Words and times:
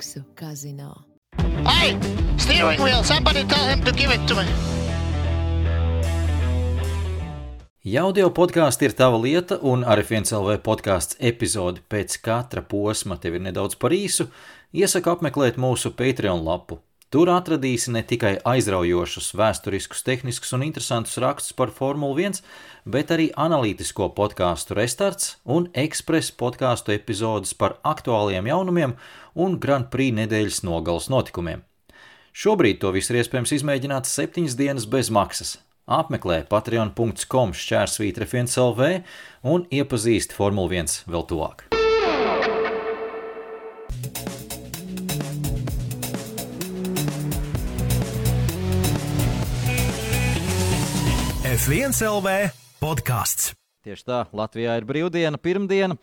Izmaksu 0.00 0.22
kazino. 0.34 0.94
Hey, 1.66 1.96
steering 2.38 2.80
wheel! 2.80 3.04
Somebody 3.04 3.44
tell 3.44 3.68
him 3.68 3.84
to 3.84 3.92
give 3.92 4.10
it 4.14 4.26
to 4.28 4.34
me. 4.34 4.46
Jaudio 7.84 8.30
podkāsts 8.30 8.82
ir 8.84 8.92
tava 8.92 9.16
lieta, 9.18 9.58
un 9.62 9.84
arī 9.84 10.04
viens 10.10 10.32
LV 10.32 10.60
podkāsts 10.64 11.16
epizodi 11.20 11.80
pēc 11.88 12.18
katra 12.24 12.62
posma 12.62 13.16
tev 13.16 13.38
ir 13.38 13.44
nedaudz 13.44 13.76
par 13.76 13.92
īsu. 13.92 14.28
Iesaku 14.72 15.16
apmeklēt 15.16 15.56
mūsu 15.56 15.92
Patreon 15.96 16.44
lapu. 16.44 16.80
Tur 17.10 17.26
atradīsi 17.26 17.90
ne 17.90 18.04
tikai 18.06 18.36
aizraujošus, 18.46 19.32
vēsturiskus, 19.34 20.04
tehniskus 20.06 20.52
un 20.54 20.62
interesantus 20.62 21.16
rakstus 21.18 21.56
par 21.58 21.72
Formuli 21.74 22.28
1, 22.28 22.38
bet 22.86 23.10
arī 23.10 23.32
analītisko 23.34 24.12
podkāstu 24.14 24.76
restarts 24.78 25.32
un 25.42 25.66
ekspresa 25.74 26.36
podkāstu 26.38 26.94
epizodes 26.94 27.56
par 27.58 27.80
aktuāliem 27.82 28.46
jaunumiem 28.46 28.94
un 29.34 29.58
Grand 29.62 29.90
Prix 29.92 30.16
nedēļas 30.18 30.62
nogales 30.66 31.10
notikumiem. 31.12 31.64
Šobrīd 32.30 32.78
to 32.82 32.92
visu 32.94 33.12
ir 33.14 33.22
iespējams 33.22 33.56
izmēģināt 33.58 34.06
septiņas 34.06 34.56
dienas 34.58 34.86
bez 34.90 35.10
maksas. 35.10 35.58
Apmeklē 35.90 36.44
patreon.com 36.46 37.54
šķērsvītra 37.56 38.28
FNCLV 38.28 38.90
un 39.50 39.66
iepazīsti 39.74 40.36
Formuli 40.38 40.78
1 40.78 41.10
vēl 41.10 41.26
tuvāk. 41.26 41.66
F1 51.50 51.98
LV 52.06 52.36
podkāsts. 52.80 53.59
Tieši 53.80 54.04
tā, 54.04 54.16
Latvijā 54.36 54.74
ir 54.76 54.84
brīvdiena, 54.84 55.38
pirmdiena, 55.40 55.94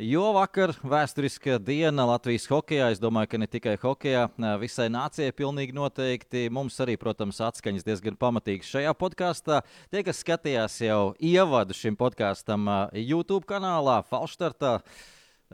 jo 0.00 0.22
vakar 0.32 0.70
vēsturiska 0.80 1.58
diena 1.60 2.06
Latvijas 2.08 2.46
hokeja. 2.48 2.86
Es 2.94 3.02
domāju, 3.02 3.28
ka 3.34 3.40
ne 3.42 3.48
tikai 3.52 3.74
hokeja, 3.82 4.22
visai 4.56 4.86
nācijai 4.88 5.34
pilnīgi 5.36 5.76
noteikti. 5.76 6.46
Mums 6.48 6.80
arī, 6.80 6.94
protams, 6.96 7.42
atskaņas 7.44 7.84
diezgan 7.84 8.16
pamatīgas 8.16 8.70
šajā 8.72 8.96
podkāstā. 8.96 9.60
Tie, 9.92 10.00
kas 10.06 10.24
skatījās 10.24 10.78
jau 10.86 11.02
ievadu 11.20 11.76
šim 11.76 12.00
podkāstam 12.00 12.64
YouTube 12.96 13.44
kanālā, 13.52 13.98
Falštartā, 14.08 14.78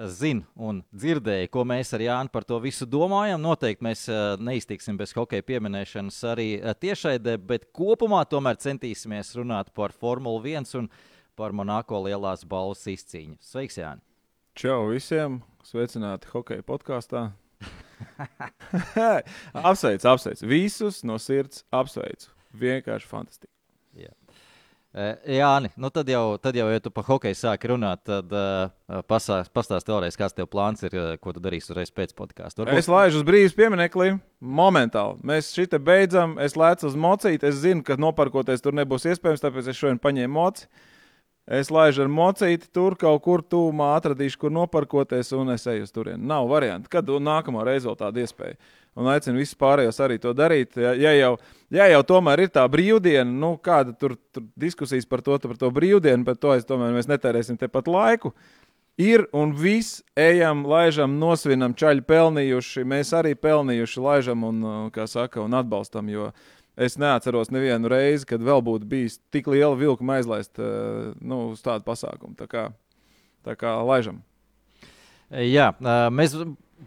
zina 0.07 0.47
un 0.55 0.85
dzirdēja, 0.95 1.51
ko 1.51 1.67
mēs 1.67 1.91
ar 1.99 2.07
Jānu 2.07 2.31
par 2.31 2.47
to 2.47 2.63
visu 2.63 2.87
domājam. 2.87 3.43
Noteikti 3.43 3.91
mēs 3.91 4.07
neiztiksim 4.39 5.03
bez 5.03 5.19
hokeja 5.19 5.43
pieminēšanas 5.51 6.27
arī 6.31 6.53
tiešraidē, 6.63 7.41
bet 7.43 7.73
kopumā 7.75 8.23
tomēr 8.31 8.63
centīsimies 8.63 9.35
runāt 9.43 9.75
par 9.75 9.91
Formuli 9.99 10.55
1 10.55 10.79
un 10.79 10.89
par 11.39 11.55
Monako 11.57 12.03
lielās 12.07 12.45
balvas 12.49 12.85
izcīņu. 12.91 13.39
Sveiks, 13.41 13.79
Jāni! 13.81 14.03
Čau 14.59 14.91
visiem! 14.91 15.41
Sveicināti 15.65 16.31
hokeja 16.33 16.65
podkāstā! 16.67 17.31
apsveicu, 19.71 20.09
apsveicu. 20.09 20.47
Visus 20.51 21.03
no 21.07 21.19
sirds 21.23 21.65
apsveicu. 21.73 22.33
Vienkārši 22.59 23.09
fantastiski. 23.09 23.53
Jā, 24.93 25.49
nu 25.81 25.89
tad 25.89 26.11
jau, 26.13 26.37
tad 26.37 26.57
jau, 26.59 26.67
ja 26.69 26.81
tu 26.85 26.91
par 26.93 27.07
hokeju 27.07 27.37
sāki 27.39 27.71
runāt, 27.71 28.03
tad 28.05 28.29
uh, 28.37 28.99
pastāsti 29.09 29.89
vēlreiz, 29.89 30.19
kāds 30.21 30.37
tev 30.37 30.51
plāns 30.53 30.85
ir, 30.85 30.93
ko 31.17 31.33
tu 31.33 31.41
darīsi 31.41 31.73
uzreiz 31.73 31.89
pēc 31.97 32.13
podkāstu. 32.19 32.61
Varbūt... 32.61 32.77
Es 32.77 32.91
laižu 32.93 33.23
uz 33.23 33.25
brīvības 33.25 33.57
pieminekli. 33.57 34.11
Momentāli. 34.45 35.17
Mēs 35.25 35.49
šeit 35.57 35.73
beidzam, 35.81 36.37
es 36.45 36.59
lēcu 36.61 36.91
uz 36.91 36.99
mocīti. 37.01 37.49
Es 37.49 37.63
zinu, 37.63 37.81
ka 37.87 37.97
noparkoties 37.97 38.61
tur 38.61 38.77
nebūs 38.77 39.09
iespējams, 39.09 39.41
tāpēc 39.47 39.73
es 39.73 39.81
šodien 39.81 40.03
paņēmu 40.03 40.37
moci. 40.37 40.69
Es 41.43 41.73
laižu 41.75 42.05
ar 42.05 42.11
mocīti 42.13 42.69
tur 42.71 42.95
kaut 42.95 43.25
kur 43.25 43.43
tūmā, 43.43 43.97
atradīšu, 43.99 44.39
kur 44.45 44.53
noparkoties, 44.55 45.33
un 45.35 45.51
es 45.57 45.67
eju 45.67 45.89
uz 45.89 45.91
turieni. 45.91 46.23
Nav 46.23 46.47
variantu. 46.51 46.93
Kad 46.93 47.11
nākamā 47.11 47.65
reize 47.67 47.89
vēl 47.91 47.99
tāda 47.99 48.23
iespēja? 48.23 48.61
un 48.99 49.09
aicinu 49.13 49.41
visus 49.41 49.57
pārējos 49.59 50.01
arī 50.05 50.19
to 50.21 50.33
darīt. 50.37 50.77
Ja, 50.81 50.93
ja, 50.99 51.13
jau, 51.17 51.37
ja 51.73 51.89
jau 51.93 52.03
tomēr 52.13 52.45
ir 52.45 52.53
tā 52.53 52.65
brīvdiena, 52.71 53.29
nu, 53.29 53.55
kāda 53.63 53.95
tur, 53.99 54.17
tur 54.35 54.45
diskusijas 54.61 55.09
par 55.09 55.25
to, 55.25 55.39
par 55.43 55.59
to 55.61 55.71
brīvdienu, 55.75 56.27
bet 56.29 56.43
to 56.43 56.53
es 56.57 56.69
tomēr 56.69 56.93
mēs 56.97 57.09
netērēsim 57.11 57.61
tepat 57.61 57.89
laiku. 57.91 58.35
Ir 59.01 59.25
un 59.33 59.55
viss, 59.57 60.03
ejam, 60.21 60.67
laižam, 60.69 61.15
nosvinam, 61.21 61.73
čaļi 61.73 62.05
pelnījuši, 62.05 62.85
mēs 62.85 63.15
arī 63.17 63.33
pelnījuši, 63.41 64.03
laižam 64.05 64.45
un, 64.45 64.67
kā 64.93 65.07
saka, 65.09 65.41
un 65.41 65.57
atbalstam. 65.57 66.11
Jo 66.13 66.29
es 66.77 66.99
neatceros 67.01 67.53
nevienu 67.53 67.91
reizi, 67.93 68.27
kad 68.29 68.43
vēl 68.45 68.63
būtu 68.65 68.89
bijis 68.89 69.19
tik 69.35 69.51
liela 69.53 69.77
vilkuma 69.79 70.19
aizlaist 70.21 70.59
nu, 70.59 71.53
uz 71.53 71.65
tādu 71.65 71.87
pasākumu. 71.89 72.37
Tā 72.39 72.49
kā, 72.51 72.67
tā 73.47 73.57
kā 73.59 73.77
laižam. 73.87 74.23
Jā, 75.33 75.71
mēs 76.13 76.37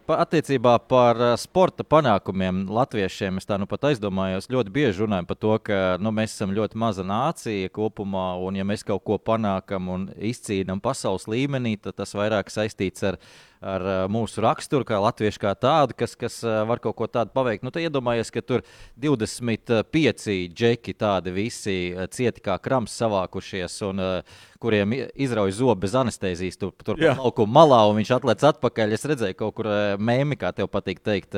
Attiecībā 0.06 0.76
par 0.90 1.18
eh, 1.18 1.34
sporta 1.40 1.86
panākumiem 1.88 2.66
latviešiem 2.70 3.40
es 3.40 3.48
tā 3.48 3.58
nu 3.58 3.66
pat 3.70 3.88
aizdomājos. 3.90 4.50
Ļoti 4.52 4.74
bieži 4.76 5.06
runājam 5.06 5.28
par 5.30 5.38
to, 5.40 5.54
ka 5.64 5.78
nu, 6.04 6.12
mēs 6.14 6.36
esam 6.36 6.52
ļoti 6.54 6.78
maza 6.78 7.06
nācija 7.08 7.72
kopumā, 7.74 8.28
un 8.44 8.60
ja 8.60 8.66
mēs 8.68 8.84
kaut 8.86 9.06
ko 9.08 9.18
panākam 9.18 9.88
un 9.90 10.06
izcīnām 10.14 10.84
pasaules 10.84 11.30
līmenī, 11.32 11.78
tad 11.82 11.98
tas 12.02 12.14
vairāk 12.18 12.52
saistīts 12.52 13.08
ar 13.08 13.18
ar 13.66 13.86
uh, 13.86 14.00
mūsu 14.12 14.44
raksturu, 14.46 14.86
kā 14.88 15.00
latviešu 15.02 15.42
kā 15.42 15.54
tādu, 15.58 15.96
kas, 15.98 16.16
kas 16.20 16.40
uh, 16.46 16.62
var 16.70 16.82
kaut 16.84 16.98
ko 17.00 17.08
tādu 17.10 17.34
paveikt. 17.36 17.66
Nu, 17.66 17.74
tad 17.74 17.86
iedomājies, 17.86 18.32
ka 18.34 18.44
tur 18.46 18.66
25 19.02 20.36
džeki 20.54 20.96
tādi 21.00 21.34
visi 21.36 21.78
uh, 21.94 22.06
cieti 22.12 22.44
kā 22.46 22.60
krams 22.62 22.96
savākušies. 23.02 23.82
Un, 23.90 24.04
kuriem 24.66 24.96
izrauj 25.22 25.52
zobu 25.60 25.76
bez 25.84 25.94
anestezijas, 26.00 26.56
tur, 26.58 26.72
tur 26.82 26.98
laukuma 26.98 27.60
malā, 27.60 27.82
un 27.92 28.00
viņš 28.00 28.12
atlec 28.16 28.46
atpakaļ. 28.50 28.96
Es 28.98 29.06
redzēju, 29.06 29.38
kaut 29.38 29.54
kur 29.60 29.70
mēmī, 30.02 30.40
kā 30.42 30.50
tev 30.58 30.72
patīk 30.74 31.04
teikt, 31.06 31.38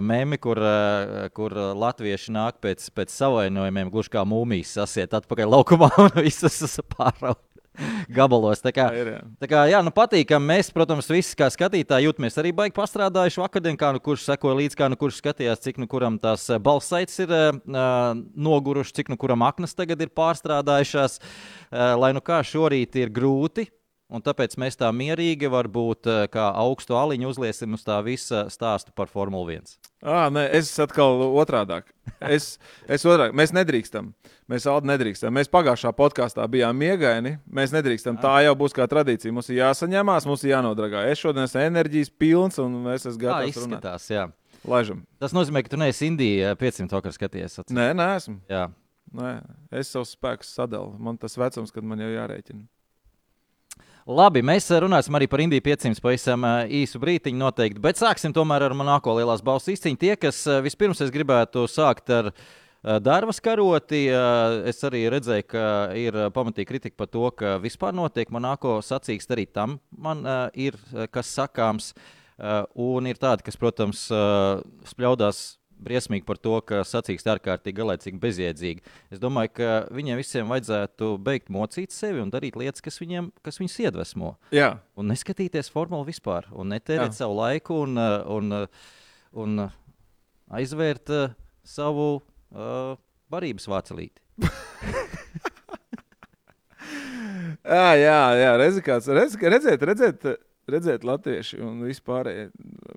mēmī, 0.00 0.38
kur, 0.40 0.62
kur 1.36 1.58
latvieši 1.84 2.32
nāk 2.32 2.62
pēc, 2.64 2.86
pēc 2.96 3.12
savainojumiem, 3.12 3.92
gluži 3.92 4.14
kā 4.14 4.24
mūmijas 4.28 4.78
sasiet 4.78 5.18
atpakaļ 5.20 5.52
laukumā 5.58 5.90
un 6.06 6.22
visas 6.22 6.78
pārauga 6.94 7.43
gabalos. 8.18 8.62
Tā 8.64 8.72
kā, 8.74 8.88
ir, 8.96 9.10
jā. 9.14 9.20
tā 9.42 9.48
kā 9.50 9.64
jā, 9.70 9.80
nu 9.84 9.92
patīkami. 9.94 10.48
Mēs, 10.54 10.70
protams, 10.74 11.10
visi 11.10 11.36
kā 11.38 11.48
skatītāji 11.52 12.08
jūtamies 12.08 12.38
arī 12.40 12.54
baigi 12.56 12.76
pastrādājuši 12.76 13.42
vakardien, 13.42 13.78
kā 13.80 13.92
nu 13.94 14.02
kurš 14.04 14.26
sekoja 14.28 14.58
līdzi, 14.60 14.78
kā 14.80 14.90
nu 14.92 14.98
kurš 15.00 15.20
skatījās, 15.22 15.62
cik 15.64 15.80
nu 15.82 15.88
kuram 15.90 16.18
tās 16.22 16.46
eh, 16.50 16.60
balsaites 16.62 17.24
ir 17.24 17.34
uh, 17.34 17.54
nogurušas, 18.14 18.94
cik 18.98 19.12
nu 19.12 19.18
kuram 19.20 19.44
aknas 19.46 19.76
tagad 19.76 20.02
ir 20.04 20.12
pārstrādājušās. 20.14 21.20
Uh, 21.20 21.94
lai 22.00 22.14
nu 22.16 22.22
kā 22.24 22.42
šorīt 22.46 23.00
ir 23.02 23.12
grūti 23.14 23.68
Un 24.14 24.22
tāpēc 24.22 24.52
mēs 24.62 24.78
tā 24.78 24.86
mierīgi, 24.94 25.48
varbūt 25.50 26.06
kā 26.30 26.44
augstu 26.62 26.94
aliņu 26.94 27.32
uzliesim 27.32 27.74
uz 27.74 27.82
tā 27.82 27.96
visa 28.06 28.44
stāstu 28.52 28.94
par 28.94 29.10
Formuli 29.10 29.56
1. 29.58 29.72
À, 30.04 30.28
nē, 30.30 30.44
es 30.54 30.70
atkal 30.78 31.24
otrādi. 31.40 31.80
Es, 32.22 32.58
es 32.86 33.02
otrādi. 33.08 33.34
Mēs 33.34 33.50
nedrīkstam. 33.56 34.12
Mēs 34.52 34.68
Aldi 34.70 34.90
nedrīkstam. 34.92 35.32
Mēs 35.34 35.50
pagājušā 35.50 35.90
podkāstā 35.96 36.44
bijām 36.52 36.76
miegaini. 36.78 37.38
Mēs 37.48 37.72
nedrīkstam. 37.74 38.20
Tā 38.22 38.36
jau 38.44 38.52
būs 38.60 38.76
kā 38.76 38.86
tradīcija. 38.90 39.32
Mums 39.34 39.48
ir 39.50 39.62
jāsaņemās, 39.62 40.28
mums 40.28 40.44
ir 40.44 40.52
jānodragā. 40.52 41.06
Es 41.10 41.22
šodien 41.24 41.48
esmu 41.48 41.64
enerģijas 41.64 42.12
pilns 42.20 42.60
un 42.62 42.84
es 42.92 43.08
esmu 43.08 43.24
gatavs. 43.24 43.48
Tā 43.48 43.64
izskatās, 43.64 44.06
runāt. 44.12 44.14
jā. 44.14 44.26
Laižam. 44.68 45.02
Tas 45.20 45.34
nozīmē, 45.36 45.64
ka 45.64 45.74
tu 45.74 45.80
neesi 45.80 46.06
Indijā 46.12 46.54
500 46.60 46.94
vakar 46.96 47.16
skaties. 47.16 47.58
Atcīm. 47.64 47.76
Nē, 47.80 47.90
nē, 47.96 48.10
esmu. 48.20 48.38
Jā. 48.52 48.68
Nē, 49.14 49.32
es 49.80 49.90
savus 49.92 50.14
spēkus 50.16 50.54
sadalu. 50.56 50.94
Man 51.00 51.18
tas 51.20 51.36
vecums, 51.40 51.72
kad 51.74 51.84
man 51.86 52.00
jau 52.04 52.12
jārēķina. 52.12 52.64
Labi, 54.04 54.42
mēs 54.44 54.66
eh, 54.68 54.82
runāsim 54.84 55.16
arī 55.16 55.24
par 55.32 55.40
Indiju 55.40 55.62
500 55.64 56.02
pavisam 56.04 56.42
eh, 56.44 56.74
īsu 56.82 56.98
brīdiņu 57.00 57.40
noteikti, 57.40 57.80
bet 57.80 57.96
sāksim 57.96 58.34
tomēr 58.36 58.66
ar 58.66 58.74
Monako 58.76 59.14
lielās 59.16 59.40
balss 59.40 59.70
izcīņu. 59.72 59.96
Tie, 60.02 60.10
kas 60.20 60.42
eh, 60.44 60.58
vispirms 60.60 61.00
es 61.00 61.12
gribētu 61.14 61.64
sākt 61.70 62.12
ar 62.12 62.34
Darbas 63.00 63.38
karoti. 63.40 64.02
Es 64.68 64.82
arī 64.84 65.06
redzēju, 65.08 65.44
ka 65.48 65.62
ir 65.96 66.18
pamatīga 66.36 66.68
kritika 66.68 66.98
par 67.00 67.08
to, 67.08 67.22
ka 67.32 67.54
vispār 67.56 67.96
notiek 67.96 68.28
Monako 68.28 68.74
sacīksts. 68.84 69.32
Arī 69.32 69.46
tam 69.48 69.78
man 69.88 70.20
ir 70.52 70.76
kas 71.08 71.30
sakāms. 71.32 71.94
Un 72.76 73.08
ir 73.08 73.16
tādi, 73.16 73.46
kas, 73.46 73.56
protams, 73.56 74.02
spļaudās 74.92 75.40
briesmīgi 75.80 76.26
par 76.28 76.38
to, 76.42 76.54
ka 76.66 76.82
sacīksts 76.86 77.30
ārkārtīgi 77.34 77.78
galēcīgi 77.80 78.20
bezjēdzīgi. 78.22 78.84
Es 79.14 79.22
domāju, 79.22 79.52
ka 79.58 79.70
viņiem 79.94 80.20
visiem 80.20 80.50
vajadzētu 80.52 81.14
beigt 81.24 81.50
mocīt 81.54 81.94
sevi 81.94 82.22
un 82.22 82.30
darīt 82.32 82.58
lietas, 82.60 82.84
kas 82.84 83.00
viņiem 83.02 83.32
kas 83.44 83.60
viņus 83.60 83.80
iedvesmo. 83.86 84.34
Jā, 84.54 84.74
Un 84.94 85.10
neskatīties 85.10 85.72
formulu 85.74 86.06
vispār, 86.06 86.46
un 86.54 86.70
netērēt 86.70 87.10
Jā. 87.10 87.24
savu 87.24 87.34
laiku 87.40 87.80
un, 87.82 87.98
un, 87.98 88.52
un 89.42 89.64
aizvērt 90.54 91.10
uh, 91.10 91.34
savu 91.66 92.08
uh, 92.20 92.94
barības 93.32 93.66
vācelīti. 93.70 94.22
jā, 97.64 97.88
jā, 97.98 98.20
jā 98.38 98.52
redzi, 98.60 98.84
kāds, 98.86 99.08
redz, 99.10 99.34
redzēt, 100.70 101.04
latvieši 101.06 101.60
un 101.64 101.82
vispārējie 101.86 102.48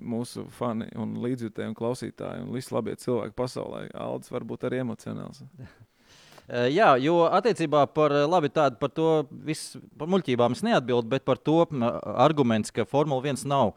mūsu 0.04 0.46
fani 0.54 0.88
un 0.98 1.16
līdzjutēji 1.24 1.72
un 1.72 1.76
klausītāji 1.78 2.44
un 2.44 2.54
visi 2.54 2.74
labie 2.74 2.96
cilvēki 3.00 3.36
pasaulē. 3.38 3.84
Aldis 3.98 4.32
var 4.32 4.46
būt 4.48 4.68
arī 4.68 4.82
emocionāls. 4.84 5.42
Uh, 5.44 6.66
Jā, 6.78 6.94
jo 7.02 7.20
attiecībā 7.28 7.84
par, 7.92 8.14
uh, 8.14 8.24
labi, 8.30 8.48
tādu, 8.52 8.80
par 8.80 8.92
to 8.96 9.10
visu, 9.44 9.82
par 10.00 10.08
muļķībām 10.08 10.56
es 10.56 10.64
neatbildu, 10.64 11.10
bet 11.12 11.26
par 11.28 11.40
to 11.40 11.60
arguments, 12.16 12.72
ka 12.72 12.88
Formula 12.88 13.20
1 13.24 13.44
nav 13.48 13.74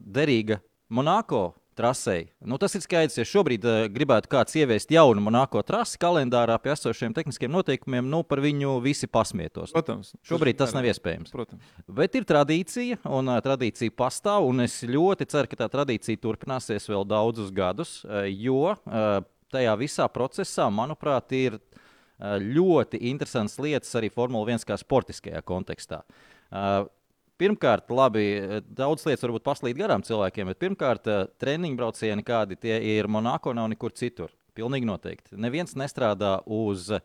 derīga 0.00 0.62
Monako 0.88 1.50
trasei. 1.78 2.26
Nu, 2.42 2.58
tas 2.60 2.74
ir 2.74 2.82
skaidrs, 2.82 3.16
ja 3.20 3.26
šobrīd 3.28 3.64
uh, 3.66 3.78
gribētu 3.92 4.30
kāds 4.32 4.56
ieviest 4.58 4.90
jaunu 4.92 5.22
Monako 5.22 5.62
trasi 5.66 6.00
kalendārā 6.02 6.56
pie 6.62 6.72
esošiem 6.74 7.14
tehniskiem 7.16 7.52
noteikumiem, 7.54 8.08
nu 8.10 8.24
par 8.26 8.42
viņu 8.44 8.78
visi 8.84 9.08
pasmietos. 9.10 9.72
Protams. 9.76 10.12
Šobrīd 10.26 10.58
tas 10.58 10.74
nav 10.76 10.88
iespējams. 10.90 11.32
Protams. 11.34 11.72
Bet 12.00 12.18
ir 12.18 12.26
tradīcija, 12.28 13.00
un 13.06 13.30
uh, 13.30 13.40
tradīcija 13.44 13.94
pastāv. 13.98 14.48
un 14.50 14.66
Es 14.68 14.80
ļoti 14.84 15.28
ceru, 15.30 15.48
ka 15.48 15.62
tā 15.62 15.70
tradīcija 15.72 16.20
turpināsies 16.20 16.90
vēl 16.90 17.06
daudzus 17.08 17.54
gadus, 17.54 18.00
uh, 18.04 18.26
jo 18.26 18.74
uh, 18.74 19.08
tajā 19.54 19.74
visā 19.80 20.08
procesā, 20.12 20.68
manuprāt, 20.74 21.32
ir 21.36 21.56
uh, 21.56 22.36
ļoti 22.42 23.00
interesants 23.10 23.58
lietas 23.62 23.94
arī 23.98 24.10
Formule 24.12 24.58
1 24.58 24.66
kā 24.68 24.76
sportiskajā 24.80 25.42
kontekstā. 25.46 26.02
Uh, 26.48 26.88
Pirmkārt, 27.38 27.86
labi, 27.94 28.24
eh, 28.34 28.60
daudz 28.66 29.04
lietas 29.06 29.22
varbūt 29.22 29.44
paslīd 29.46 29.78
garām 29.78 30.02
cilvēkiem, 30.02 30.50
bet 30.50 30.58
pirmkārt, 30.58 31.06
eh, 31.06 31.26
treniņu 31.38 31.78
braucieni, 31.78 32.24
kādi 32.24 32.58
tie 32.58 32.80
ir 32.98 33.06
Monako, 33.06 33.54
nav 33.54 33.68
nekur 33.70 33.94
citur. 33.94 34.32
Pilnīgi 34.58 34.88
noteikti. 34.88 35.36
Neviens 35.38 35.76
nestrādā 35.78 36.42
uz 36.44 36.90
uh, 36.90 36.98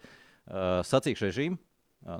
sacīkšu 0.81 1.27
režīmu. 1.27 1.59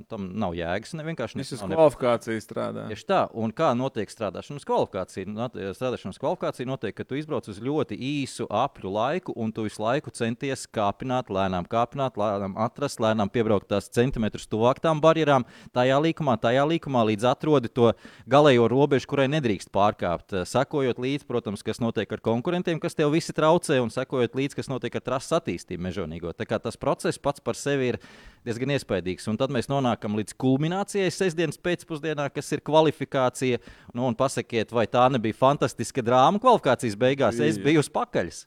Tam 0.07 0.29
nav 0.39 0.53
jēgas. 0.55 0.93
Ne, 0.95 1.03
vienkārši 1.03 1.35
Visas 1.41 1.59
nav 1.59 1.69
ne- 1.69 1.75
kvalifikācijas 1.75 2.45
strādā. 2.47 2.85
Tieši 2.87 3.03
tā, 3.09 3.17
un 3.35 3.51
kā 3.51 3.73
notiek 3.75 4.07
strādāšanas 4.07 4.63
kvalifikācija? 4.63 5.27
Not- 5.27 5.57
Strādāšanas 5.75 6.19
kvalifikācija 6.21 6.65
notiek, 6.69 6.95
ka 6.95 7.03
tu 7.03 7.15
izbrauc 7.19 7.49
uz 7.51 7.59
ļoti 7.59 7.97
īsu 7.99 8.47
apļu 8.47 8.91
laiku, 8.93 9.33
un 9.35 9.51
tu 9.51 9.65
visu 9.67 9.83
laiku 9.83 10.09
centies 10.15 10.63
kāpināt, 10.71 11.27
lēnām 11.27 11.67
kāpināt, 11.67 12.15
lēnām 12.15 12.55
atrast, 12.55 13.01
lēnām 13.03 13.27
piebraukt 13.29 13.67
tās 13.67 13.89
centimetrus 13.91 14.47
tuvāk 14.47 14.79
tām 14.79 15.01
barjerām, 15.03 15.43
tajā 15.75 15.99
līkumā, 15.99 16.37
tajā 16.39 16.63
līkumā, 16.63 17.03
līdz 17.11 17.27
atrodi 17.33 17.67
to 17.67 17.91
galējo 18.29 18.69
robežu, 18.71 19.05
kurai 19.11 19.27
nedrīkst 19.27 19.67
pārkāpt. 19.75 20.31
Eh, 20.31 20.45
Sekojot 20.47 20.95
līdzi, 20.95 21.27
protams, 21.27 21.61
kas 21.61 21.79
notiek 21.83 22.09
ar 22.09 22.19
konkurentiem, 22.23 22.79
kas 22.79 22.95
tev 22.95 23.11
visi 23.11 23.33
traucē, 23.35 23.81
un 23.83 23.89
sekojot 23.89 24.31
līdzi, 24.31 24.55
kas 24.55 24.71
notiek 24.71 24.95
ar 24.95 25.01
trases 25.01 25.35
attīstību 25.41 25.83
mežonīgo. 25.91 26.31
Tā 26.33 26.47
kā 26.47 26.61
tas 26.61 26.77
process 26.79 27.17
pats 27.19 27.39
par 27.43 27.55
sevi 27.59 27.89
ir 27.93 27.99
diezgan 28.45 28.69
iespaidīgs. 28.77 29.27
Un 29.27 29.37
tad 29.37 29.49
mēs 29.49 29.67
nonākam 29.73 30.15
līdz 30.21 30.37
kulminācijai 30.39 31.09
sestdienas 31.11 31.59
pēcpusdienā, 31.65 32.29
kas 32.33 32.53
ir 32.55 32.61
kvalifikācija. 32.65 33.59
Nu, 33.93 34.05
un 34.11 34.15
pasakiet, 34.19 34.71
vai 34.73 34.85
tā 34.87 35.09
nebija 35.13 35.35
fantastiska 35.41 36.05
drāma 36.05 36.41
kvalifikācijas 36.43 36.99
beigās? 37.01 37.41
Es 37.43 37.57
biju 37.61 37.83
uz 37.83 37.89
pakaļs. 37.93 38.45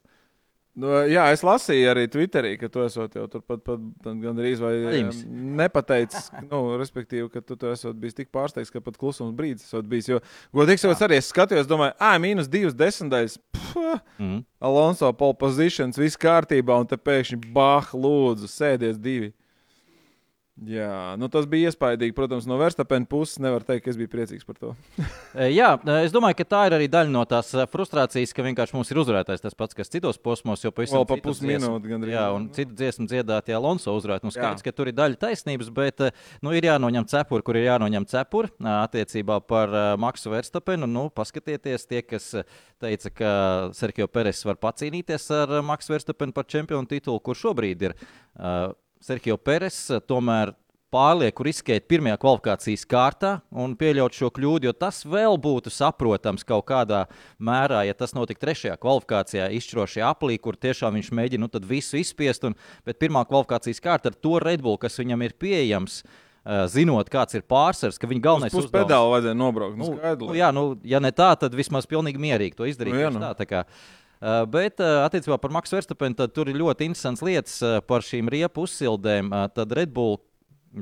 Nu, 0.77 0.91
jā, 1.09 1.23
es 1.33 1.41
lasīju 1.41 1.87
arī 1.89 2.03
Twitterī, 2.13 2.51
ka 2.61 2.67
tu 2.69 2.83
esot 2.85 3.15
jau 3.17 3.23
turpat 3.33 3.63
pat, 3.65 3.81
pat 4.05 4.17
gandrīz 4.21 4.59
vai 4.61 4.75
Paļims. 4.83 5.23
um, 5.25 5.47
nepateicis, 5.57 6.27
nu, 6.51 6.59
respektīvi, 6.77 7.31
ka 7.33 7.41
tu 7.41 7.55
tur 7.57 7.71
esot 7.73 7.97
bijis 7.97 8.13
tik 8.19 8.29
pārsteigts, 8.29 8.69
ka 8.69 8.83
pat 8.85 8.99
klusums 9.01 9.33
brīdis 9.39 9.65
esot 9.65 9.89
bijis. 9.89 10.11
Jo, 10.11 10.19
godīgi 10.53 10.83
sakot, 10.83 11.01
arī 11.07 11.17
es 11.17 11.31
skatījos, 11.33 11.65
domāju, 11.71 11.95
ah, 11.97 12.13
mīnus 12.21 12.51
divas 12.53 12.77
desmitaļas. 12.77 13.39
Puh, 13.57 13.97
Mm. 14.17 14.39
Alonso 14.61 15.09
pole 15.13 15.35
positions, 15.37 15.97
viss 16.01 16.17
kārtībā, 16.17 16.79
un 16.81 16.87
te 16.89 16.97
pēkšņi 16.97 17.37
bah, 17.53 17.91
lūdzu, 17.93 18.49
sēdies 18.49 18.97
divi. 18.97 19.29
Jā, 20.65 21.13
nu 21.21 21.27
tas 21.29 21.45
bija 21.45 21.69
iespaidīgi. 21.69 22.15
Protams, 22.17 22.47
no 22.49 22.55
Verstapena 22.57 23.05
puses 23.05 23.37
nevar 23.43 23.61
teikt, 23.61 23.83
ka 23.85 23.91
es 23.91 23.97
biju 23.99 24.09
priecīgs 24.09 24.47
par 24.47 24.57
to. 24.57 24.73
E, 25.37 25.51
Jā, 25.53 25.75
e, 25.77 25.95
es 26.07 26.13
domāju, 26.13 26.37
ka 26.39 26.45
tā 26.49 26.59
ir 26.65 26.73
arī 26.73 26.87
daļa 26.89 27.11
no 27.13 27.21
tās 27.29 27.51
e, 27.53 27.65
frustrācijas, 27.69 28.31
ka 28.33 28.41
vienkārši 28.45 28.73
mums 28.73 28.89
ir 28.89 28.97
uzvarētājs 29.03 29.43
tas 29.43 29.53
pats, 29.57 29.75
kas 29.77 29.91
citos 29.93 30.17
posmos, 30.17 30.63
jo 30.63 30.71
pavisam 30.73 31.03
pa 31.05 31.19
pusminūti 31.21 31.91
gandrīz. 31.91 32.13
Jā, 32.15 32.23
un 32.33 32.47
citu 32.55 32.73
dziesmu 32.79 33.05
dziedātie 33.11 33.53
Alonso 33.53 33.93
uzvarēt. 33.93 34.25
Nu, 34.25 34.33
skaidrs, 34.33 34.65
ka 34.65 34.73
tur 34.73 34.89
ir 34.89 34.97
daļa 34.97 35.19
taisnības, 35.21 35.69
bet 35.75 36.07
nu, 36.41 36.55
ir 36.57 36.65
jānoņem 36.65 37.05
cepuri, 37.11 37.45
kur 37.45 37.59
ir 37.59 37.67
jānoņem 37.67 38.07
cepuri 38.09 38.49
attiecībā 38.71 39.37
par 39.45 39.77
Maksu 40.01 40.33
Verstapenu. 40.33 40.89
Nu, 40.89 41.05
paskatieties, 41.13 41.85
tie, 41.91 42.01
kas 42.07 42.31
teica, 42.81 43.13
ka 43.13 43.29
Sergio 43.77 44.09
Peres 44.09 44.41
var 44.47 44.57
pacīnīties 44.63 45.29
ar 45.43 45.59
Maksu 45.67 45.93
Verstapenu 45.93 46.33
par 46.33 46.49
čempionu 46.49 46.89
titulu, 46.89 47.21
kur 47.21 47.37
šobrīd 47.37 47.89
ir 47.89 47.97
uh, 47.99 48.73
Sergio 49.03 49.37
Peres, 49.37 49.79
e, 49.91 49.99
tomēr 50.03 50.53
pārlieku 50.93 51.43
riskēt 51.43 51.87
pirmajā 51.91 52.15
kvalifikācijas 52.21 52.85
kārtā 52.87 53.31
un 53.51 53.73
pieļaut 53.79 54.15
šo 54.15 54.29
kļūdu, 54.33 54.69
jo 54.69 54.73
tas 54.75 55.01
vēl 55.07 55.35
būtu 55.43 55.71
saprotams 55.73 56.47
kaut 56.47 56.67
kādā 56.69 57.03
mērā, 57.43 57.81
ja 57.87 57.95
tas 57.97 58.15
notiktu 58.15 58.45
trešajā 58.45 58.77
kvalifikācijā, 58.79 59.49
izšķirošajā 59.57 60.07
aplī, 60.07 60.37
kur 60.39 60.55
tiešām 60.55 60.95
viņš 60.99 61.11
mēģina 61.19 61.43
nu, 61.43 61.65
visu 61.67 61.99
izspiest. 61.99 62.47
Un, 62.47 62.55
bet 62.87 63.01
pirmā 63.03 63.25
kvalifikācijas 63.27 63.83
kārta 63.83 64.13
ar 64.13 64.15
to 64.15 64.39
Redbull, 64.43 64.79
kas 64.79 64.95
viņam 65.01 65.27
ir 65.27 65.35
pieejams, 65.35 65.99
uh, 66.05 66.63
zinot, 66.71 67.11
kāds 67.11 67.35
ir 67.35 67.43
pārsvars, 67.43 67.99
ka 67.99 68.07
viņa 68.07 68.23
galvenais 68.23 68.55
Uz 68.55 68.69
puspedāli 68.69 69.13
vajadzēja 69.17 69.41
nobraukt. 69.43 69.75
Nu, 69.75 69.91
Nu, 69.97 70.31
nu, 70.31 70.39
jā, 70.39 70.53
nu, 70.55 70.69
ja 70.87 71.03
ne 71.03 71.11
tā, 71.11 71.33
tad 71.35 71.55
vismaz 71.57 71.89
pilnīgi 71.89 72.21
mierīgi 72.21 72.55
to 72.55 72.69
izdarīt. 72.69 72.95
Nu, 72.95 73.03
jā, 73.09 73.11
nu. 73.11 73.25
tā, 73.27 73.35
tā 73.43 73.49
kā, 73.49 73.67
uh, 73.67 74.06
bet 74.49 74.81
uh, 74.81 75.03
attiecībā 75.05 75.37
par 75.41 75.53
Maksu 75.53 75.77
Verstapenu, 75.77 76.17
tad 76.17 76.33
tur 76.33 76.49
ir 76.49 76.57
ļoti 76.57 76.87
interesants 76.89 77.21
lietas 77.25 77.59
uh, 77.65 77.77
par 77.85 78.05
šīm 78.05 78.31
riepu 78.33 78.65
uzsildēm. 78.65 79.29
Uh, 79.31 79.45
tad 79.53 79.75
Red 79.77 79.93
Bull. 79.93 80.17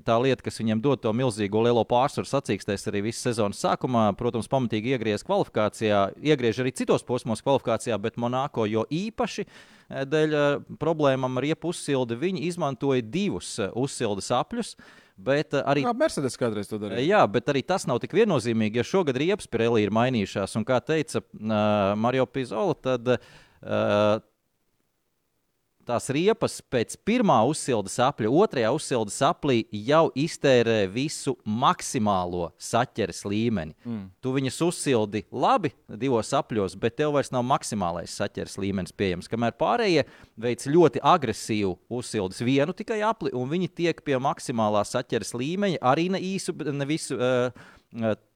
Tā 0.04 0.16
lieta, 0.20 0.44
kas 0.44 0.58
viņam 0.60 0.82
dod 0.84 1.00
to 1.04 1.12
milzīgo 1.16 1.62
lielo 1.64 1.84
pārsvaru, 1.88 2.28
sacīkstēs 2.28 2.90
arī 2.90 3.04
visu 3.06 3.22
sezonas 3.28 3.62
sākumā. 3.64 4.08
Protams, 4.18 4.50
pamatīgi 4.52 4.96
iegriezt 4.96 5.28
kvalifikācijā, 5.28 6.02
iegriež 6.20 6.60
arī 6.64 6.74
citos 6.76 7.06
posmos 7.06 7.44
kvalifikācijā, 7.46 7.96
bet 8.02 8.18
Monako 8.20 8.66
jo 8.68 8.84
īpaši 8.90 9.46
eh, 9.46 10.04
dēļ 10.10 10.36
eh, 10.36 10.48
problēmām 10.82 11.40
ar 11.40 11.48
riepu 11.48 11.72
uzsildi 11.72 12.18
viņi 12.20 12.44
izmantoja 12.50 13.06
divus 13.06 13.54
eh, 13.62 13.72
uzsildes 13.72 14.32
apļus. 14.36 14.76
Bet 15.16 15.54
eh, 15.56 15.64
arī 15.64 15.86
Mercedes 15.96 16.36
kādreiz 16.40 16.68
to 16.68 16.80
darīja? 16.82 17.06
Jā, 17.08 17.22
bet 17.32 17.48
arī 17.52 17.62
tas 17.64 17.88
nav 17.88 18.02
tik 18.04 18.16
viennozīmīgi, 18.18 18.82
jo 18.82 18.88
šogad 18.90 19.20
riepas 19.22 19.48
pirelī 19.48 19.86
ir 19.86 19.94
mainījušās. 19.96 20.58
Un 20.60 20.68
kā 20.68 20.82
teica 20.84 21.22
uh, 21.24 21.94
Mario 22.00 22.28
Pizola, 22.28 22.76
tad 22.76 23.14
uh, 23.16 23.22
tās 25.88 26.10
riepas 26.14 26.58
pēc 26.72 26.96
pirmā 27.08 27.38
uzsildes 27.50 27.98
apļa, 28.04 28.32
otrajā 28.44 28.72
uzsildes 28.76 29.18
aplī 29.26 29.64
jau 29.86 30.08
iztērē 30.18 30.86
visu 30.92 31.36
maksimālo 31.46 32.50
saķeres 32.62 33.24
līmeni. 33.30 33.76
Mm. 33.86 34.04
Tu 34.24 34.34
viņus 34.36 34.60
uzsildi 34.68 35.24
labi 35.32 35.72
divos 35.88 36.34
apļos, 36.36 36.78
bet 36.82 36.98
tev 37.00 37.16
vairs 37.16 37.32
nav 37.36 37.46
maksimālais 37.48 38.16
saķeres 38.18 38.58
līmenis 38.62 38.96
pieejams. 38.96 39.30
Kamēr 39.32 39.56
pārējie 39.60 40.06
veic 40.42 40.66
ļoti 40.70 41.04
agresīvu 41.06 41.76
uzsildes 42.00 42.42
vienu 42.46 42.76
tikai 42.76 43.02
apli, 43.06 43.34
un 43.36 43.50
viņi 43.52 43.72
tiek 43.84 44.04
pie 44.06 44.20
maksimālā 44.22 44.84
saķeres 44.88 45.36
līmeņa 45.38 45.84
arī 45.86 46.10
ne 46.14 46.22
īsu, 46.34 46.56
ne 46.74 46.90
visu. 46.90 47.20
Uh, 47.20 47.74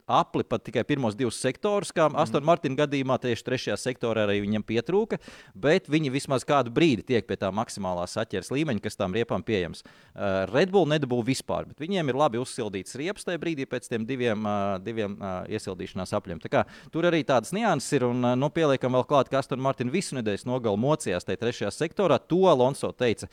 apli 0.10 0.44
pat 0.48 0.64
tikai 0.66 0.84
pirmos 0.88 1.16
divus 1.18 1.38
sektorus, 1.40 1.94
kā 1.96 2.08
Aston 2.18 2.46
Martina 2.48 2.78
gadījumā, 2.82 3.20
tieši 3.22 3.46
trešajā 3.46 3.78
sektorā 3.80 4.26
arī 4.26 4.40
viņam 4.44 4.66
pietrūka, 4.66 5.20
bet 5.54 5.90
viņi 5.92 6.12
vismaz 6.14 6.46
kādu 6.48 6.74
brīdi 6.74 7.06
tiek 7.12 7.28
pie 7.30 7.38
tā 7.40 7.52
maksimālā 7.54 8.08
saķeres 8.10 8.52
līmeņa, 8.54 8.84
kas 8.84 8.98
tām 9.00 9.14
riepām 9.16 9.46
pieejams. 9.46 9.84
Uh, 9.86 10.50
Red 10.50 10.74
Bull 10.74 10.90
nedabū 10.90 11.22
vispār, 11.28 11.70
bet 11.70 11.84
viņiem 11.84 12.10
ir 12.10 12.20
labi 12.20 12.42
uzsildīts 12.42 12.98
riepas 13.00 13.28
tajā 13.28 13.42
brīdī 13.42 13.70
pēc 13.70 13.88
tiem 13.92 14.08
diviem, 14.10 14.50
uh, 14.50 14.80
diviem 14.84 15.16
uh, 15.20 15.46
iesildīšanās 15.52 16.16
apļiem. 16.18 16.42
Kā, 16.50 16.66
tur 16.94 17.06
arī 17.10 17.22
tādas 17.28 17.54
nianses 17.56 18.00
ir, 18.00 18.08
un 18.10 18.26
uh, 18.26 18.36
nu, 18.40 18.50
pieliekam 18.54 18.98
vēl 18.98 19.06
klāt, 19.10 19.30
ka 19.30 19.44
Aston 19.44 19.62
Martina 19.62 19.94
visu 19.94 20.18
nedēļas 20.18 20.48
nogalu 20.50 20.82
mocījās 20.82 21.28
tajā 21.28 21.44
trešajā 21.46 21.74
sektorā. 21.76 22.18
To 22.32 22.48
Alonso 22.50 22.92
teica. 22.96 23.30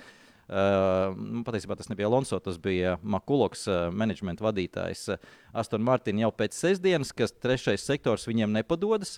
Uh, 0.47 1.43
patiesībā 1.43 1.75
tas 1.75 1.89
nebija 1.91 2.07
Alonso, 2.07 2.39
tas 2.39 2.59
bija 2.63 2.97
Makuloks, 3.03 3.65
uh, 3.67 3.89
menedžmenta 3.91 4.45
vadītājs. 4.47 5.09
Uh, 5.11 5.33
Aston 5.59 5.83
Martin 5.83 6.21
jau 6.23 6.31
pēc 6.31 6.55
sestdienas, 6.55 7.11
kas 7.17 7.35
trešais 7.35 7.83
sektors 7.83 8.29
viņiem 8.31 8.55
nepadodas. 8.55 9.17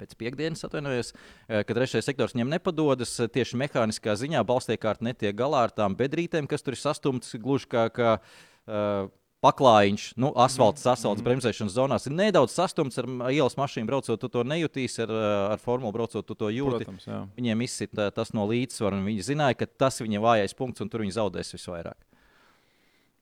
Pēc 0.00 0.14
piekdienas 0.16 0.64
atvainojos, 0.64 1.12
uh, 1.12 1.60
ka 1.68 1.76
trešais 1.76 2.08
sektors 2.08 2.32
viņiem 2.32 2.54
nepadodas. 2.56 3.12
Tieši 3.20 3.60
mehāniskā 3.60 4.16
ziņā 4.16 4.40
balstīkārt 4.48 5.04
netiek 5.04 5.36
galā 5.36 5.66
ar 5.68 5.76
tām 5.76 5.98
bedrītēm, 5.98 6.48
kas 6.48 6.64
tur 6.64 6.78
ir 6.78 6.80
sastumtas 6.86 7.36
gluži 7.36 7.68
kā, 7.76 7.90
kā 7.92 8.16
uh, 8.16 9.12
paklājiņš, 9.44 10.04
nu, 10.20 10.30
asfalts, 10.44 10.84
asfalts 10.90 11.24
bremzēšanas 11.24 11.72
zonās 11.72 12.06
ir 12.08 12.14
nedaudz 12.16 12.52
sastumts 12.52 13.00
ar 13.00 13.08
ielas 13.32 13.56
mašīnu 13.56 13.88
braucot, 13.88 14.20
tu 14.20 14.28
to 14.28 14.44
nejūtīsi, 14.44 15.02
ar, 15.06 15.12
ar 15.54 15.62
formulu 15.62 15.94
braucot, 15.96 16.26
tu 16.28 16.36
to 16.36 16.50
jūti. 16.52 16.84
Protams, 16.84 17.08
jā. 17.08 17.22
Viņiem 17.38 17.64
izsita 17.64 18.10
tas 18.14 18.34
no 18.36 18.44
līdzsvara, 18.50 19.00
un 19.00 19.08
viņi 19.08 19.26
zināja, 19.30 19.56
ka 19.62 19.70
tas 19.84 20.02
viņa 20.04 20.22
vājais 20.24 20.56
punkts, 20.58 20.84
un 20.84 20.92
tur 20.92 21.06
viņi 21.06 21.16
zaudēs 21.16 21.54
visvairāk. 21.56 21.96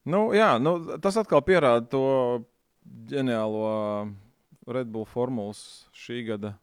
Nu, 0.08 0.28
jā, 0.34 0.56
nu, 0.62 0.78
tas 1.04 1.18
atkal 1.20 1.44
pierāda 1.46 1.86
to 1.92 2.04
ģeniālo 3.10 3.68
Red 4.68 4.90
Bull 4.90 5.06
formulas 5.08 5.86
šī 5.96 6.24
gada 6.32 6.56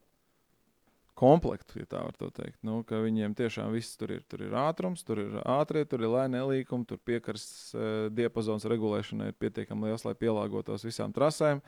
komplektu, 1.17 1.79
ja 1.81 1.87
tā 1.89 2.01
var 2.03 2.15
teikt. 2.35 2.57
Nu, 2.65 2.81
viņiem 2.83 3.35
tiešām 3.37 3.71
viss 3.75 3.95
tur 3.99 4.13
ir. 4.15 4.23
Tur 4.29 4.45
ir 4.45 4.55
ātrums, 4.59 5.03
tur 5.07 5.21
ir 5.23 5.37
ātrie, 5.41 5.85
tur 5.89 6.03
ir 6.03 6.11
lēni 6.11 6.37
nelīkumi, 6.37 6.87
tur 6.89 6.99
piekars 7.07 7.45
uh, 7.75 7.85
diapazons 8.13 8.67
regulēšanai 8.71 9.31
ir 9.31 9.39
pietiekami 9.39 9.89
liels, 9.89 10.05
lai 10.07 10.15
pielāgotos 10.19 10.85
visām 10.87 11.15
trasēm 11.15 11.63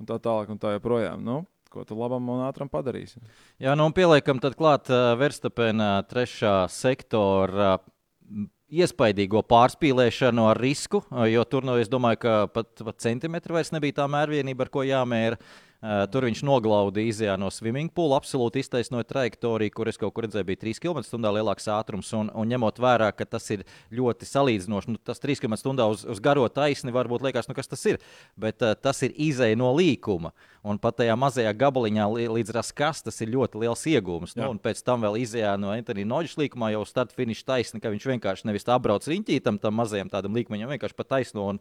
un 0.00 0.08
tā 0.08 0.18
tālāk 0.22 0.50
un 0.52 0.60
tā 0.62 0.74
joprojām. 0.76 1.22
Nu, 1.24 1.42
ko 1.72 1.84
tu 1.84 1.98
labam 1.98 2.32
un 2.32 2.44
ātram 2.46 2.70
padarīsi? 2.72 3.20
Jā, 3.62 3.76
nu 3.76 3.88
un 3.88 3.96
pieliekam 3.96 4.40
tad 4.42 4.56
klāt 4.58 4.90
uh, 4.92 5.12
Verstapena 5.20 5.98
trešā 6.08 6.62
sektora. 6.72 7.76
Uh, 7.76 8.50
Iespaidīgo 8.66 9.44
pārspīlēšanu 9.46 10.48
ar 10.50 10.58
risku, 10.58 10.98
jo 11.30 11.44
tur, 11.46 11.62
nu, 11.62 11.76
es 11.78 11.86
domāju, 11.86 12.18
ka 12.24 12.32
pat, 12.50 12.72
pat 12.82 12.96
centimetri 13.04 13.54
vairs 13.54 13.70
nebija 13.70 14.00
tā 14.00 14.06
mērvienība, 14.10 14.66
ar 14.66 14.72
ko 14.74 14.82
jāmēra. 14.82 15.38
Uh, 15.86 16.00
tur 16.10 16.24
viņš 16.26 16.40
noglaudīja 16.42 17.12
izjā 17.12 17.34
no 17.38 17.46
swimming 17.54 17.92
poola, 17.94 18.16
absolūti 18.18 18.58
iztaisnoja 18.58 19.06
trajektoriju, 19.06 19.70
kur 19.70 19.86
es 19.86 20.00
kaut 20.00 20.16
kur 20.16 20.24
redzēju, 20.26 20.48
bija 20.48 20.58
3 20.64 20.80
km/h 20.82 21.30
lielāks 21.36 21.68
ātrums. 21.70 22.10
Un, 22.18 22.32
un 22.34 22.50
ņemot 22.50 22.80
vērā, 22.82 23.12
ka 23.14 23.22
tas 23.36 23.46
ir 23.54 23.62
ļoti 23.94 24.26
salīdzinoši, 24.26 24.90
nu, 24.90 24.98
tas 25.06 25.22
3 25.22 25.38
km/h 25.44 25.86
uz, 25.92 26.02
uz 26.10 26.22
garo 26.24 26.48
taisni 26.50 26.90
varbūt 26.96 27.28
liekas, 27.28 27.46
nu, 27.46 27.54
kas 27.54 27.70
tas 27.70 27.86
ir. 27.86 28.00
Bet 28.34 28.66
uh, 28.66 28.74
tas 28.74 29.04
ir 29.06 29.14
izēja 29.14 29.60
no 29.60 29.70
līkuma. 29.78 30.34
Un 30.66 30.82
pat 30.82 30.98
tajā 31.04 31.14
mazajā 31.22 31.54
gabaliņā 31.54 32.10
līdz 32.34 32.54
raskas 32.58 33.06
tas 33.06 33.22
ir 33.22 33.30
ļoti 33.36 33.62
liels 33.62 33.86
iegūms. 33.86 34.34
Nu, 34.40 34.50
un 34.56 34.58
pēc 34.58 34.82
tam 34.82 35.06
vēl 35.06 35.20
izjā 35.22 35.54
no 35.60 35.70
Antonija 35.70 36.10
Noģis 36.10 36.34
līkumā 36.40 36.74
jau 36.74 36.82
start 36.88 37.14
finiša 37.14 37.52
taisni, 37.52 37.84
ka 37.84 37.94
viņš 37.94 38.10
vienkārši 38.16 38.50
nevis 38.50 38.66
apbrauc 38.66 39.06
riņķītam, 39.06 39.62
tam 39.62 39.78
mazajam 39.78 40.10
tādam 40.10 40.34
līkumam, 40.34 40.66
vienkārši 40.74 40.98
pa 40.98 41.06
taisno. 41.14 41.52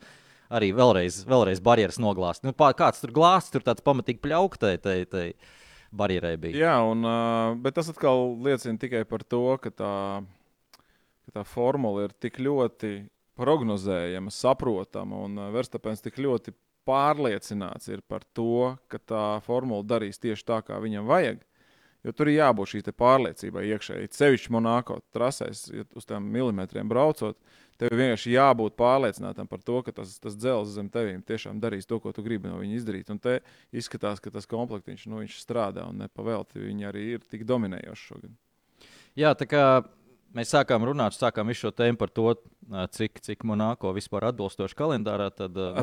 Arī 0.54 0.70
vēlreiz, 0.78 1.24
vēlreiz 1.26 1.62
barjeras 1.64 1.98
noglāst. 2.02 2.44
Nu, 2.46 2.54
pār, 2.54 2.76
kāds 2.78 3.02
tur 3.02 3.14
glāsts, 3.16 3.54
tur 3.54 3.66
tāds 3.66 3.86
pamatīgi 3.86 4.22
pļauktai. 4.22 4.76
Tai, 4.84 4.98
tai 5.10 5.26
barjerai 5.96 6.36
bija. 6.40 6.60
Jā, 6.68 6.76
un, 6.86 7.06
bet 7.64 7.78
tas 7.78 7.90
atkal 7.92 8.36
liecina 8.46 8.80
tikai 8.82 9.04
par 9.10 9.24
to, 9.24 9.58
ka 9.62 9.72
tā, 9.72 9.96
ka 11.26 11.36
tā 11.40 11.46
formula 11.48 12.06
ir 12.06 12.16
tik 12.22 12.40
ļoti 12.44 12.94
prognozējama, 13.40 14.32
saprotama, 14.32 15.26
un 15.28 15.42
Verstapēns 15.56 16.04
tik 16.04 16.22
ļoti 16.24 16.54
pārliecināts 16.88 17.90
ir 17.92 18.06
par 18.08 18.24
to, 18.38 18.76
ka 18.92 19.02
tā 19.02 19.26
formula 19.46 19.84
darīs 19.88 20.22
tieši 20.22 20.48
tā, 20.48 20.62
kā 20.68 20.80
viņam 20.84 21.10
vajag. 21.10 21.42
Jo 22.06 22.14
tur 22.14 22.30
ir 22.30 22.38
jābūt 22.38 22.70
šī 22.70 22.94
pārliecībai 22.94 23.64
iekšēji. 23.74 24.12
Ceļš 24.14 24.50
Monako 24.54 25.00
trasēs, 25.16 25.64
ja 25.74 25.88
uz 25.98 26.06
tiem 26.06 26.28
milimetriem 26.30 26.86
braucot, 26.92 27.34
uh, 27.34 27.65
Tev 27.82 27.92
vienkārši 27.92 28.32
jābūt 28.32 28.78
pārliecinātam 28.80 29.50
par 29.52 29.60
to, 29.66 29.82
ka 29.84 29.92
tas, 29.98 30.14
tas 30.24 30.38
dzelzs 30.40 30.78
zem 30.78 30.88
tevīm 30.92 31.20
tiešām 31.28 31.60
darīs 31.60 31.90
to, 31.90 32.00
ko 32.00 32.14
tu 32.16 32.24
gribi 32.24 32.48
no 32.48 32.62
viņa 32.62 32.78
izdarīt. 32.80 33.12
Un 33.12 33.20
te 33.20 33.42
izskatās, 33.76 34.22
ka 34.24 34.32
tas 34.32 34.48
komplektiņš 34.48 35.10
nu, 35.12 35.20
strādā 35.36 35.84
un 35.90 36.00
nepavēlti. 36.06 36.64
Viņi 36.70 36.88
arī 36.88 37.06
ir 37.18 37.28
tik 37.28 37.44
dominējoši 37.50 38.10
šogad. 38.12 38.36
Jā, 39.20 39.34
tā 39.36 39.48
kā 39.48 39.66
mēs 40.36 40.52
sākām 40.54 40.86
runāt, 40.88 41.16
sākām 41.16 41.50
visu 41.52 41.66
šo 41.66 41.72
tēmu 41.76 42.00
par 42.00 42.12
to, 42.14 42.34
cik, 42.96 43.20
cik 43.24 43.44
Monako 43.48 43.92
vispār 43.96 44.28
atbilstoši 44.32 44.78
kalendārā. 44.78 45.30
Tad, 45.36 45.58
uh... 45.58 45.80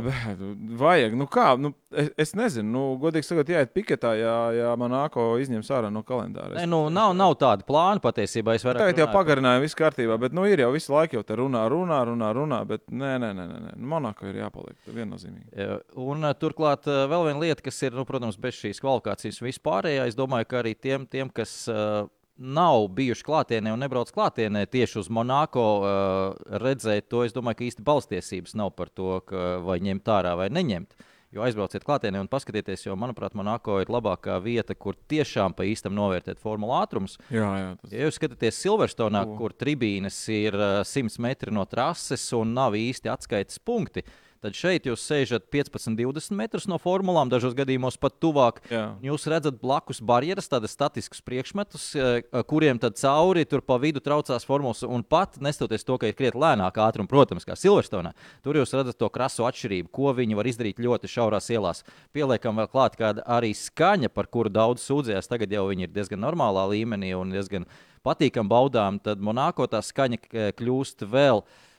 Vajag, 0.81 1.17
nu 1.19 1.27
kā, 1.31 1.53
nu, 1.61 1.73
es, 1.91 2.11
es 2.21 2.35
nezinu, 2.39 2.69
nu, 2.73 2.83
godīgi 3.03 3.29
sakot, 3.29 3.53
jāiet 3.53 3.73
piketā, 3.75 4.13
ja, 4.19 4.37
ja 4.57 4.73
Monako 4.81 5.33
izņems 5.43 5.71
ārā 5.75 5.93
no 5.95 6.05
kalendāra. 6.07 6.57
Nē, 6.59 6.67
nu, 6.71 6.85
nav, 6.93 7.15
nav 7.19 7.37
tāda 7.41 7.67
plāna 7.69 8.03
patiesībā. 8.05 8.57
Tagad 8.63 9.03
jau 9.03 9.09
pagarināja, 9.13 9.63
viss 9.63 9.79
kārtībā, 9.79 10.19
bet 10.23 10.37
nu, 10.37 10.47
ir 10.49 10.65
jau 10.65 10.73
visu 10.75 10.95
laiku 10.95 11.21
jau 11.21 11.27
te 11.27 11.39
runā, 11.39 11.65
runā, 11.73 12.03
runā, 12.09 12.33
runā, 12.37 12.63
bet 12.69 12.85
nē, 12.91 13.15
nē, 13.23 13.33
nē, 13.39 13.47
nē. 13.53 13.77
Monako 13.93 14.31
ir 14.31 14.43
jāpaliek 14.43 14.91
viennozīmīgi. 14.95 15.69
Un 16.03 16.27
turklāt 16.41 16.89
vēl 16.89 17.29
viena 17.31 17.45
lieta, 17.45 17.65
kas 17.65 17.79
ir, 17.87 17.95
nu, 17.97 18.07
protams, 18.09 18.41
bez 18.41 18.59
šīs 18.59 18.83
kvalifikācijas 18.83 19.43
vispārējā, 19.45 20.09
es 20.11 20.19
domāju, 20.19 20.51
ka 20.51 20.63
arī 20.65 20.75
tiem, 20.79 21.07
tiem 21.11 21.31
kas. 21.33 21.63
Uh, 21.71 22.11
nav 22.37 22.89
bijuši 22.97 23.25
klātienē 23.27 23.73
un 23.75 23.83
nebrauc 23.85 24.11
klātienē 24.15 24.65
tieši 24.71 25.01
uz 25.03 25.11
Monako, 25.13 25.67
uh, 25.79 26.59
redzēt 26.63 27.11
to. 27.13 27.25
Es 27.27 27.35
domāju, 27.37 27.61
ka 27.61 27.67
īsti 27.69 27.87
balstiesības 27.87 28.57
nav 28.59 28.73
par 28.79 28.93
to, 28.93 29.19
ka 29.27 29.59
vai 29.65 29.81
ņemt 29.85 30.13
ārā 30.13 30.37
vai 30.39 30.49
neņemt. 30.53 30.97
Jo 31.33 31.47
aizbrauciet 31.47 31.85
klātienē 31.87 32.21
un 32.21 32.29
paskatieties, 32.29 32.83
jo, 32.85 32.97
manuprāt, 33.01 33.33
Monako 33.39 33.79
ir 33.81 33.89
labākā 33.93 34.35
vieta, 34.45 34.77
kur 34.77 34.99
tiešām 35.09 35.55
pa 35.57 35.65
īstam 35.65 35.95
novērtēt 35.97 36.43
formulu 36.43 36.75
ātrumus. 36.77 37.17
Jā, 37.33 37.47
jā, 37.57 37.71
tas... 37.81 37.95
Ja 37.95 38.09
jūs 38.09 38.19
skatāties 38.21 38.59
Silverstonā, 38.61 39.23
kur 39.39 39.57
tribīnes 39.57 40.19
ir 40.33 40.59
uh, 40.59 40.83
100 40.85 41.23
metri 41.25 41.55
no 41.55 41.65
trases 41.69 42.27
un 42.37 42.53
nav 42.57 42.77
īsti 42.77 43.09
atskaites 43.13 43.63
punkti, 43.65 44.05
uh, 44.05 44.32
Tad 44.43 44.57
šeit 44.59 44.89
jūs 44.89 45.05
sēžat 45.07 45.45
15, 45.55 45.95
20 45.95 46.35
metrus 46.35 46.65
no 46.67 46.75
formulām, 46.83 47.29
dažos 47.31 47.53
gadījumos 47.55 47.95
pat 48.03 48.17
tuvāk. 48.19 48.59
Jā. 48.73 48.97
Jūs 49.07 49.29
redzat 49.31 49.61
blakus 49.63 50.01
barjeras, 50.03 50.51
tādas 50.51 50.75
statiskas 50.75 51.23
priekšmetus, 51.23 51.85
eh, 51.95 52.43
kuriem 52.51 52.81
tad 52.83 52.99
cauri 52.99 53.47
tur 53.47 53.63
pa 53.63 53.79
vidu 53.79 54.03
traucās 54.03 54.43
formulas. 54.43 54.83
Un 54.83 55.07
pat 55.07 55.39
nestoties 55.39 55.87
to, 55.87 55.95
ka 55.95 56.11
ir 56.11 56.19
krietni 56.19 56.43
lēnāka 56.43 56.83
ātruma, 56.83 57.07
protams, 57.07 57.47
kā 57.47 57.55
Silverstonā, 57.55 58.17
tur 58.43 58.59
jūs 58.59 58.75
redzat 58.75 58.99
to 58.99 59.09
krasu 59.09 59.47
atšķirību, 59.47 59.93
ko 59.95 60.11
viņi 60.11 60.35
var 60.35 60.51
izdarīt 60.51 60.83
ļoti 60.83 61.07
šaurās 61.07 61.47
ielās. 61.47 61.87
Pieliekam 62.13 62.59
vēl 62.59 62.67
klāt, 62.67 62.99
kāda 62.99 63.23
arī 63.23 63.55
skaņa, 63.55 64.11
par 64.11 64.27
kuru 64.27 64.51
daudz 64.51 64.83
sūdzējās, 64.83 65.31
tagad 65.31 65.55
jau 65.55 65.69
viņi 65.71 65.87
ir 65.87 65.95
diezgan 65.95 66.19
normālā 66.19 66.67
līmenī 66.67 67.15
un 67.15 67.31
diezgan 67.31 67.71
patīkam 68.03 68.51
baudām. 68.51 68.99
Tad 68.99 69.23
Monako 69.23 69.71
tā 69.71 69.79
skaņa 69.79 70.19
kļūst 70.59 71.07
vēl 71.07 71.47
Eh, 71.47 71.71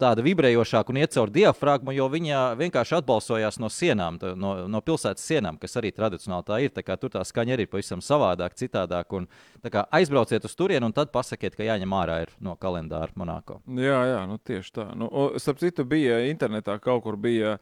tāda 0.00 0.22
vibrējošāka 0.24 0.92
un 0.92 1.00
iet 1.00 1.14
caur 1.14 1.30
diafragmu, 1.32 1.92
jo 1.92 2.06
viņa 2.12 2.42
vienkārši 2.60 2.96
atbalsojās 3.00 3.58
no 3.60 3.68
sienām, 3.72 4.18
no, 4.38 4.52
no 4.70 4.80
pilsētas 4.84 5.26
sienām, 5.26 5.58
kas 5.60 5.76
arī 5.80 5.90
tradicionāli 5.94 6.46
tā 6.46 6.60
ir. 6.64 6.74
Tā 6.74 6.84
kā, 6.86 6.96
tur 7.00 7.12
tā 7.12 7.24
skaņa 7.26 7.56
arī 7.56 7.66
ir 7.66 7.72
pavisam 7.72 8.02
savādāk, 8.04 8.56
citādāk. 8.58 9.12
Un, 9.16 9.26
kā, 9.66 9.84
aizbrauciet 9.98 10.46
uz 10.46 10.54
turieni 10.56 10.86
un 10.86 10.94
tad 10.96 11.12
pasakiet, 11.12 11.58
ka 11.58 11.66
jāņem 11.66 11.96
ārā 11.98 12.20
no 12.40 12.56
kalendāra 12.60 13.10
Monako. 13.18 13.60
Jā, 13.76 13.98
jā 14.08 14.20
nu, 14.30 14.38
tieši 14.38 14.76
tā. 14.76 14.86
Nu, 14.98 15.10
starp 15.42 15.60
citu, 15.62 15.84
bija 15.88 16.22
internetā 16.30 16.78
kaut 16.82 17.02
kur 17.04 17.18
bija 17.20 17.58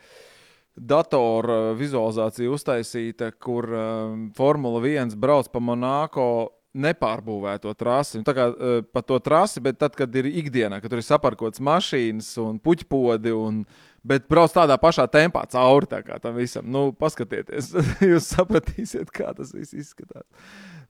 datora 0.79 1.73
vizualizācija 1.75 2.53
uztaisīta, 2.55 3.33
kur 3.43 3.67
um, 3.73 4.29
Formula 4.37 4.83
1 4.85 5.17
brauc 5.19 5.49
pa 5.51 5.63
Monako 5.63 6.29
nepārbūvēto 6.77 7.73
trasi. 7.79 8.19
Un 8.21 8.27
tā 8.27 8.35
kā 8.37 8.49
uh, 8.51 8.81
pa 8.85 9.03
to 9.07 9.19
trasi, 9.25 9.63
bet 9.65 9.79
tad, 9.81 9.97
kad 9.99 10.15
ir 10.19 10.29
ikdienā, 10.29 10.81
kad 10.83 10.93
tur 10.93 11.01
ir 11.03 11.07
saparkots 11.07 11.63
mašīnas 11.65 12.31
un 12.43 12.61
puķpodi, 12.63 13.33
un, 13.35 13.63
bet 14.07 14.29
brauc 14.31 14.53
tādā 14.55 14.77
pašā 14.81 15.09
tempā 15.13 15.47
cauri 15.53 15.89
tam 15.89 16.37
visam. 16.37 16.69
Nu, 16.69 16.91
paskatieties, 16.93 17.73
jūs 18.11 18.31
sapratīsiet, 18.35 19.13
kā 19.15 19.33
tas 19.37 19.55
viss 19.57 19.77
izskatās. 19.77 20.27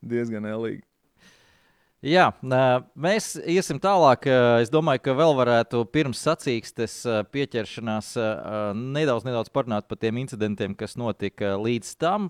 Diezgan 0.04 0.46
elīgi. 0.50 0.84
Jā, 1.98 2.28
mēs 2.94 3.32
iesim 3.42 3.80
tālāk. 3.82 4.28
Es 4.62 4.70
domāju, 4.70 5.00
ka 5.02 5.14
vēl 5.18 5.32
varētu 5.34 5.80
pirms 5.90 6.20
sacīkstes 6.22 7.00
pieķeršanās 7.34 8.12
nedaudz, 8.78 9.26
nedaudz 9.26 9.50
parunāt 9.50 9.88
par 9.90 9.98
tiem 9.98 10.20
incidentiem, 10.22 10.76
kas 10.78 10.94
notika 10.94 11.56
līdz 11.58 11.90
tam. 11.98 12.28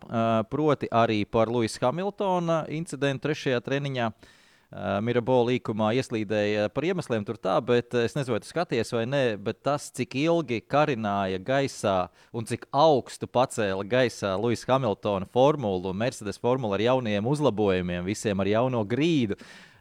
Proti 0.48 0.88
arī 0.88 1.26
par 1.28 1.52
Luisa 1.52 1.84
Hamiltona 1.84 2.62
incidentu 2.72 3.28
trešajā 3.28 3.60
treniņā. 3.68 4.08
Mirabola 4.68 5.46
līkumā 5.48 5.94
ieslīdēja 5.96 6.66
par 6.76 6.84
iemesliem 6.84 7.22
tur 7.24 7.38
tā, 7.40 7.54
bet 7.64 7.94
es 7.96 8.12
nezinu, 8.12 8.34
vai 8.34 8.40
tu 8.44 8.50
skaties 8.50 8.92
vai 8.92 9.04
nē, 9.08 9.20
bet 9.40 9.62
tas, 9.64 9.86
cik 9.96 10.12
ilgi 10.20 10.58
karināja 10.60 11.38
gaisā 11.40 11.94
un 12.36 12.44
cik 12.44 12.66
augstu 12.76 13.24
pacēla 13.32 13.86
gaisā 13.88 14.34
Luisa 14.36 14.74
Hamiltona 14.74 15.24
formulu, 15.32 15.94
Mercedes 15.96 16.36
formulu 16.36 16.76
ar 16.76 16.84
jauniem 16.84 17.30
uzlabojumiem, 17.30 18.04
visiem 18.04 18.44
ar 18.44 18.50
jauno 18.52 18.82
grīdu. 18.84 19.38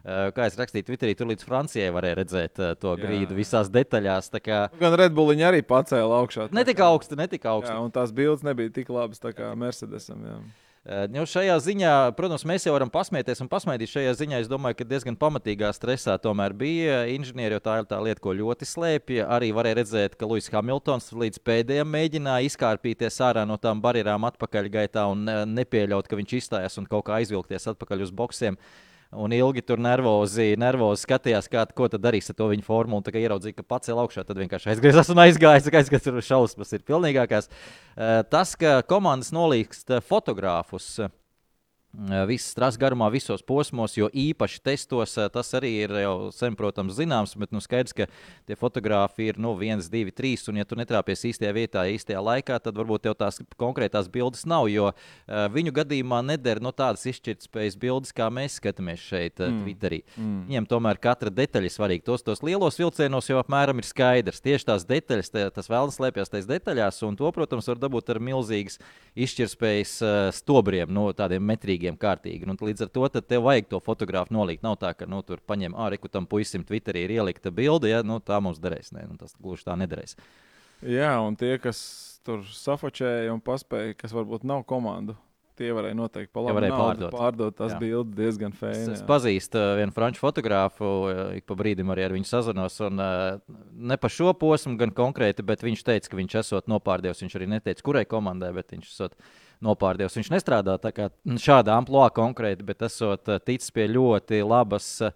Kā 0.08 0.46
es 0.48 0.56
rakstīju 0.56 0.86
Twitterī, 0.86 1.12
tur 1.18 1.28
līdz 1.28 1.44
Francijai 1.44 1.90
varēja 1.92 2.16
redzēt 2.22 2.60
to 2.80 2.94
grīdu 2.96 3.34
jā, 3.34 3.40
visās 3.42 3.68
detaļās. 3.68 4.30
Kā... 4.40 4.62
Gan 4.80 4.96
Redbulliņa 4.96 5.50
arī 5.50 5.60
pacēla 5.68 6.22
augšā. 6.22 6.46
Ne 6.56 6.64
tik 6.64 6.80
augstu, 6.80 7.18
ne 7.18 7.26
tik 7.28 7.44
augstu. 7.44 7.74
Jā, 7.74 7.82
un 7.84 7.92
tās 7.92 8.14
bildes 8.16 8.46
nebija 8.46 8.72
tik 8.72 8.88
labas 8.94 9.20
kā 9.20 9.50
Mercedesam. 9.58 10.24
Jā. 10.24 10.38
Nu, 11.12 11.26
šajā 11.28 11.52
ziņā, 11.60 11.92
protams, 12.16 12.46
mēs 12.48 12.64
jau 12.64 12.72
varam 12.72 12.88
pasmieties 12.88 13.42
un 13.44 13.50
pasmaidīt. 13.52 13.90
Šajā 13.92 14.14
ziņā 14.22 14.38
es 14.40 14.48
domāju, 14.48 14.78
ka 14.78 14.86
diezgan 14.88 15.18
pamatīgā 15.20 15.68
stresā 15.76 16.14
tomēr 16.22 16.54
bija 16.56 17.02
inženieri, 17.12 17.58
jo 17.58 17.60
tā 17.66 17.74
ir 17.82 17.88
tā 17.90 17.98
lieta, 18.00 18.22
ko 18.24 18.32
ļoti 18.32 18.64
slēpja. 18.70 19.26
Arī 19.36 19.50
varēja 19.52 19.76
redzēt, 19.82 20.16
ka 20.16 20.28
Luis 20.30 20.48
Hamiltons 20.48 21.10
līdz 21.12 21.42
pēdējiem 21.44 21.92
mēģināja 21.92 22.48
izkārpīties 22.48 23.20
ārā 23.26 23.44
no 23.44 23.58
tām 23.60 23.82
barjerām 23.84 24.24
atpakaļgaitā 24.30 25.04
un 25.12 25.28
nepieļaut, 25.52 26.08
ka 26.08 26.16
viņš 26.16 26.36
izstājas 26.40 26.80
un 26.80 26.88
kaut 26.88 27.04
kā 27.10 27.18
aizvilkties 27.20 27.68
atpakaļ 27.74 28.08
uz 28.08 28.14
boxiem. 28.22 28.56
Un 29.16 29.32
ilgi 29.32 29.62
tur 29.64 29.80
nervozi, 29.80 30.50
nervozi 30.60 31.06
skatījās, 31.06 31.46
kā, 31.48 31.62
ko 31.72 31.86
tad 31.88 32.02
darīs 32.04 32.28
ar 32.28 32.36
to 32.36 32.50
viņa 32.50 32.64
formulu. 32.66 33.00
Tā 33.06 33.14
kā 33.14 33.22
ieraudzīja, 33.22 33.56
ka 33.56 33.64
pacēla 33.64 34.04
augšā, 34.04 34.24
tad 34.28 34.36
vienkārši 34.36 34.74
aizgriezās 34.74 35.08
un 35.14 35.22
aizgāja. 35.24 35.62
Aizgāja, 35.62 36.00
tur 36.04 36.18
šausmas 36.20 36.74
ir 36.76 36.84
pilnīgākās. 36.84 37.48
Eh, 37.48 38.20
Tas, 38.28 38.52
ka 38.60 38.82
komandas 38.84 39.32
nolīgst 39.32 39.96
eh, 39.96 40.04
fotogrāfus. 40.04 40.90
Visas 42.28 42.52
trases 42.52 42.76
garumā, 42.76 43.06
visos 43.08 43.40
posmos, 43.42 43.94
jo 43.96 44.10
īpaši 44.12 44.60
testos 44.60 45.14
tas 45.32 45.48
arī 45.56 45.70
ir 45.86 45.94
jau 46.02 46.28
sen, 46.36 46.52
protams, 46.54 46.92
zināms. 46.98 47.32
Bet 47.40 47.48
nu, 47.54 47.62
skaidrs, 47.64 47.94
ka 47.96 48.06
tie 48.46 48.56
fotogrāfi 48.60 49.30
ir 49.30 49.38
nu, 49.40 49.54
viens, 49.56 49.88
divi, 49.88 50.12
trīs. 50.12 50.44
Un, 50.52 50.60
ja 50.60 50.66
tu 50.68 50.76
netrāpies 50.76 51.24
īstajā 51.30 51.54
vietā, 51.56 51.86
īstajā 51.88 52.20
laikā, 52.20 52.58
tad 52.60 52.76
varbūt 52.76 53.06
tev 53.06 53.16
tās 53.16 53.40
konkrētās 53.56 54.10
bildes 54.12 54.44
nav. 54.44 54.68
Jo 54.68 54.90
viņu 55.26 55.72
gadījumā 55.80 56.20
neder 56.28 56.60
no 56.60 56.74
tādas 56.76 57.06
izšķirtspējas 57.08 57.78
bildes, 57.80 58.12
kā 58.12 58.28
mēs 58.28 58.60
skatāmies 58.60 59.00
šeit, 59.08 59.40
mm. 59.40 59.64
Twitterī. 59.64 60.02
Mm. 60.18 60.36
Viņiem 60.52 60.68
tomēr 60.68 61.00
katra 61.00 61.32
detaļa 61.32 61.72
ir 61.72 61.74
svarīga. 61.74 62.04
Tos, 62.10 62.26
tos 62.26 62.44
lielos 62.44 62.78
vilcienos 62.78 63.32
jau 63.32 63.40
apmēram 63.40 63.80
ir 63.80 63.88
skaidrs. 63.88 64.44
Tieši 64.44 64.68
tās 64.68 64.84
detaļas, 64.86 65.32
tā, 65.32 65.48
tas 65.56 65.72
vēlams 65.72 65.96
slēpjas 65.96 66.36
tajās 66.36 66.52
detaļās. 66.52 67.00
Un 67.08 67.16
to, 67.16 67.32
protams, 67.32 67.72
var 67.72 67.80
dabūt 67.80 68.12
ar 68.12 68.22
milzīgas 68.28 68.76
izšķirtspējas 69.16 69.96
stobriem, 70.36 70.92
no 70.92 71.08
tādiem 71.16 71.48
metrīgiem 71.78 71.98
kārtīgi. 71.98 72.46
Un, 72.48 72.56
līdz 72.58 72.86
ar 72.86 72.90
to 72.92 73.08
tev 73.20 73.44
vajag 73.46 73.68
to 73.70 73.80
fotografu 73.80 74.34
nolikt. 74.34 74.62
Nav 74.62 74.78
tā, 74.78 74.94
ka 74.96 75.06
nu, 75.06 75.22
tur 75.22 75.38
paņem 75.46 75.74
ārēku 75.74 76.10
tam 76.10 76.26
puisim 76.26 76.64
Twitterī 76.64 77.04
ir 77.06 77.10
ielikta 77.18 77.50
bilde, 77.50 77.88
ja 77.88 78.02
nu, 78.02 78.20
tā 78.20 78.40
mums 78.40 78.58
derēs. 78.58 78.92
Nē, 78.92 79.06
nu, 79.08 79.16
tas 79.18 79.34
gluži 79.38 79.64
tā 79.64 79.76
nederēs. 79.78 80.16
Jā, 80.82 81.18
un 81.20 81.36
tie, 81.36 81.58
kas 81.58 82.20
tur 82.24 82.42
safočēja 82.44 83.32
un 83.32 83.40
paspēja, 83.40 83.96
kas 83.98 84.12
varbūt 84.14 84.44
nav 84.46 84.62
komandu, 84.68 85.16
tie 85.58 85.72
varēja 85.74 85.96
noteikti 85.98 86.30
Tie 86.30 86.52
varēja 86.54 86.76
pārdot. 86.78 87.10
pārdot 87.10 87.56
tās 87.58 87.72
bildes 87.80 88.14
diezgan 88.14 88.52
Es, 88.54 88.60
fēni. 88.60 88.92
es 88.94 89.02
pazīstu 89.02 89.58
uh, 89.58 89.72
vienu 89.80 89.90
franču 89.96 90.22
fotogrāfu, 90.22 90.86
uh, 90.86 91.22
ik 91.34 91.48
pa 91.50 91.56
brīdim 91.58 91.90
arī 91.90 92.04
ar 92.06 92.14
viņu 92.14 92.28
sazinos. 92.30 92.78
Un, 92.86 93.02
uh, 93.02 93.58
ne 93.74 93.98
par 93.98 94.14
šo 94.14 94.30
posmu, 94.38 94.76
gan 94.78 94.94
konkrēti, 94.94 95.42
bet 95.42 95.66
viņš 95.66 95.82
teica, 95.82 96.12
ka 96.12 96.20
viņš 96.20 96.38
esot 96.44 96.70
nopārdevis. 96.70 97.24
Viņš 97.26 97.34
arī 97.40 97.50
neteica, 97.56 97.82
kurai 97.82 98.04
komandai, 98.06 98.52
bet 98.54 98.70
viņš 98.76 98.86
esot 98.92 99.18
nopārdevis. 99.64 100.16
Viņš 100.18 100.30
nestrādā 100.34 100.76
šādā 100.78 101.74
amplitūdā 101.78 102.12
konkrēti, 102.16 102.66
bet 102.66 102.84
esot 102.86 103.30
uh, 103.30 103.40
ticis 103.42 103.72
pie 103.74 103.88
ļoti 103.90 104.42
labas 104.46 104.90
uh, 105.02 105.10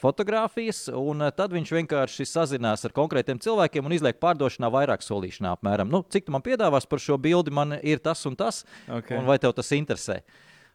fotografijas. 0.00 0.86
Un 0.92 1.24
uh, 1.26 1.32
tad 1.34 1.54
viņš 1.56 1.72
vienkārši 1.78 2.28
sazinās 2.28 2.84
ar 2.86 2.96
konkrētiem 2.96 3.40
cilvēkiem 3.42 3.86
un 3.86 3.96
izliek 3.96 4.20
pārdošanā 4.22 4.70
vairāk 4.72 5.06
solīšanā. 5.06 5.56
Apmēram, 5.56 5.90
nu, 5.92 6.02
cik 6.08 6.28
tu 6.28 6.36
man 6.36 6.44
piedāvās 6.46 6.88
par 6.90 7.02
šo 7.02 7.18
bildi, 7.20 7.54
man 7.54 7.78
ir 7.80 8.02
tas 8.04 8.26
un 8.28 8.38
tas, 8.38 8.64
Okay. 8.90 9.16
un 9.18 9.26
vai 9.28 9.38
tev 9.38 9.52
tas 9.56 9.70
interesē. 9.72 10.20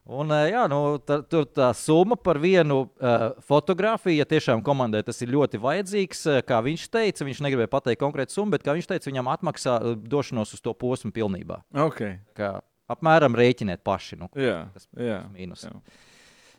Un, 0.06 0.30
eh, 0.30 0.52
jā, 0.54 0.68
nu, 0.70 1.00
tā, 1.02 1.18
tur 1.26 1.48
tā 1.50 1.72
summa 1.74 2.14
par 2.14 2.38
vienu 2.38 2.84
uh, 2.86 3.24
fotografiju, 3.42 4.20
ja 4.20 4.28
tiešām 4.30 4.62
komandai 4.66 5.02
tas 5.06 5.18
ir 5.26 5.32
ļoti 5.34 5.58
vajadzīgs, 5.64 6.22
eh, 6.30 6.44
kā 6.46 6.60
viņš 6.62 6.84
teica, 6.94 7.26
viņš 7.26 7.42
negribēja 7.42 7.72
pateikt 7.74 8.04
konkrētu 8.04 8.38
summu, 8.38 8.54
bet 8.54 8.66
kā 8.68 8.76
viņš 8.78 8.92
teica, 8.92 9.10
viņam 9.10 9.32
atmaksā 9.34 9.80
eh, 9.80 9.96
došanos 10.06 10.54
uz 10.54 10.62
to 10.62 10.76
posmu 10.78 11.10
pilnībā. 11.16 11.64
Okay. 11.88 12.20
Kā 12.38 12.60
apmēram 12.92 13.36
rēķiniet 13.38 13.84
paši. 13.86 14.18
Nu, 14.22 14.30
Jā, 14.39 14.65
tas 14.74 14.88
ir 14.98 15.24
mīnus. 15.34 15.65
jā. 15.68 15.74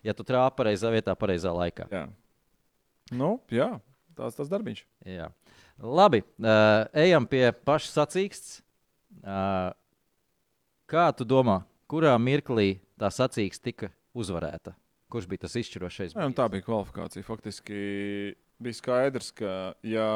Ja 0.06 0.14
tu 0.14 0.22
trāpi 0.26 0.56
pareizā 0.62 0.90
vietā, 0.94 1.14
pareizā 1.18 1.52
laikā. 1.54 1.88
jā. 1.90 2.06
Nu, 3.14 3.36
jā, 3.54 3.68
tāds 4.18 4.34
tas 4.34 4.48
darbiņš. 4.50 4.80
Jā. 5.06 5.28
Labi, 5.78 6.24
uh, 6.42 6.88
ejam 6.98 7.26
pie 7.30 7.52
paša 7.52 7.92
sacīksts. 8.00 8.56
Uh, 9.22 9.70
kā 10.90 11.04
tu 11.14 11.22
domā, 11.28 11.60
kurā 11.86 12.16
mirklī 12.18 12.80
tā 12.98 13.10
sacīksts 13.14 13.62
tika 13.62 13.92
uzvarēta? 14.16 14.74
Kurš 15.12 15.28
bija 15.30 15.44
tas 15.46 15.54
izšķirošais? 15.60 16.16
Jā, 16.18 16.26
tā 16.34 16.48
bija 16.50 16.66
kvalifikācija. 16.66 17.22
Faktiski 17.26 17.78
bija 18.58 18.74
skaidrs, 18.74 19.30
ka, 19.38 19.52
ja, 19.86 20.08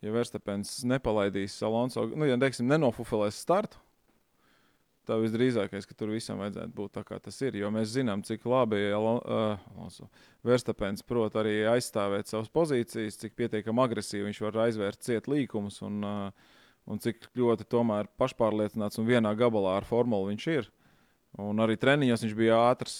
ja 0.00 0.14
Verstapens 0.14 0.78
nepalaidīs 0.88 1.58
Alonso, 1.68 2.06
nu, 2.16 2.24
ja 2.30 2.38
teiksim, 2.40 2.64
nenofufelēs 2.72 3.42
startu, 3.44 3.76
tad 5.08 5.22
visdrīzākais, 5.22 5.86
ka 5.88 5.96
tur 5.98 6.12
visam 6.14 6.40
vajadzētu 6.42 6.74
būt 6.76 6.94
tā, 6.96 7.04
kā 7.06 7.18
tas 7.22 7.38
ir. 7.44 7.56
Jo 7.60 7.70
mēs 7.74 7.92
zinām, 7.94 8.24
cik 8.26 8.46
labi 8.48 8.80
uh, 8.88 8.96
Alonso 8.96 10.08
Verstapens 10.46 11.04
prot 11.06 11.36
arī 11.40 11.60
aizstāvēt 11.70 12.30
savas 12.30 12.52
pozīcijas, 12.52 13.18
cik 13.20 13.36
pietiekami 13.38 13.84
agresīvi 13.84 14.28
viņš 14.28 14.40
var 14.46 14.60
aizvērt 14.66 15.02
ciet 15.04 15.28
līkumus 15.30 15.80
un, 15.86 16.00
uh, 16.04 16.54
un 16.90 17.02
cik 17.02 17.30
ļoti 17.38 17.68
tomēr 17.70 18.10
pašpārliecināts 18.20 19.00
un 19.00 19.08
vienā 19.08 19.34
gabalā 19.38 19.78
ar 19.80 19.88
formulu 19.88 20.32
viņš 20.32 20.48
ir. 20.54 20.72
Un 21.42 21.60
arī 21.62 21.76
treniņos 21.80 22.24
viņš 22.24 22.34
bija 22.38 22.62
ātrs. 22.70 22.98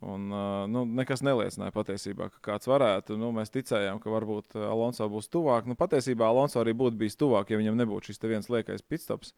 Un, 0.00 0.30
uh, 0.32 0.64
nu, 0.70 0.86
nekas 0.96 1.20
neliecināja 1.20 1.74
patiesībā, 1.74 2.30
ka 2.32 2.38
kāds 2.52 2.68
varētu. 2.70 3.18
Nu, 3.20 3.34
mēs 3.36 3.52
ticējām, 3.52 3.98
ka 4.00 4.12
varbūt 4.12 4.56
uh, 4.56 4.70
Alonso 4.70 5.04
būs 5.12 5.28
tuvāk. 5.28 5.68
Nu, 5.68 5.76
patiesībā 5.76 6.30
Alonso 6.30 6.62
arī 6.62 6.72
būtu 6.72 6.96
bijis 7.02 7.18
tuvāk, 7.20 7.52
ja 7.52 7.58
viņam 7.60 7.76
nebūtu 7.82 8.08
šis 8.08 8.22
viens 8.24 8.48
liekais 8.48 8.86
pitstops. 8.86 9.34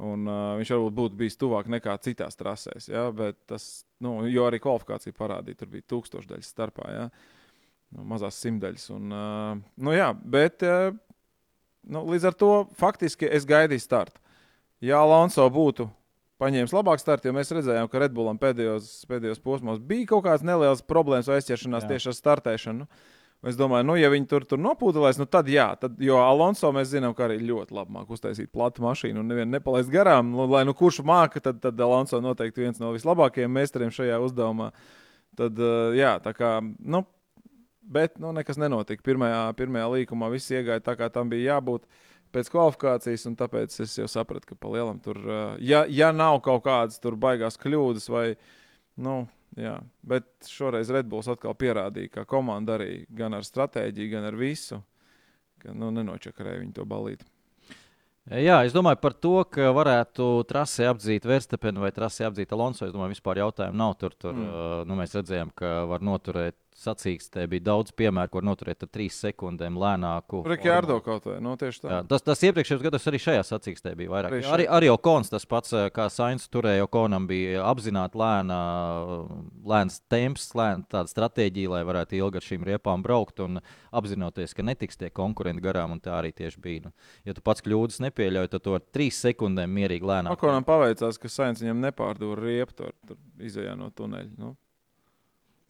Un, 0.00 0.24
uh, 0.24 0.54
viņš 0.56 0.70
varbūt 0.72 0.94
būtu 0.96 1.18
bijis 1.20 1.36
tuvāk 1.36 1.68
nekā 1.68 1.98
citās 2.00 2.38
trasēs. 2.38 2.88
Ja? 2.88 3.10
Bet 3.12 3.36
Tas, 3.50 3.84
nu, 4.00 4.22
jo 4.32 4.46
arī 4.48 4.62
kvalifikācija 4.62 5.16
parādīja, 5.18 5.60
tur 5.60 5.72
bija 5.74 5.84
tūkstošdaļas 5.92 6.52
starpā. 6.54 6.88
Ja? 6.88 7.06
Nu, 7.92 8.06
mazās 8.08 8.38
simtdaļas. 8.40 8.88
Un, 8.96 9.12
uh, 9.12 9.58
nu, 9.76 9.92
jā, 9.92 10.08
bet, 10.16 10.64
uh, 10.64 10.96
nu, 11.84 12.06
līdz 12.08 12.30
ar 12.30 12.38
to 12.40 12.52
faktiski 12.80 13.28
es 13.28 13.44
gaidīju 13.48 13.84
startu. 13.84 14.22
Ja 14.82 15.02
Alonso 15.04 15.44
būtu 15.52 15.86
paņēmis 16.42 16.72
labāk 16.74 16.98
startu, 17.02 17.28
jo 17.28 17.36
mēs 17.36 17.52
redzējām, 17.54 17.86
ka 17.90 18.00
Redbullam 18.02 18.40
pēdējos, 18.40 19.04
pēdējos 19.10 19.42
posmos 19.44 19.78
bija 19.78 20.08
kaut 20.10 20.24
kādas 20.26 20.44
nelielas 20.46 20.82
problēmas 20.82 21.28
vai 21.30 21.38
aizķeršanās 21.38 21.86
Jā. 21.86 21.92
tieši 21.92 22.10
ar 22.10 22.16
startēšanu. 22.18 22.88
Es 23.42 23.56
domāju, 23.58 23.82
nu, 23.88 23.96
ja 23.98 24.06
viņi 24.12 24.28
tur, 24.30 24.44
tur 24.46 24.60
nopūdelēs, 24.62 25.16
nu, 25.18 25.24
tad 25.26 25.48
jā, 25.50 25.64
tad, 25.80 25.96
jo 25.98 26.20
Alonso 26.22 26.68
mēs 26.74 26.92
zinām, 26.92 27.10
ka 27.18 27.24
arī 27.26 27.40
ļoti 27.42 27.74
labi 27.74 27.96
māca 27.96 28.14
uztaisīt 28.14 28.52
platu 28.54 28.84
mašīnu 28.84 29.18
un 29.18 29.32
nevienu 29.32 29.50
nepalaist 29.56 29.90
garām. 29.90 30.30
Nu, 30.30 30.46
lai 30.46 30.60
nu 30.68 30.76
kurš 30.78 31.00
māca, 31.06 31.42
tad, 31.42 31.58
tad 31.64 31.80
Alonso 31.82 32.20
noteikti 32.22 32.62
viens 32.62 32.78
no 32.78 32.92
vislabākajiem 32.94 33.50
meistariem 33.50 33.90
šajā 33.94 34.20
uzdevumā. 34.22 34.70
Tad, 35.40 35.58
uh, 35.58 35.90
jā, 35.98 36.12
tā 36.22 36.36
kā, 36.38 36.52
nu, 36.62 37.02
bet 37.82 38.14
nu, 38.22 38.30
nekas 38.36 38.62
nenotika. 38.62 39.02
Pirmajā, 39.10 39.42
pirmajā 39.58 39.90
līkumā 39.96 40.30
viss 40.30 40.54
iegāja 40.54 40.84
tā, 40.86 40.94
kā 41.00 41.10
tam 41.10 41.32
bija 41.32 41.56
jābūt 41.56 41.90
pēc 42.32 42.46
kvalifikācijas, 42.52 43.26
un 43.26 43.34
tāpēc 43.42 43.74
es 43.82 43.98
jau 43.98 44.06
sapratu, 44.08 44.52
ka 44.52 44.60
pa 44.60 44.70
lielam 44.70 45.02
tur, 45.02 45.18
uh, 45.18 45.44
ja, 45.58 45.82
ja 45.90 46.14
nav 46.14 46.38
kaut 46.46 46.62
kādas 46.68 47.02
tur 47.02 47.18
baigās 47.18 47.58
kļūdas 47.58 48.06
vai, 48.12 48.26
nu, 49.02 49.24
jā, 49.58 49.76
bet 50.06 50.28
šoreiz 50.48 50.90
Redbulls 50.92 51.30
atkal 51.32 51.56
pierādīja, 51.58 52.12
ka 52.18 52.26
komanda 52.28 52.78
arī 52.78 53.04
gan 53.12 53.36
ar 53.36 53.46
stratēģiju, 53.46 54.12
gan 54.14 54.30
ar 54.30 54.38
visu, 54.38 54.80
ka, 55.62 55.74
nu, 55.76 55.92
nenočakarēja 55.94 56.62
viņu 56.64 56.76
to 56.78 56.88
balīti. 56.88 57.28
Jā, 58.30 58.60
es 58.62 58.70
domāju 58.70 59.00
par 59.02 59.16
to, 59.18 59.34
ka 59.50 59.72
varētu 59.74 60.26
trasē 60.46 60.86
apdzīt 60.92 61.24
Verstapenu 61.26 61.82
vai 61.82 61.90
trasē 61.90 62.28
apdzīt 62.28 62.52
Alonso. 62.54 62.86
Es 62.86 62.92
domāju, 62.94 63.16
vispār 63.16 63.40
jautājumu 63.40 63.80
nav. 63.80 63.96
Tur, 63.98 64.14
tur 64.14 64.36
mm. 64.36 64.84
nu, 64.86 64.98
mēs 65.00 65.16
redzējām, 65.18 65.50
ka 65.58 65.72
var 65.90 66.04
noturēt 66.06 66.56
sacīkstē. 66.78 67.44
Bija 67.50 67.66
daudz 67.70 67.92
piemēru, 67.96 68.30
kur 68.32 68.44
noturēt 68.46 68.84
ar 68.84 68.90
trīs 68.92 69.16
sekundēm 69.22 69.76
lēnāku. 69.80 70.42
Rikārdo 70.48 70.98
kaut 71.04 71.26
vai, 71.28 71.36
nu, 71.44 71.54
tieši 71.60 71.82
tā. 71.84 71.90
Jā, 71.92 72.00
tas, 72.08 72.24
tas 72.24 72.42
iepriekšējos 72.48 72.84
gados 72.84 73.08
arī 73.10 73.20
šajā 73.22 73.44
sacīkstē 73.48 73.94
bija 73.98 74.12
vairāk. 74.14 74.36
Arī 74.36 74.48
Arī, 74.52 74.66
arī, 74.78 74.90
Okons 74.92 75.32
tas 75.32 75.46
pats, 75.48 75.72
eh, 75.76 75.88
kā 75.94 76.08
Sainz 76.12 76.48
turēja, 76.52 76.86
Okonam 76.86 77.26
bija 77.30 77.64
apzināti 77.68 78.18
lēna, 78.20 78.58
lēns 79.68 80.00
temps, 80.12 80.48
lēna 80.58 80.86
tāda 80.88 81.12
stratēģija, 81.12 81.72
lai 81.76 81.82
varētu 81.88 82.18
ilgi 82.18 82.40
ar 82.40 82.48
šīm 82.48 82.66
riepām 82.68 83.04
braukt 83.04 83.40
un 83.44 83.60
apzinoties, 83.92 84.54
ka 84.56 84.66
netiks 84.66 85.00
tie 85.00 85.10
konkurenti 85.10 85.64
garām, 85.64 85.96
un 85.96 86.02
tā 86.02 86.16
arī 86.18 86.32
tieši 86.32 86.60
bija. 86.62 86.88
Nu, 86.88 86.92
ja 87.28 87.36
tu 87.36 87.44
pats 87.44 87.64
kļūdas 87.64 88.02
nepieļauj, 88.08 88.50
tad 88.52 88.66
to 88.66 88.76
ar 88.78 88.84
trīs 88.94 89.20
sekundēm 89.22 89.72
mierīgi 89.72 90.08
lēnāk. 90.08 90.36
Makonam 90.36 90.66
paveicās, 90.66 91.20
ka 91.20 91.28
Sainz 91.32 91.62
viņam 91.62 91.80
nepārdūra 91.88 92.42
riepu 92.42 92.76
tur, 92.82 92.92
tur 93.06 93.20
izējā 93.40 93.76
no 93.78 93.90
tuneļa. 93.94 94.34
Nu. 94.38 94.56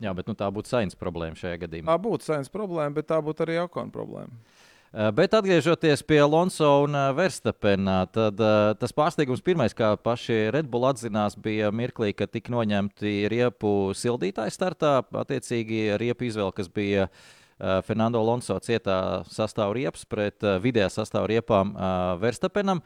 Jā, 0.02 0.12
bet 0.18 0.26
nu, 0.26 0.34
tā 0.38 0.48
būtu 0.50 0.72
Sainz 0.72 0.98
problēma 0.98 1.38
šajā 1.38 1.62
gadījumā. 1.62 1.92
Tā 1.92 2.02
būtu 2.02 2.26
Sainz 2.26 2.50
problēma, 2.52 2.96
bet 2.98 3.08
tā 3.12 3.20
būtu 3.22 3.46
arī 3.46 3.60
Okona 3.62 3.94
problēma. 3.94 4.34
Uh, 4.34 4.62
Bet 4.92 5.32
atgriežoties 5.32 6.02
pie 6.04 6.18
Alonso 6.20 6.66
un 6.84 6.92
uh, 6.92 7.14
Verstapena, 7.16 8.02
tad 8.12 8.36
uh, 8.44 8.74
tas 8.76 8.92
pārsteigums 8.92 9.40
pirmais, 9.40 9.72
kā 9.72 9.94
paši 9.96 10.50
Red 10.52 10.68
Bull 10.68 10.84
atzinās, 10.84 11.32
bija 11.32 11.70
mirklī, 11.72 12.10
kad 12.12 12.28
tika 12.28 12.52
noņemti 12.52 13.14
riepu 13.32 13.94
sildītāji 13.96 14.52
startā. 14.52 14.98
Attiecīgi, 15.22 15.94
riepu 15.96 16.28
izvēle, 16.28 16.52
kas 16.52 16.68
bija 16.68 17.08
Fernando 17.86 18.20
Alonso 18.20 18.58
cietā 18.60 19.22
sastāvā 19.32 19.78
riepas 19.78 20.04
pret 20.04 20.44
vidējā 20.60 20.90
sastāvā 20.92 21.30
riepām 21.30 21.72
Verstapenam, 22.20 22.82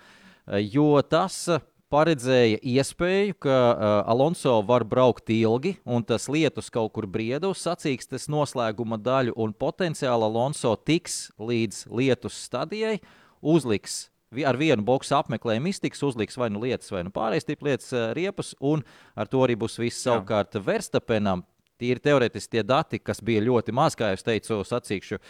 jo 0.62 0.92
tas. 1.02 1.46
Paredzēja 1.86 2.58
iespēju, 2.66 3.36
ka 3.46 3.54
uh, 3.54 3.84
Alonso 4.10 4.56
var 4.66 4.82
braukt 4.82 5.30
ilgi, 5.30 5.76
un 5.86 6.02
tas 6.02 6.24
lietus 6.26 6.66
kaut 6.74 6.90
kur 6.96 7.06
brieda 7.06 7.46
uz 7.52 7.60
sacīkstes 7.62 8.26
noslēguma 8.32 8.98
daļu, 8.98 9.36
un 9.38 9.54
potenciāli 9.54 10.26
Alonso 10.26 10.74
tiks 10.82 11.28
līdz 11.38 11.84
lietus 11.94 12.40
stadijai, 12.48 12.96
uzliks 13.38 14.08
ar 14.42 14.58
vienu 14.58 14.82
boxu 14.82 15.14
apmeklējumu 15.14 15.70
iztiks, 15.70 16.02
uzliks 16.02 16.34
vai 16.34 16.50
nu 16.50 16.64
lietas, 16.64 16.90
vai 16.90 17.04
nu 17.06 17.14
pārējais 17.14 17.46
tipu 17.46 17.70
lietas 17.70 17.94
uh, 17.94 18.08
riepas, 18.18 18.56
un 18.58 18.82
ar 19.14 19.30
to 19.30 19.46
arī 19.46 19.54
būs 19.54 19.78
viss 19.78 20.02
savukārt 20.02 20.58
Verstapenam. 20.66 21.46
Tīri 21.80 22.02
teorētiski 22.02 22.56
tie 22.56 22.64
dati, 22.66 23.00
kas 23.02 23.22
bija 23.24 23.44
ļoti 23.44 23.74
maz, 23.76 23.96
kā 23.98 24.10
jau 24.12 24.20
teicu, 24.28 24.58
sacīkšu, 24.66 25.20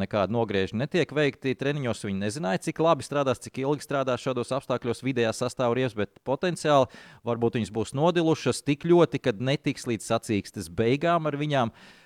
nekāda 0.00 0.34
nogriežņa 0.34 0.82
netiek 0.84 1.14
veikti 1.14 1.56
treniņos. 1.58 2.04
Viņi 2.08 2.22
nezināja, 2.26 2.62
cik 2.68 2.82
labi 2.84 3.06
strādās, 3.06 3.42
cik 3.44 3.62
ilgi 3.64 3.86
strādās 3.86 4.22
šādos 4.22 4.54
apstākļos 4.58 5.04
vidējā 5.06 5.34
sastāvdaļās, 5.34 5.98
bet 5.98 6.22
potenciāli 6.26 6.90
varbūt 7.26 7.60
viņas 7.60 7.74
būs 7.74 7.96
nodilušas 7.98 8.64
tik 8.66 8.86
ļoti, 8.88 9.22
ka 9.24 9.36
netiks 9.38 9.88
līdz 9.90 10.10
sacīkstes 10.12 10.70
beigām 10.74 11.30
ar 11.30 11.38
viņām. 11.40 11.74
Uh, 11.74 12.03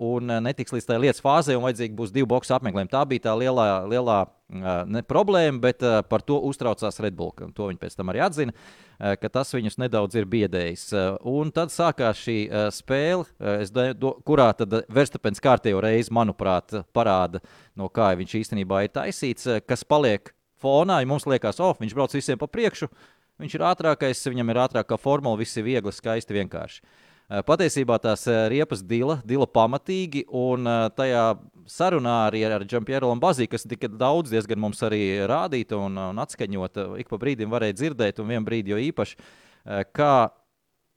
un 0.00 0.30
uh, 0.30 0.38
netiks 0.40 0.72
līdz 0.72 0.86
tai 0.88 0.96
lietas 1.02 1.20
fāzē, 1.20 1.56
un 1.56 1.66
vajadzīgi 1.66 1.96
būs 1.96 2.12
divu 2.14 2.30
boxu 2.30 2.54
apmeklējumi. 2.56 2.92
Tā 2.92 3.02
bija 3.08 3.26
tā 3.26 3.34
lielā, 3.36 3.66
lielā 3.90 4.18
uh, 4.24 4.68
ne, 4.88 5.02
problēma, 5.04 5.60
bet 5.66 5.84
par 6.08 6.24
to 6.24 6.38
uztraucās 6.48 7.00
Redbull. 7.04 7.34
To 7.56 7.68
viņi 7.68 7.80
pēc 7.82 7.98
tam 7.98 8.12
arī 8.12 8.22
atzina, 8.24 8.54
ka 8.98 9.30
tas 9.32 9.52
viņus 9.54 9.78
nedaudz 9.80 10.16
ir 10.16 10.28
biedējis. 10.32 10.86
Un 11.28 11.52
tad 11.56 11.72
sākās 11.72 12.20
šī 12.20 12.38
spēle, 12.74 13.28
do, 13.96 14.14
kurā 14.26 14.50
tad 14.56 14.80
Verstapens 14.92 15.40
kārtējo 15.40 15.80
reizi, 15.84 16.12
manuprāt, 16.12 16.74
parāda, 16.96 17.40
no 17.76 17.88
kā 17.92 18.10
viņš 18.20 18.36
īstenībā 18.42 18.84
ir 18.84 18.92
taisīts, 18.96 19.48
kas 19.68 19.86
paliek 19.88 20.32
fonā. 20.60 21.00
Ja 21.00 21.08
mums 21.08 21.28
liekas, 21.28 21.60
oh, 21.64 21.76
viņš 21.80 21.96
brauc 21.96 22.16
visiem 22.16 22.40
pa 22.40 22.48
priekšu, 22.50 22.90
viņš 23.40 23.56
ir 23.56 23.68
ātrākais, 23.70 24.26
viņam 24.32 24.52
ir 24.52 24.64
ātrākā 24.66 25.00
formula, 25.00 25.40
viss 25.40 25.56
ir 25.56 25.68
viegli, 25.68 25.94
skaisti, 25.96 26.36
vienkārši. 26.36 26.84
Eh, 26.84 27.09
patiesībā 27.46 27.98
tās 28.02 28.24
eh, 28.26 28.40
riepas 28.50 28.82
dila, 28.82 29.20
dila 29.26 29.46
pamatīgi, 29.46 30.24
un 30.34 30.66
eh, 30.66 30.80
tajā 30.96 31.24
sarunā 31.70 32.16
arī 32.26 32.42
ar 32.48 32.64
Džampieru 32.66 33.12
Lambazī, 33.12 33.46
kas 33.50 33.68
tika 33.70 33.86
daudz 33.90 34.32
diezgan 34.32 34.58
mums 34.58 34.82
arī 34.86 35.22
rādīta 35.30 35.78
un, 35.78 35.98
un 36.10 36.22
atskaņota, 36.24 36.88
ik 36.98 37.10
pa 37.12 37.20
brīdim 37.22 37.52
varēja 37.52 37.78
dzirdēt, 37.78 38.18
un 38.18 38.32
vienā 38.32 38.46
brīdī 38.46 38.74
jo 38.74 38.80
īpaši, 38.90 39.18
kā 39.94 40.14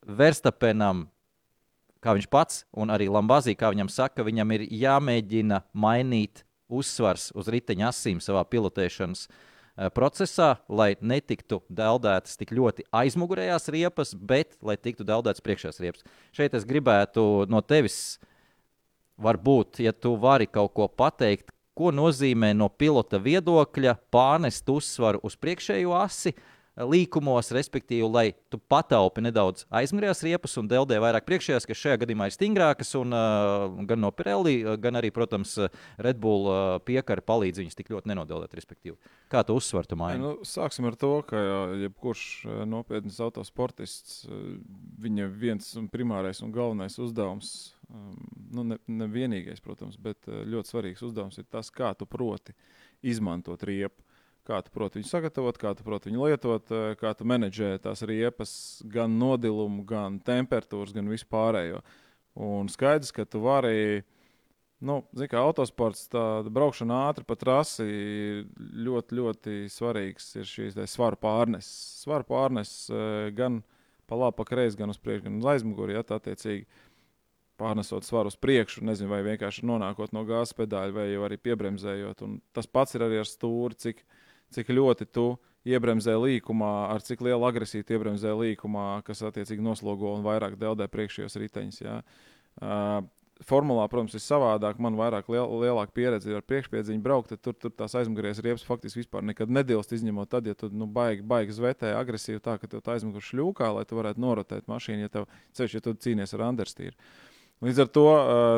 Verstapenam, 0.04 1.06
kā 2.02 2.16
viņš 2.16 2.26
pats, 2.32 2.64
un 2.74 2.90
arī 2.90 3.06
Lambazī, 3.12 3.54
kā 3.54 3.70
viņam 3.70 3.92
saka, 3.92 4.26
viņam 4.26 4.56
ir 4.56 4.66
jāmēģina 4.82 5.62
mainīt 5.70 6.42
uzsvars 6.66 7.30
uz 7.38 7.48
riteņa 7.52 7.92
asīm 7.92 8.18
savā 8.24 8.42
pilotēšanas 8.50 9.28
uh, 9.28 9.34
Eh, 9.34 9.53
procesā, 9.94 10.54
lai 10.68 10.94
netiktu 11.00 11.60
deldētas 11.68 12.38
tik 12.38 12.54
ļoti 12.54 12.86
aizmugurējās 12.94 13.68
riepas, 13.74 14.14
bet 14.14 14.54
lai 14.62 14.76
tiktu 14.78 15.06
deldētas 15.06 15.42
priekšējās 15.44 15.82
riepas. 15.82 16.06
Šeit 16.36 16.54
es 16.54 16.66
gribētu 16.68 17.46
no 17.50 17.62
tevis, 17.64 18.18
varbūt, 19.18 19.82
ja 19.84 19.92
tu 19.92 20.14
vari 20.20 20.46
kaut 20.46 20.74
ko 20.74 20.88
pateikt, 20.88 21.50
ko 21.74 21.90
nozīmē 21.90 22.52
no 22.54 22.68
pilota 22.70 23.18
viedokļa 23.18 23.96
pārnest 24.14 24.68
uzsvaru 24.70 25.18
uz 25.26 25.34
priekšējo 25.42 25.96
asi, 25.98 26.30
uh, 26.30 26.53
līkumos, 26.74 27.52
respektīvi, 27.54 28.06
lai 28.08 28.24
tu 28.50 28.58
pataupi 28.58 29.22
nedaudz 29.22 29.64
aizmugurējās 29.74 30.22
riepas 30.26 30.56
un 30.58 30.68
deldē 30.70 30.98
vairāk 31.02 31.26
priekšējās, 31.28 31.66
kas 31.70 31.80
šajā 31.80 32.00
gadījumā 32.02 32.28
ir 32.28 32.34
stingrākas, 32.34 32.90
un 32.98 33.14
uh, 33.14 33.66
gan 33.86 34.02
no 34.02 34.10
Pirelli, 34.14 34.56
gan 34.82 34.98
arī, 34.98 35.12
protams, 35.14 35.54
Red 36.02 36.18
Bull 36.22 36.48
uh, 36.50 36.62
piekara 36.84 37.22
palīdz 37.24 37.62
viņus 37.62 37.78
tik 37.78 37.92
ļoti 37.94 38.10
nenodeldēt, 38.10 38.56
respektīvi. 38.58 38.98
Kā 39.30 39.44
tu 39.46 39.58
uzsver 39.58 39.86
tu 39.86 39.98
maini? 40.00 40.22
Nu, 40.24 40.34
sāksim 40.46 40.88
ar 40.90 40.98
to, 40.98 41.12
ka 41.28 41.38
jebkurš 41.84 42.26
nopietns 42.70 43.20
autosportists, 43.22 44.24
viņa 45.04 45.30
viens 45.30 45.70
un 45.78 45.86
primārais 45.92 46.42
un 46.42 46.54
galvenais 46.54 46.98
uzdevums, 47.02 47.52
um, 47.86 48.16
nu, 48.54 48.66
ne, 48.74 48.80
ne 48.90 49.10
vienīgais, 49.10 49.62
protams, 49.62 50.00
bet 50.00 50.26
ļoti 50.26 50.74
svarīgs 50.74 51.06
uzdevums 51.06 51.38
ir 51.38 51.46
tas, 51.46 51.70
kā 51.74 51.94
tu 51.98 52.08
proti 52.10 52.56
izmantot 53.04 53.62
riepu 53.68 54.03
kā 54.48 54.60
tu 54.64 54.72
proti 54.74 55.00
viņu 55.00 55.08
sagatavot, 55.08 55.58
kā 55.60 55.72
tu 55.76 55.84
proti 55.86 56.10
viņu 56.10 56.28
lietot, 56.28 56.72
eh, 56.72 56.96
kā 57.00 57.14
tu 57.16 57.26
menedžē 57.28 57.78
tās 57.84 58.04
riepas, 58.06 58.82
gan 58.84 59.18
nodilumu, 59.18 59.84
gan 59.86 60.20
temperatūras, 60.20 60.94
gan 60.94 61.08
vispārējo. 61.08 61.80
Un 62.34 62.68
skaidrs, 62.68 63.12
ka 63.14 63.24
tu 63.24 63.40
vari, 63.40 64.02
nu, 64.82 65.02
zini, 65.14 65.30
kā 65.30 65.38
autosports, 65.38 66.08
tā 66.10 66.42
braukšana 66.50 67.08
ātri 67.08 67.24
pa 67.24 67.36
trasi 67.38 67.86
ļoti, 68.58 69.20
ļoti 69.20 69.54
svarīgs 69.70 70.34
ir 70.36 70.48
šīs 70.50 70.80
svaru 70.90 71.16
pārneses. 71.16 72.02
Svaru 72.04 72.26
pārneses 72.28 72.90
eh, 72.90 73.30
gan 73.30 73.62
pa 74.06 74.18
labi, 74.18 74.36
pa 74.36 74.44
kreisi, 74.44 74.76
gan 74.76 74.90
uz 74.92 74.98
priekšu, 74.98 75.28
gan 75.28 75.38
uz 75.40 75.46
aizmuguri, 75.54 75.94
ja 75.96 76.02
tā 76.04 76.18
attiecīgi 76.20 76.66
pārnesot 77.56 78.04
svaru 78.04 78.28
uz 78.32 78.36
priekšu, 78.36 78.82
nezinu, 78.84 79.08
vai 79.12 79.22
vienkārši 79.24 79.64
nonākot 79.64 80.12
no 80.12 80.24
gāzes 80.26 80.56
pedāļa, 80.58 80.92
vai 80.92 81.06
arī 81.28 81.38
piebremzējot. 81.38 82.24
Un 82.26 82.40
tas 82.52 82.66
pats 82.66 82.96
ir 82.96 83.06
arī 83.06 83.20
ar 83.22 83.30
stūri, 83.30 83.78
cik 83.78 84.02
cik 84.52 84.72
ļoti 84.74 85.08
tu 85.08 85.26
iebremzē 85.64 86.14
līkumā, 86.20 86.72
ar 86.92 87.04
cik 87.04 87.24
lielu 87.24 87.48
agresiju 87.48 87.86
iebremzē 87.88 88.34
līkumā, 88.36 89.02
kas 89.06 89.24
attiecīgi 89.24 89.64
noslogo 89.64 90.12
un 90.12 90.24
vairāk 90.26 90.58
deldē 90.60 90.90
priekšējos 90.92 91.38
riteņus. 91.40 91.80
Ja. 91.84 92.00
Uh, 92.60 93.06
formulā, 93.42 93.86
protams, 93.90 94.14
ir 94.14 94.22
savādāk. 94.22 94.78
Man 94.82 94.96
vairāk 94.98 95.28
liel, 95.32 95.48
lielāka 95.64 95.94
pieredze 95.96 96.30
ir 96.30 96.38
ar 96.38 96.46
priekšpiedziņu 96.46 97.02
braukt, 97.02 97.32
tad 97.32 97.42
tur, 97.42 97.56
tur 97.58 97.72
tās 97.74 97.96
aizmugurējas 97.98 98.42
riepas 98.44 98.66
faktiski 98.66 99.02
vispār 99.02 99.24
nekad 99.26 99.50
nedilst, 99.52 99.94
izņemot 99.96 100.30
tad, 100.30 100.46
ja 100.46 100.54
tu 100.58 100.70
nu, 100.72 100.86
baigi, 100.86 101.24
baigi 101.26 101.56
zvetē 101.56 101.94
agresīvi 101.98 102.42
tā, 102.44 102.56
ka 102.60 102.70
tev 102.70 102.84
tā 102.84 102.94
aizmugurē 102.96 103.24
šļūkā, 103.24 103.70
lai 103.78 103.84
tu 103.88 103.98
varētu 103.98 104.22
norotēt 104.22 104.70
mašīnu, 104.70 105.06
ja 105.06 105.14
tev 105.18 105.28
ceļš, 105.58 105.78
ja 105.78 105.84
tu 105.84 105.96
cīnies 106.06 106.36
ar 106.36 106.46
understīru. 106.50 106.94
Līdz 107.64 107.80
ar 107.84 107.88
to 107.94 108.08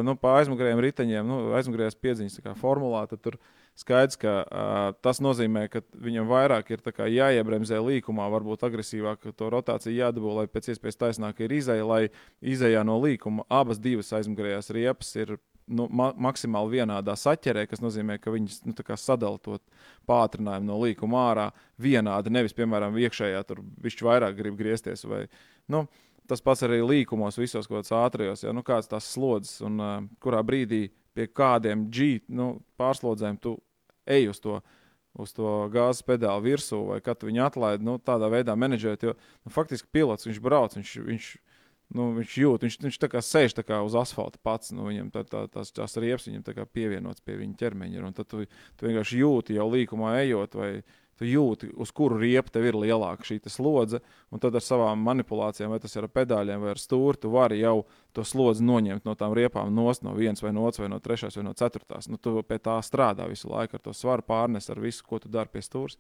nu, 0.07 0.17
pa 0.19 0.39
aizmugurējiem 0.41 0.83
riteņiem, 0.83 1.29
nu, 1.29 1.39
aizmugurējās 1.59 1.99
piedziņas 2.03 2.59
formulā, 2.59 3.05
tad 3.11 3.23
tur 3.23 3.39
skaidrs, 3.77 4.17
ka 4.19 4.33
uh, 4.43 4.79
tas 5.05 5.21
nozīmē, 5.23 5.67
ka 5.71 5.83
viņam 6.01 6.31
vairāk 6.31 6.73
ir 6.73 6.85
jāiebremzē 7.13 7.79
līkumā, 7.85 8.29
varbūt 8.33 8.65
agresīvāk 8.67 9.29
to 9.37 9.51
rotāciju 9.53 9.99
jādabū, 9.99 10.33
lai 10.39 10.47
pēc 10.49 10.73
iespējas 10.73 11.03
taisnāk 11.03 11.45
ir 11.45 11.53
izēja, 11.59 11.85
lai 11.85 12.03
izējā 12.41 12.83
no 12.89 12.97
līkuma 13.03 13.45
abas 13.53 13.79
divas 13.79 14.15
aizmugurējās 14.17 14.73
riepas 14.75 15.13
ir 15.21 15.37
nu, 15.67 15.87
ma 15.91 16.11
maksimāli 16.29 16.79
vienādā 16.79 17.17
saķerē, 17.19 17.67
kas 17.71 17.83
nozīmē, 17.83 18.19
ka 18.23 18.33
viņas 18.35 18.63
nu, 18.69 18.75
sadala 19.01 19.39
to 19.43 19.59
pātrinājumu 20.09 20.71
no 20.71 20.79
līkuma 20.83 21.23
ārā 21.31 21.47
vienādi. 21.83 22.33
Nevis, 22.33 22.55
piemēram, 22.57 22.97
iekšējā 23.03 23.43
tur 23.49 23.63
viņš 23.83 24.03
vairāk 24.07 24.37
grib 24.39 24.59
griezties. 24.61 25.05
Vai, 25.09 25.27
nu, 25.73 25.85
tas 26.29 26.43
pats 26.45 26.65
arī 26.67 26.83
līkumos, 26.85 27.39
visos 27.41 27.69
kaut 27.69 27.81
kādos 27.81 27.95
ātrijos, 27.97 28.45
ja 28.45 28.55
nu, 28.55 28.65
kāds 28.67 28.91
tās 28.91 29.09
slodzes 29.15 29.61
un 29.67 29.81
uh, 29.83 29.99
kurā 30.23 30.43
brīdī 30.47 30.89
pie 31.17 31.29
kādiem 31.33 31.87
G 31.93 32.19
nu, 32.29 32.57
pārslodzēm 32.81 33.39
tu 33.41 33.57
ej 34.07 34.33
uz 34.35 34.43
to. 34.43 34.61
Uz 35.17 35.31
to 35.33 35.49
gāzes 35.73 36.05
pedāli 36.05 36.51
virsū, 36.51 36.83
vai 36.91 36.99
kad 37.01 37.23
viņi 37.25 37.41
atlaid, 37.41 37.81
nu, 37.81 37.95
tādā 37.97 38.29
veidā 38.29 38.53
menedžēt. 38.53 39.07
Jo 39.07 39.15
nu, 39.17 39.53
faktiski 39.55 39.89
pilots 39.89 40.29
viņš 40.29 40.41
brauc, 40.45 40.75
viņš, 40.77 40.91
viņš, 41.07 41.29
nu, 41.97 42.11
viņš 42.19 42.35
jūt, 42.43 42.67
viņš, 42.67 42.77
viņš 42.85 42.99
tā 43.01 43.09
kā 43.15 43.23
sēž 43.25 43.57
tā 43.57 43.65
kā 43.65 43.79
uz 43.81 43.97
asfalta 43.97 44.37
pats. 44.45 44.75
Nu, 44.77 44.85
viņam 44.91 45.09
tā, 45.15 45.23
tā, 45.25 45.47
tās, 45.49 45.73
tās 45.73 45.97
riepas 45.97 46.29
viņam 46.29 46.45
pievienotas 46.69 47.25
pie 47.25 47.39
viņa 47.41 47.57
ķermeņa. 47.63 48.05
Un 48.05 48.19
tad 48.19 48.29
tu, 48.29 48.45
tu 48.77 48.91
vienkārši 48.91 49.23
jūti 49.23 49.57
jau 49.57 49.71
līkumā 49.73 50.19
ejot, 50.21 50.61
vai, 50.61 50.71
tu 51.19 51.27
jūti, 51.29 51.71
uz 51.81 51.93
kuru 51.97 52.19
riepu 52.21 52.53
tev 52.53 52.69
ir 52.69 52.77
lielāka 52.79 53.25
šī 53.27 53.39
slodze, 53.51 54.03
un 54.31 54.43
tad 54.43 54.57
ar 54.57 54.65
savām 54.65 55.01
manipulācijām, 55.07 55.73
vai 55.73 55.81
tas 55.81 55.97
ir 55.97 56.05
ar 56.05 56.13
pedāļiem 56.13 56.63
vai 56.63 56.75
ar 56.75 56.81
stūri, 56.81 57.21
tu 57.23 57.33
vari 57.33 57.61
jau 57.61 57.87
to 58.17 58.25
slodzi 58.25 58.65
noņemt 58.67 59.09
no 59.09 59.17
tām 59.19 59.35
riepām, 59.37 59.73
nost 59.75 60.05
no 60.05 60.15
vienas 60.17 60.45
vai 60.45 60.53
no 60.57 60.67
otras, 60.67 60.85
vai 60.85 60.93
no 60.93 61.01
trešās, 61.01 61.39
vai 61.39 61.47
no 61.49 61.55
ceturtās. 61.57 62.11
Nu, 62.13 62.21
tu 62.21 62.37
pie 62.47 62.61
tā 62.63 62.77
strādā 62.85 63.29
visu 63.31 63.51
laiku, 63.53 63.79
ar 63.79 63.85
to 63.85 63.97
svaru 63.97 64.27
pārnes 64.27 64.71
ar 64.73 64.81
visu, 64.83 65.05
ko 65.07 65.21
tu 65.23 65.33
dari 65.33 65.53
pie 65.53 65.65
stūres. 65.65 65.99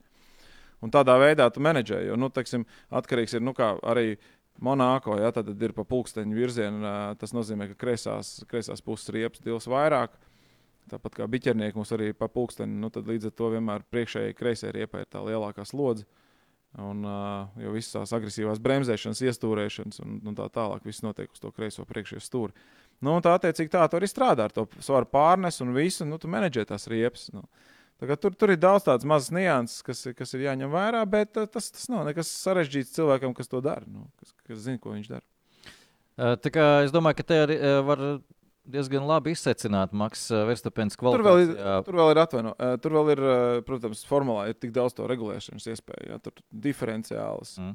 Un 0.85 0.93
tādā 0.93 1.17
veidā 1.17 1.49
tu 1.49 1.63
menedžē, 1.65 2.03
jo, 2.05 2.17
nu, 2.21 2.29
teiksim, 2.29 2.67
atkarīgs 2.93 3.39
ir, 3.39 3.45
nu, 3.45 3.57
arī 3.57 4.19
Monako, 4.61 5.19
ja 5.21 5.29
tad 5.37 5.51
ir 5.53 5.75
pa 5.77 5.85
pulksteņu 5.85 6.37
virzienu, 6.37 6.93
tas 7.21 7.35
nozīmē, 7.37 7.69
ka 7.73 7.81
kreisās, 7.81 8.39
kreisās 8.49 8.81
puses 8.85 9.13
riepas 9.13 9.43
dils 9.45 9.69
vairāk, 9.69 10.15
Tāpat 10.91 11.19
kā 11.19 11.27
biķernieki 11.31 11.79
mums 11.79 11.91
arī 11.97 12.13
pa 12.15 12.29
pulksteni, 12.31 12.79
nu, 12.83 12.93
tad 12.95 13.09
līdz 13.11 13.31
ar 13.31 13.35
to 13.35 13.51
vienmēr 13.57 13.85
priekšējai 13.91 14.37
kreisai 14.39 14.73
riepai 14.77 15.03
ir 15.03 15.11
tā 15.11 15.23
lielākā 15.27 15.67
slodze. 15.67 16.07
Un, 16.77 17.01
uh, 17.09 17.47
jo 17.63 17.73
visas 17.73 17.95
tās 17.95 18.13
agresīvās 18.13 18.61
bremzēšanas, 18.61 19.23
iestūrēšanas 19.25 20.03
un, 20.05 20.19
un 20.29 20.37
tā 20.37 20.45
tālāk, 20.53 20.85
viss 20.85 21.05
notiek 21.05 21.31
uz 21.33 21.41
to 21.41 21.49
kreiso 21.57 21.87
priekšējo 21.89 22.21
stūri. 22.21 22.67
Nu, 23.05 23.15
tā 23.25 23.33
attiecīgi 23.39 23.73
tā, 23.73 23.87
arī 23.97 24.09
strādā 24.11 24.49
ar 24.49 24.53
to 24.53 24.67
svaru 24.85 25.09
pārnesu 25.09 25.65
un 25.65 25.73
visu, 25.77 26.05
nu, 26.09 26.21
tu 26.21 26.29
menedžē 26.33 26.67
tās 26.69 26.85
riepas. 26.93 27.31
Nu. 27.33 27.47
Tur, 28.21 28.35
tur 28.37 28.53
ir 28.53 28.61
daudz 28.61 28.85
tādas 28.85 29.09
mazas 29.09 29.33
nianses, 29.33 29.81
kas, 29.85 30.03
kas 30.19 30.37
ir 30.37 30.45
jāņem 30.45 30.73
vērā, 30.73 31.01
bet 31.09 31.33
tas, 31.33 31.71
tas 31.73 31.89
nav 31.89 32.05
nekas 32.09 32.29
sarežģīts 32.45 32.93
cilvēkam, 32.99 33.33
kas 33.37 33.49
to 33.49 33.63
dara, 33.65 33.89
nu, 33.89 34.05
kas, 34.21 34.35
kas 34.45 34.61
zina, 34.67 34.81
ko 34.83 34.93
viņš 34.93 35.09
dara. 35.15 35.25
Tā 36.45 36.53
kā 36.53 36.67
es 36.85 36.93
domāju, 36.93 37.17
ka 37.17 37.25
te 37.29 37.41
arī 37.47 37.57
var 37.89 38.05
diezgan 38.71 39.07
labi 39.07 39.33
izsveicināta 39.35 39.97
Maks 39.97 40.27
eh, 40.31 40.43
Verstapens 40.49 40.99
kvalitāte. 40.99 41.23
Tur 41.23 41.29
vēl 41.29 41.43
ir, 41.45 41.53
jā. 41.59 41.77
tur 41.87 41.99
vēl 42.01 42.13
ir 42.13 42.21
atvaino. 42.23 42.53
Eh, 42.59 42.75
tur 42.83 42.97
vēl 42.97 43.13
ir, 43.15 43.23
eh, 43.31 43.61
protams, 43.67 44.03
formulā 44.09 44.49
ir 44.51 44.59
tik 44.59 44.75
daudz 44.77 44.97
to 44.97 45.07
regulēšanas 45.11 45.69
iespēju. 45.73 46.09
Ja? 46.11 46.19
Tur 46.23 46.37
diferenciāls, 46.67 47.57
mm. 47.63 47.73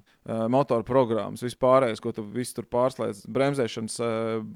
motoru 0.51 0.85
programmas, 0.87 1.43
vispārējais, 1.45 2.03
ko 2.03 2.13
tu 2.15 2.25
visu 2.35 2.59
tur 2.59 2.67
pārslēdz. 2.71 3.23
Bremzēšanas 3.31 3.97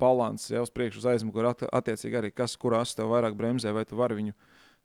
balans 0.01 0.49
jau 0.51 0.65
uz 0.65 0.73
priekšu, 0.75 1.01
uz 1.01 1.09
aizmuguri, 1.15 1.53
attiecīgi 1.65 2.21
arī 2.21 2.31
kas, 2.35 2.57
kurās 2.59 2.95
tev 2.97 3.13
vairāk 3.13 3.37
bremzē, 3.39 3.73
vai 3.75 3.85
tu 3.87 3.99
vari 3.99 4.19
viņu 4.19 4.35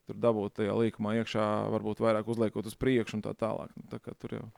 tur 0.08 0.18
dabūt 0.18 0.58
tajā 0.58 0.74
līkumā 0.74 1.20
iekšā, 1.20 1.46
varbūt 1.74 2.02
vairāk 2.02 2.30
uzliekot 2.30 2.66
uz 2.66 2.76
priekšu 2.78 3.18
un 3.18 3.24
tā 3.26 3.36
tālāk. 3.38 3.70
Nu, 3.76 3.86
tā 3.92 4.02
kā 4.02 4.16
tur 4.18 4.38
jau. 4.38 4.48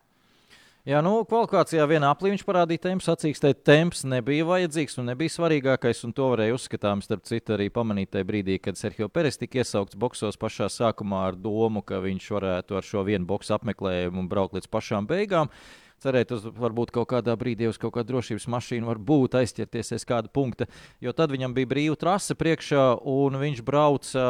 Jā, 0.83 0.99
nu, 0.99 1.21
kvalifikācijā 1.31 1.85
vienā 1.87 2.09
aplī 2.11 2.33
viņš 2.33 2.40
parādīja 2.42 2.83
temps, 2.88 3.05
sacīkstē 3.07 3.53
temps 3.55 4.01
nebija 4.03 4.42
vajadzīgs 4.49 4.99
un 4.99 5.12
nebija 5.12 5.31
svarīgākais, 5.31 6.01
un 6.09 6.14
to 6.16 6.27
varēja 6.33 6.57
uzskatām, 6.57 7.05
starp 7.07 7.23
citu, 7.29 7.55
arī 7.55 7.68
pamanīt 7.71 8.11
tajā 8.16 8.27
brīdī, 8.27 8.57
kad 8.59 8.81
Sergio 8.81 9.07
Peres 9.07 9.38
tika 9.38 9.61
iesaukts 9.61 9.95
boksos 9.95 10.40
pašā 10.42 10.66
sākumā 10.75 11.21
ar 11.29 11.38
domu, 11.38 11.85
ka 11.87 12.01
viņš 12.03 12.27
varētu 12.35 12.81
ar 12.81 12.88
šo 12.88 13.05
vienu 13.07 13.31
boksu 13.31 13.55
apmeklējumu 13.61 14.27
braukt 14.27 14.59
līdz 14.59 14.66
pašām 14.75 15.07
beigām 15.07 15.55
cerēt 16.03 16.33
uz 16.35 16.45
varbūt 16.45 16.93
kaut 16.95 17.09
kādā 17.12 17.35
brīdī 17.38 17.69
uz 17.71 17.79
kaut 17.81 17.95
kādu 17.97 18.12
drošības 18.12 18.49
mašīnu, 18.53 18.88
varbūt 18.91 19.37
aizķerties 19.41 19.95
aiz 19.97 20.07
kāda 20.09 20.31
punkta. 20.33 20.69
Jo 21.03 21.15
tad 21.17 21.33
viņam 21.35 21.55
bija 21.57 21.71
brīva 21.71 21.99
trase 21.99 22.37
priekšā, 22.38 22.85
un 23.09 23.38
viņš 23.41 23.62
brauca, 23.67 24.25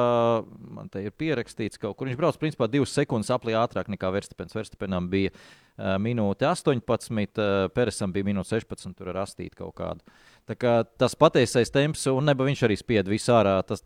man 0.78 0.92
te 0.92 1.04
ir 1.06 1.14
pierakstīts 1.16 1.80
kaut 1.82 1.96
kur. 1.98 2.10
Viņš 2.10 2.20
brauca 2.20 2.42
principā 2.42 2.68
divas 2.70 2.94
sekundes 2.94 3.32
aplī 3.34 3.56
ātrāk 3.58 3.90
nekā 3.92 4.12
Verstapens. 4.14 4.56
Verstapenam 4.56 5.08
bija 5.12 5.32
uh, 5.32 5.96
minūte 6.02 6.48
18, 6.48 6.82
uh, 6.84 7.70
Peresam 7.74 8.12
bija 8.14 8.28
minūte 8.28 8.54
16, 8.60 8.96
tur 8.98 9.12
ar 9.14 9.22
astīt 9.24 9.56
kaut 9.58 9.76
kādu. 9.80 10.04
Tā 10.48 10.58
kā 10.58 10.82
tas 10.98 11.16
patiesais 11.16 11.70
temps, 11.72 12.04
un 12.10 12.28
neba 12.28 12.44
viņš 12.46 12.66
arī 12.66 12.76
spied 12.80 13.10
visu 13.10 13.34
ārā. 13.34 13.60
Tas 13.66 13.84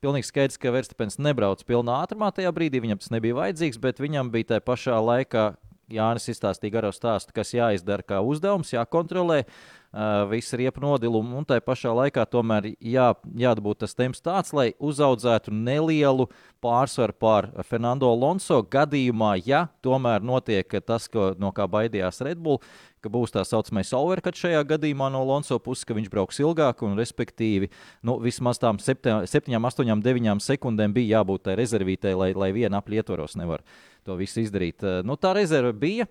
Pilnīgi 0.00 0.30
skaidrs, 0.30 0.56
ka 0.56 0.70
Verstapens 0.72 1.18
nebrauc 1.20 1.60
pilnā 1.68 1.98
ātrumā 2.06 2.30
tajā 2.32 2.48
brīdī. 2.56 2.80
Viņam 2.80 3.02
tas 3.02 3.10
nebija 3.12 3.36
vajadzīgs, 3.36 3.76
bet 3.84 3.98
viņam 4.00 4.30
bija 4.32 4.54
tajā 4.54 4.62
pašā 4.64 4.96
laikā 4.96 5.42
Jānis 5.90 6.30
izstāstīja 6.32 6.78
garo 6.78 6.94
stāstu, 6.94 7.34
kas 7.36 7.54
jāizdara 7.56 8.06
kā 8.06 8.20
uzdevums, 8.24 8.72
jākontrolē 8.74 9.42
uh, 9.44 10.24
visu 10.30 10.58
riepu 10.60 10.82
nodilumu, 10.84 11.36
un 11.40 11.46
tai 11.48 11.60
pašā 11.64 11.92
laikā 11.96 12.24
tomēr 12.30 12.70
jā, 12.78 13.10
jādabūt 13.42 13.82
tas 13.84 13.96
temps 13.98 14.22
tāds, 14.22 14.54
lai 14.56 14.70
uzaudzētu 14.78 15.54
nelielu 15.54 16.28
pārsvaru 16.62 17.16
pār 17.18 17.50
Fernando 17.66 18.10
Alonso 18.10 18.60
gadījumā, 18.62 19.34
ja 19.46 19.66
tomēr 19.82 20.22
notiek 20.22 20.80
tas, 20.86 21.08
ko, 21.10 21.32
no 21.40 21.52
kā 21.56 21.66
baidījās 21.70 22.22
Red 22.26 22.40
Bull, 22.42 22.60
ka 23.00 23.10
būs 23.12 23.32
tā 23.34 23.44
saucamais 23.48 23.92
overcut 23.96 24.38
šajā 24.38 24.60
gadījumā 24.74 25.08
no 25.12 25.22
Lonso 25.26 25.58
puses, 25.62 25.86
ka 25.88 25.96
viņš 25.96 26.10
brauks 26.12 26.40
ilgāk 26.42 26.84
un, 26.86 26.98
respektīvi, 27.00 27.70
nu, 28.06 28.18
vismaz 28.22 28.60
tām 28.60 28.80
7, 28.80 29.24
8, 29.24 30.02
9 30.04 30.44
sekundēm 30.44 30.94
bija 30.96 31.20
jābūt 31.20 31.48
tai 31.48 31.56
rezervītei, 31.60 32.14
lai, 32.16 32.32
lai 32.36 32.52
viena 32.56 32.82
apli 32.82 33.00
ietvaros 33.00 33.38
nevar 33.40 33.64
to 34.06 34.16
visu 34.18 34.42
izdarīt. 34.44 34.84
Nu, 35.06 35.16
tā 35.20 35.32
rezerve 35.36 35.72
bija, 35.76 36.06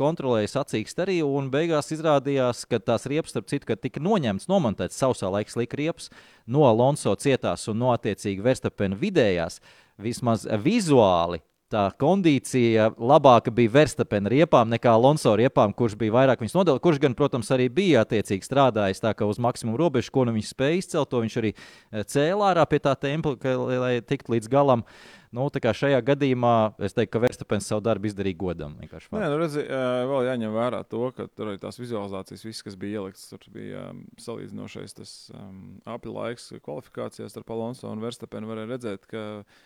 kontrolēja 0.00 0.54
sacīkst 0.54 1.02
arī, 1.04 1.20
un 1.26 1.50
beigās 1.52 1.92
izrādījās, 1.96 2.64
ka 2.70 2.80
tās 2.82 3.06
riepas, 3.10 3.34
starp 3.34 3.50
citu, 3.50 3.76
tika 3.76 4.02
noņemts, 4.04 4.48
nomontēts 4.50 5.00
sausā 5.00 5.30
laika 5.32 5.54
slika 5.54 5.80
riepas 5.80 6.10
no 6.50 6.66
Alonso 6.68 7.14
cietās 7.20 7.68
un 7.70 7.80
no 7.82 7.94
attiecīgi 7.94 8.44
Verstapena 8.44 8.98
vidējās. 9.00 9.60
Vismaz 10.00 10.46
vizuāli 10.64 11.42
tā 11.70 11.84
kondīcija 12.00 12.90
labāka 12.98 13.52
bija 13.54 13.70
Verstapena 13.74 14.30
riepām 14.32 14.70
nekā 14.72 14.90
Alonso 14.96 15.32
riepām, 15.38 15.72
kurš 15.76 15.94
bija 16.00 16.16
vairāk 16.16 16.42
viņas 16.42 16.56
nodeva, 16.56 16.82
kurš 16.82 16.98
gan, 17.02 17.14
protams, 17.18 17.50
arī 17.54 17.68
bija 17.72 18.02
attiecīgi 18.04 18.46
strādājis 18.46 19.02
tā 19.04 19.14
kā 19.14 19.28
uz 19.28 19.38
maksimumu 19.42 19.78
robežu, 19.78 20.10
ko 20.14 20.26
nu 20.26 20.34
viņš 20.34 20.50
spēja 20.50 20.80
izcelt, 20.80 21.10
to 21.12 21.22
viņš 21.22 21.38
arī 21.42 21.54
eh, 21.54 22.02
cēlā 22.02 22.52
ārā 22.54 22.66
pie 22.70 22.82
tā 22.82 22.96
templa, 22.98 23.36
ka, 23.40 23.54
lai 23.70 23.94
tiktu 24.02 24.34
līdz 24.36 24.50
galam. 24.50 24.84
Nu, 25.30 25.46
šajā 25.46 26.00
gadījumā 26.02 26.54
es 26.82 26.96
teiktu, 26.96 27.12
ka 27.14 27.22
Verstapens 27.22 27.68
savu 27.70 27.84
darbu 27.86 28.08
izdarīja 28.10 28.38
godam. 28.40 28.72
Nē, 28.82 29.26
nu, 29.30 29.36
redzi, 29.38 29.62
vēl 29.62 30.26
jāņem 30.26 30.56
vērā 30.56 30.80
to, 30.90 31.04
ka 31.14 31.28
tur 31.30 31.52
arī 31.52 31.60
tās 31.62 31.78
vizualizācijas, 31.78 32.42
viss, 32.48 32.64
kas 32.66 32.78
bija 32.80 32.98
ielikts, 32.98 33.28
tur 33.30 33.44
bija 33.54 33.84
um, 33.92 34.02
salīdzinošais 34.18 34.98
tas 34.98 35.12
um, 35.30 35.78
apli 35.86 36.10
laiks 36.16 36.50
kvalifikācijās 36.64 37.30
starp 37.36 37.54
Alonso 37.54 37.92
un 37.92 38.02
Verstapenu. 38.02 38.50
Varēja 38.50 38.72
redzēt, 38.72 39.06
ka 39.10 39.22
uh, 39.38 39.60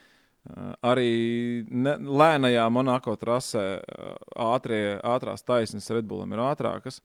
arī 0.85 1.65
ne, 1.71 1.97
lēnajā 1.97 2.69
Monako 2.73 3.17
trasē 3.21 3.65
eh, 3.81 4.15
ātrie, 4.37 4.99
ātrās 5.01 5.45
taisnes 5.47 5.89
Redbullam 5.91 6.35
ir 6.35 6.45
ātrākas. 6.45 7.01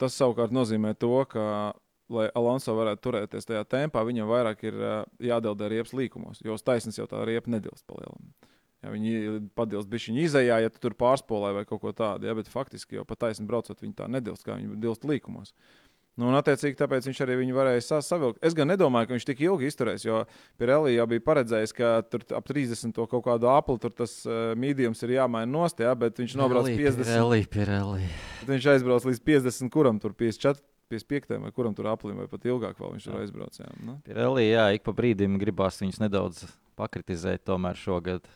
Tas 0.00 0.16
savukārt 0.16 0.54
nozīmē 0.56 0.94
to, 0.96 1.12
ka, 1.28 1.74
lai 2.14 2.28
Alonso 2.38 2.74
varētu 2.76 3.04
turēties 3.06 3.48
tajā 3.48 3.64
tempā, 3.68 4.04
viņam 4.06 4.30
vairāk 4.30 4.64
ir 4.68 4.78
eh, 4.78 4.96
jādeldē 5.32 5.70
riepas 5.72 5.94
līkumos, 5.96 6.42
jo 6.44 6.56
uz 6.56 6.64
taisnes 6.66 6.98
jau 7.00 7.08
tā 7.10 7.22
riepa 7.28 7.52
nedilst 7.52 7.86
palielināt. 7.90 8.50
Ja 8.82 8.90
viņi 8.90 9.38
padilst 9.54 9.86
bišķiņu 9.90 10.24
izējā, 10.24 10.56
ja 10.64 10.70
tu 10.72 10.80
tur 10.82 10.96
pārspolē 10.98 11.52
vai 11.54 11.62
kaut 11.68 11.84
ko 11.84 11.92
tādu, 11.94 12.26
ja, 12.26 12.34
bet 12.34 12.50
faktiski 12.50 12.98
jau 12.98 13.04
pa 13.06 13.14
taisni 13.14 13.46
braucot, 13.46 13.78
viņi 13.78 13.94
tā 13.94 14.08
nedilst, 14.10 14.42
kā 14.42 14.56
viņi 14.58 14.80
dilst 14.82 15.06
līkumos. 15.06 15.52
Uh, 15.54 15.92
Nu, 16.12 16.26
un, 16.28 16.34
attiecīgi, 16.36 16.76
tāpēc 16.76 17.06
viņš 17.08 17.20
arī 17.24 17.38
varēja 17.56 18.00
savilkt. 18.04 18.42
Es 18.44 18.52
gan 18.52 18.68
nedomāju, 18.68 19.08
ka 19.08 19.16
viņš 19.16 19.26
tik 19.30 19.38
ilgi 19.46 19.70
izturēs, 19.70 20.02
jo 20.04 20.18
Pirelli 20.60 20.98
jau 20.98 21.06
bija 21.08 21.24
paredzējis, 21.24 21.72
ka 21.78 21.92
tur 22.04 22.26
ap 22.36 22.50
30 22.50 22.92
to 22.98 23.06
kaut 23.08 23.24
kādu 23.24 23.48
apli 23.48 23.78
tur 23.80 23.94
tas 23.96 24.18
uh, 24.28 24.52
mīdījums 24.60 25.00
ir 25.06 25.14
jāmaina 25.16 25.48
nost, 25.48 25.80
jā, 25.80 25.94
bet 25.96 26.20
viņš 26.20 26.34
nobrauc 26.36 26.68
50. 26.68 27.08
Pirelli, 27.08 27.46
Pirelli. 27.48 28.10
Viņš 28.44 28.68
aizbrauc 28.74 29.08
līdz 29.08 29.22
50, 29.30 29.72
kuram 29.72 30.02
tur 30.02 30.12
54. 30.12 30.60
55. 30.92 31.40
vai 31.42 31.54
kuram 31.56 31.74
tur 31.76 31.88
aplim, 31.92 32.20
vai 32.20 32.28
pat 32.30 32.44
ilgāk 32.48 32.78
vēl 32.80 32.94
viņš 32.98 33.08
tur 33.08 33.18
aizbrauc. 33.22 33.58
Jā, 33.58 33.72
nu. 33.80 33.96
Pirelli, 34.06 34.46
jā, 34.50 34.68
ik 34.76 34.84
pa 34.86 34.94
brīdim 34.96 35.40
gribās 35.40 35.80
viņus 35.82 36.02
nedaudz 36.04 36.44
pakritizēt, 36.78 37.46
tomēr 37.48 37.80
šogad. 37.80 38.28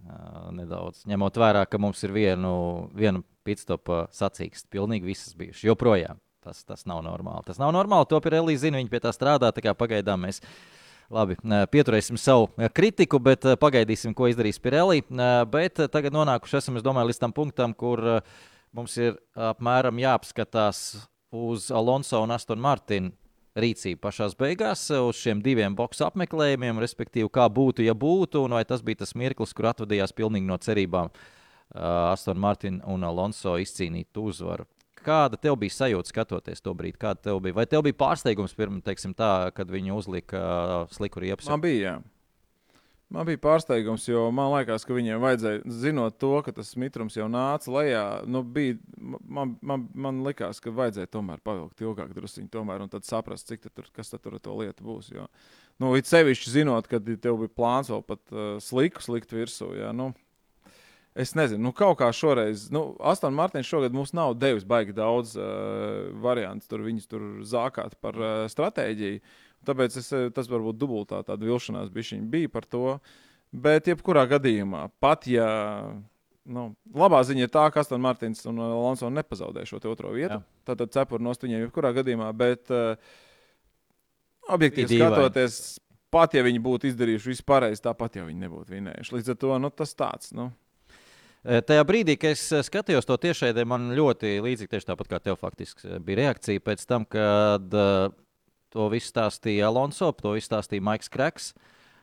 Uh, 0.00 0.48
nedaudz 0.56 1.02
ņemot 1.04 1.36
vērā, 1.36 1.66
ka 1.68 1.76
mums 1.76 2.00
ir 2.06 2.14
vienu, 2.14 2.50
vienu 2.96 3.20
pitstopu 3.44 4.06
sacīksts, 4.16 4.70
pilnīgi 4.72 5.10
visas 5.10 5.34
bijušas 5.36 5.66
joprojām. 5.68 6.20
Tas, 6.40 6.62
tas 6.64 6.86
nav 6.88 7.02
normāli. 7.04 7.44
Tas 7.44 7.60
nav 7.60 7.72
normāli. 7.76 8.08
To 8.08 8.20
Pirelli 8.24 8.56
zina, 8.56 8.80
viņi 8.80 8.88
pie 8.88 9.02
tā 9.04 9.12
strādā. 9.12 9.50
Tā 9.52 9.60
kā 9.60 9.74
pagaidām 9.76 10.22
mēs 10.24 10.40
labi, 11.12 11.36
pieturēsim 11.72 12.16
savu 12.20 12.48
kritiku, 12.72 13.20
bet 13.20 13.44
pagaidīsim, 13.60 14.14
ko 14.16 14.30
izdarīs 14.30 14.60
Pirelli. 14.62 15.02
Bet 15.52 15.82
tagad 15.92 16.16
nonākuši 16.16 16.60
esam, 16.62 16.80
es 16.80 16.86
domāju, 16.86 17.10
līdz 17.10 17.20
tam 17.20 17.36
punktam, 17.36 17.76
kur 17.76 18.22
mums 18.72 18.96
ir 18.96 19.20
apmēram 19.36 20.00
jāapskatās 20.00 21.02
uz 21.30 21.70
Alonso 21.70 22.20
un 22.22 22.34
Astonu 22.34 22.62
Martinu 22.62 23.12
rīcību 23.58 23.98
pašā 24.02 24.28
beigās 24.38 24.84
uz 24.94 25.18
šiem 25.18 25.40
diviem 25.42 25.74
boxu 25.76 26.06
apmeklējumiem, 26.06 26.78
respektīvi, 26.82 27.28
kā 27.32 27.48
būtu, 27.50 27.84
ja 27.86 27.94
būtu, 27.94 28.44
un 28.46 28.54
vai 28.58 28.64
tas 28.64 28.82
bija 28.82 29.02
tas 29.02 29.14
mirklis, 29.18 29.54
kur 29.56 29.70
atvadījās 29.72 30.14
pilnīgi 30.14 30.46
no 30.46 30.58
cerībām 30.58 31.10
uh, 31.10 32.12
Astonu 32.12 32.40
Martinu 32.40 32.84
un 32.86 33.06
Alonso 33.06 33.56
izcīnīt 33.58 34.16
uzvaru. 34.22 34.68
Kāda 35.00 35.38
tev 35.40 35.56
bija 35.56 35.72
sajūta 35.72 36.12
skatoties 36.12 36.60
to 36.60 36.74
brīdi? 36.76 36.98
Kāda 37.00 37.30
tev 37.30 37.40
bija? 37.40 37.56
Vai 37.56 37.64
tev 37.66 37.86
bija 37.86 37.96
pārsteigums 38.02 38.54
pirms, 38.56 38.84
teiksim, 38.84 39.14
tā, 39.16 39.48
kad 39.56 39.70
viņi 39.72 39.94
uzlika 39.96 40.40
uh, 40.40 40.80
sliku 40.92 41.22
riepas? 41.24 41.48
Man 41.48 41.64
bija, 41.64 41.80
jā. 41.80 41.94
Man 43.10 43.26
bija 43.26 43.40
pārsteigums, 43.42 44.04
jo 44.06 44.28
man 44.30 44.52
liekas, 44.52 44.84
ka 44.86 44.94
viņiem 44.94 45.18
vajadzēja, 45.18 45.62
zinot 45.82 46.14
to, 46.22 46.30
ka 46.46 46.52
tas 46.54 46.68
mitrums 46.78 47.16
jau 47.18 47.26
nāca 47.26 47.72
lejā, 47.74 48.04
nu, 48.30 48.44
bija, 48.46 48.76
man, 49.02 49.56
man, 49.66 49.88
man 49.98 50.20
likās, 50.22 50.62
ka 50.62 50.70
vajadzēja 50.74 51.10
tomēr 51.16 51.42
pavilkt 51.42 51.82
ilgāk, 51.82 52.12
druskuļi, 52.14 52.46
tomēr, 52.54 52.84
un 52.84 52.92
tad 52.92 53.08
saprast, 53.08 53.50
cik 53.50 53.66
tur, 53.66 53.90
kas 53.96 54.14
tad 54.14 54.22
tur 54.22 54.38
ar 54.38 54.44
to 54.44 54.54
lietu 54.60 54.86
būs. 54.86 55.10
Jo, 55.10 55.26
nu, 55.82 55.90
it 55.98 56.06
sevišķi 56.06 56.54
zinot, 56.54 56.86
ka 56.86 57.02
tev 57.02 57.42
bija 57.42 57.56
plāns 57.58 57.90
vēl 57.90 58.06
pat 58.06 58.22
uh, 58.30 58.52
sliku 58.62 59.02
slikt 59.02 59.34
virsū. 59.34 59.72
Jā, 59.80 59.90
nu, 59.96 60.12
Es 61.18 61.32
nezinu, 61.34 61.58
nu, 61.66 61.70
kaut 61.74 61.96
kā 61.98 62.06
šoreiz, 62.14 62.68
nu, 62.70 62.92
Astonas 63.02 63.34
Martins 63.34 63.66
šogad 63.66 63.90
mums 63.92 64.12
nav 64.14 64.36
devis 64.38 64.62
baigi 64.62 64.94
daudz 64.94 65.32
uh, 65.34 66.06
variantu, 66.22 66.68
tur 66.70 66.84
viņus 66.86 67.10
tur 67.10 67.24
zākāt 67.42 67.96
par 67.98 68.14
uh, 68.14 68.44
stratēģiju. 68.52 69.18
Tāpēc 69.66 69.98
es, 70.00 70.12
eh, 70.16 70.28
tas 70.34 70.48
varbūt 70.48 70.78
dubultā 70.80 71.20
tāda 71.26 71.44
vilšanās 71.44 71.90
bija 71.92 72.48
par 72.48 72.64
to. 72.64 72.98
Bet, 73.50 73.88
jebkurā 73.90 74.26
gadījumā, 74.30 74.90
pat 75.00 75.26
ja 75.26 75.48
nu, 76.46 76.70
labā 76.94 77.20
ziņa 77.26 77.46
ir 77.46 77.50
tā, 77.50 77.64
ka 77.72 77.82
Astonas 77.82 78.02
Martins 78.02 78.46
un 78.46 78.58
Alonso 78.62 79.10
nepazaudē 79.10 79.66
šo 79.66 79.80
otro 79.90 80.12
vietu, 80.14 80.38
Jā. 80.38 80.42
tad, 80.64 80.78
tad 80.78 80.92
cepuri 80.94 81.24
no 81.26 81.34
viņiem 81.34 81.66
jebkurā 81.66 81.90
gadījumā. 81.96 82.30
Bet, 82.36 82.70
uh, 82.70 82.94
objektīvi 84.54 85.00
skatoties, 85.00 85.80
pat 86.14 86.34
ja 86.34 86.44
viņi 86.46 86.62
būtu 86.62 86.90
izdarījuši 86.90 87.32
visu 87.32 87.46
pareizi, 87.46 87.82
tāpat 87.82 88.20
jau 88.20 88.26
viņi 88.28 88.46
nebūtu 88.46 88.76
vinējuši. 88.76 89.16
Līdz 89.16 89.34
ar 89.34 89.40
to 89.42 89.58
nu, 89.58 89.70
tas 89.74 89.94
tāds. 89.98 90.32
Nu, 90.36 90.52
Tajā 91.40 91.84
brīdī, 91.88 92.18
kad 92.20 92.34
es 92.36 92.42
skatījos 92.66 93.06
to 93.08 93.16
tiešraidē, 93.16 93.62
man 93.64 93.94
ļoti 93.96 94.34
līdzīgi, 94.44 94.74
tieši 94.74 94.90
tāpat 94.90 95.08
kā 95.08 95.20
tev 95.24 95.38
faktiski 95.40 95.96
bija 96.04 96.26
reakcija 96.26 96.60
pēc 96.60 96.84
tam, 96.84 97.06
kad 97.08 97.72
to 98.74 98.88
visu 98.92 99.10
stāstīja 99.12 99.68
Alonso, 99.70 100.10
to 100.16 100.34
visu 100.36 100.50
stāstīja 100.50 100.84
Maiks 100.86 101.12
Kreks. 101.12 101.52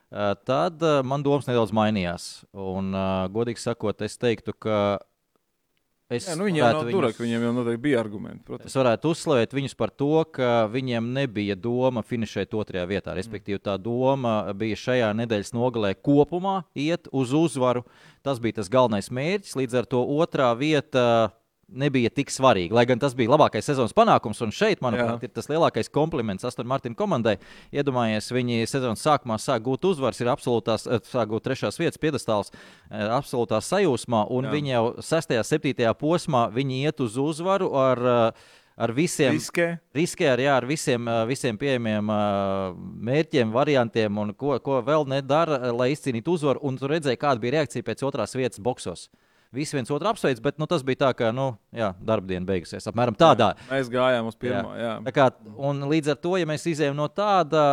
Uh, 0.07 0.31
tad 0.47 0.83
uh, 0.85 1.01
man 1.03 1.23
domas 1.25 1.49
nedaudz 1.49 1.73
mainījās. 1.75 2.45
Un, 2.55 2.93
uh, 2.95 3.27
godīgi 3.31 3.63
sakot, 3.63 4.03
es 4.07 4.15
teiktu, 4.21 4.55
ka 4.55 4.99
Es 6.07 6.23
Jā, 6.23 6.37
nu 6.39 6.45
viņiem 6.47 6.61
jau 6.61 6.83
viņus... 6.87 6.93
tur 6.95 7.25
viņiem 7.25 7.41
jau 7.43 7.49
noteikti 7.51 7.81
bija 7.83 7.97
argumenti. 7.99 8.39
Protams. 8.47 8.69
Es 8.69 8.77
varētu 8.79 9.09
uzslavēt 9.11 9.51
viņus 9.57 9.73
par 9.75 9.91
to, 9.91 10.21
ka 10.31 10.51
viņiem 10.71 11.09
nebija 11.17 11.57
doma 11.59 11.99
finišēt 12.07 12.55
otrajā 12.55 12.85
vietā. 12.87 13.15
Respektīvi, 13.17 13.59
tā 13.59 13.75
doma 13.75 14.37
bija 14.55 14.79
šajā 14.79 15.09
nedēļas 15.19 15.51
nogalē 15.51 15.91
kopumā 15.99 16.61
iet 16.79 17.11
uz 17.11 17.35
uzvaru. 17.35 17.83
Tas 18.23 18.39
bija 18.39 18.61
tas 18.61 18.71
galvenais 18.71 19.11
mērķis. 19.11 19.57
Līdz 19.59 19.81
ar 19.81 19.89
to 19.91 20.05
otrā 20.15 20.53
vieta 20.55 21.03
nebija 21.67 22.09
tik 22.13 22.31
svarīgi. 22.31 22.71
Lai 22.75 22.85
gan 22.87 22.99
tas 22.99 23.15
bija 23.17 23.31
labākais 23.33 23.67
sezonas 23.67 23.95
panākums, 23.95 24.39
un 24.43 24.53
šeit, 24.55 24.81
manuprāt, 24.83 25.19
Jā. 25.19 25.27
ir 25.27 25.33
tas 25.35 25.49
lielākais 25.51 25.91
kompliments 25.93 26.47
Aston 26.47 26.67
Martin 26.69 26.95
komandai. 26.95 27.37
Iedomājies, 27.75 28.29
viņi 28.33 28.67
sezonas 28.69 29.03
sākumā 29.03 29.39
sāk 29.41 29.65
gūt 29.67 29.89
uzvaras, 29.89 30.21
ir 30.23 30.31
absolūtās, 30.31 30.87
eh, 30.87 31.01
sāk 31.11 31.33
gūt 31.33 31.47
trešās 31.47 31.79
vietas 31.79 31.99
piedestāls, 31.99 32.53
eh, 32.53 33.03
absolūtā 33.03 33.59
sajūsmā, 33.59 34.27
un 34.31 34.45
Jā. 34.45 34.51
viņi 34.51 34.71
jau 34.75 34.85
6. 35.01 35.37
un 35.37 35.43
7. 35.43 35.93
posmā 35.93 36.47
viņi 36.53 36.85
iet 36.85 37.03
uz 37.03 37.17
uzvaru 37.17 37.73
ar, 37.75 37.97
eh, 37.97 38.31
ar 38.77 38.93
visiem. 38.93 39.33
Riskē. 39.33 39.79
Riskē 39.93 40.33
ar, 40.33 40.39
jā, 40.39 40.57
ar 40.57 40.65
visiem, 40.65 41.03
visiem 41.27 41.57
pieejamiem 41.57 42.05
mērķiem, 43.01 43.51
variantiem 43.51 44.17
un 44.17 44.33
ko, 44.33 44.59
ko 44.59 44.81
vēl 44.83 45.07
nedara, 45.07 45.73
lai 45.73 45.91
izcīnītu 45.91 46.37
uzvaru. 46.37 46.59
Un 46.61 46.77
tu 46.77 46.87
redzēji, 46.87 47.17
kāda 47.17 47.41
bija 47.41 47.59
reakcija 47.59 47.83
pēc 47.83 48.05
otrās 48.05 48.35
vietas 48.35 48.59
boxos. 48.59 49.09
Visi 49.55 49.77
viens 49.77 49.91
otru 49.93 50.09
apsveic, 50.09 50.41
bet 50.43 50.57
nu, 50.59 50.67
tas 50.67 50.83
bija 50.83 51.05
tā, 51.05 51.09
ka 51.15 51.29
nu, 51.35 51.47
jā, 51.75 51.93
darba 52.03 52.27
diena 52.27 52.47
beigusies. 52.47 52.87
Apmēram 52.89 53.15
tādā. 53.17 53.53
Mēs 53.69 53.87
gājām 53.91 54.27
uz 54.27 54.35
pirmo. 54.39 54.73
Jā. 54.75 54.97
Tā 55.05 55.13
Kā, 55.15 55.29
un 55.69 55.85
līdz 55.87 56.11
ar 56.13 56.19
to, 56.19 56.33
ja 56.37 56.49
mēs 56.49 56.67
izējām 56.67 56.97
no, 56.99 57.07
tāda, 57.07 57.63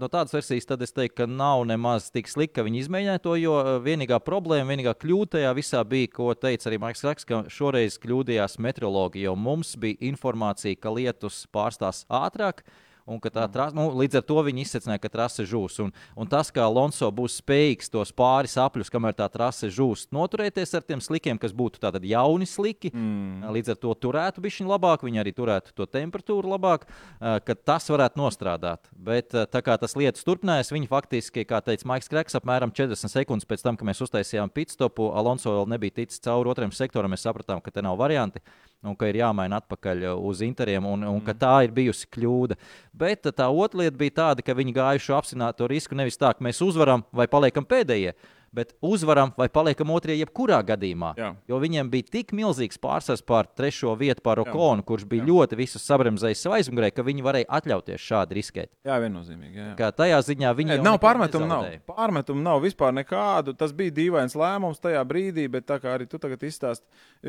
no 0.00 0.10
tādas 0.12 0.36
versijas, 0.36 0.68
tad 0.68 0.84
es 0.86 0.94
teiktu, 0.94 1.16
ka 1.22 1.28
nav 1.30 1.64
nemaz 1.68 2.08
tik 2.14 2.30
slikti, 2.30 2.54
ka 2.60 2.66
viņi 2.66 2.84
izmēģināja 2.84 3.24
to. 3.26 3.34
Jo 3.42 3.58
vienīgā 3.84 4.20
problēma, 4.24 4.70
vienīgā 4.70 4.94
kļūda 5.02 5.36
tajā 5.36 5.52
visā 5.58 5.82
bija, 5.88 6.12
ko 6.14 6.30
teica 6.38 6.70
arī 6.70 6.80
Maiks 6.86 7.04
Raks, 7.04 7.26
ka 7.28 7.42
šoreiz 7.52 7.98
kļūdījās 8.02 8.60
meteorologi. 8.62 9.26
Jo 9.26 9.34
mums 9.36 9.74
bija 9.82 9.98
informācija, 10.08 10.78
ka 10.78 10.94
lietus 10.94 11.44
pārstās 11.52 12.04
ātrāk. 12.06 12.62
Un 13.06 13.20
ka 13.22 13.30
tā 13.30 13.44
trase, 13.46 13.76
nu, 13.78 13.86
līdz 13.94 14.18
ar 14.18 14.24
to 14.26 14.40
viņi 14.42 14.64
izsacināja, 14.64 15.00
ka 15.04 15.10
trase 15.12 15.44
žūs. 15.46 15.78
Un, 15.84 15.92
un 16.18 16.30
tas, 16.30 16.50
kā 16.50 16.64
Alonso 16.66 17.06
būs 17.14 17.38
spējīgs 17.38 17.92
tos 17.94 18.10
pāris 18.16 18.56
apļus, 18.58 18.90
kamēr 18.90 19.14
tā 19.14 19.28
trase 19.30 19.70
žūst, 19.70 20.10
noturēties 20.16 20.74
ar 20.74 20.82
tiem 20.82 21.02
slikiem, 21.04 21.38
kas 21.38 21.54
būtu 21.54 21.78
tātad 21.82 22.02
jauni 22.06 22.48
sliki, 22.50 22.90
mm. 22.90 23.46
līdz 23.54 23.76
ar 23.76 23.80
to 23.84 23.94
turētu 24.06 24.42
bišķiņu 24.42 24.72
labāk, 24.72 25.06
viņi 25.06 25.22
arī 25.22 25.34
turētu 25.36 25.76
to 25.78 25.86
temperatūru 25.86 26.50
labāk, 26.56 26.88
ka 27.20 27.58
tas 27.70 27.86
varētu 27.94 28.18
nostrādāt. 28.18 28.90
Bet 28.90 29.30
tā 29.30 29.62
kā 29.62 29.78
tas 29.78 29.94
lietas 29.94 30.26
turpinājās, 30.26 30.74
viņi 30.74 30.90
faktiski, 30.90 31.46
kā 31.46 31.62
teica 31.62 31.86
Maiks 31.86 32.10
Kreks, 32.10 32.38
apmēram 32.40 32.74
40 32.74 33.14
sekundes 33.14 33.46
pēc 33.46 33.62
tam, 33.62 33.78
kad 33.78 33.86
mēs 33.86 34.02
uztaisījām 34.02 34.50
pitstopu, 34.50 35.12
Alonso 35.14 35.54
vēl 35.54 35.70
nebija 35.76 36.00
ticis 36.02 36.26
cauri 36.26 36.50
otrajam 36.50 36.74
sektoram, 36.74 37.14
mēs 37.14 37.22
sapratām, 37.28 37.62
ka 37.62 37.70
te 37.70 37.86
nav 37.86 38.00
varianti 38.02 38.42
un 38.84 38.96
ka 38.98 39.08
ir 39.10 39.20
jāmaina 39.22 39.60
atpakaļ 39.62 40.04
uz 40.16 40.42
interiem, 40.44 40.84
un, 40.88 41.04
un 41.08 41.20
ka 41.24 41.34
tā 41.36 41.54
ir 41.66 41.74
bijusi 41.76 42.08
kļūda. 42.12 42.58
Bet 42.96 43.28
tā 43.36 43.48
otra 43.48 43.84
lieta 43.84 43.96
bija 44.00 44.16
tāda, 44.20 44.44
ka 44.44 44.56
viņi 44.56 44.76
gājuši 44.76 45.14
apzināto 45.16 45.68
risku 45.70 45.98
nevis 45.98 46.18
tā, 46.20 46.34
ka 46.36 46.44
mēs 46.44 46.62
uzvaram 46.64 47.04
vai 47.12 47.28
paliekam 47.30 47.66
pēdējie. 47.66 48.14
Bet 48.54 48.72
uzvaram 48.80 49.32
vai 49.36 49.48
paliekam 49.52 49.90
otrajā, 49.92 50.20
jebkurā 50.22 50.60
gadījumā. 50.64 51.10
Jā. 51.18 51.32
Jo 51.48 51.58
viņiem 51.60 51.90
bija 51.92 52.06
tik 52.14 52.30
milzīgs 52.36 52.78
pārsvars 52.80 53.22
pār 53.26 53.48
trešo 53.56 53.92
vietu, 53.98 54.22
pār 54.24 54.40
Okonu, 54.44 54.84
kurš 54.86 55.04
bija 55.10 55.24
Jā. 55.24 55.28
ļoti 55.28 55.58
visus 55.58 55.84
sabremzējis 55.84 56.44
savā 56.46 56.60
aizmugurē, 56.60 56.92
ka 56.94 57.04
viņi 57.04 57.24
varēja 57.26 57.48
atļauties 57.58 58.00
šādi 58.06 58.38
riskēt. 58.38 58.70
jā, 58.86 58.96
viennozīmīgi. 59.02 59.54
Jā, 59.56 59.66
jā. 59.72 59.74
Kā 59.76 59.90
tajā 59.92 60.22
ziņā 60.24 60.54
viņi 60.56 60.76
Nē, 60.76 60.78
nav 60.86 60.98
pārmetumu, 61.02 61.48
nav. 61.50 61.66
Pārmetumu 61.90 62.42
nav 62.42 62.62
vispār 62.64 62.94
nekādu. 62.96 63.56
Tas 63.56 63.72
bija 63.76 63.90
dīvains 63.90 64.38
lēmums 64.38 64.80
tajā 64.80 65.04
brīdī, 65.04 65.48
bet 65.50 65.66
tā 65.66 65.80
kā 65.82 65.96
arī 65.98 66.08
tu 66.08 66.18
tagad 66.22 66.40
izstāsti, 66.46 66.86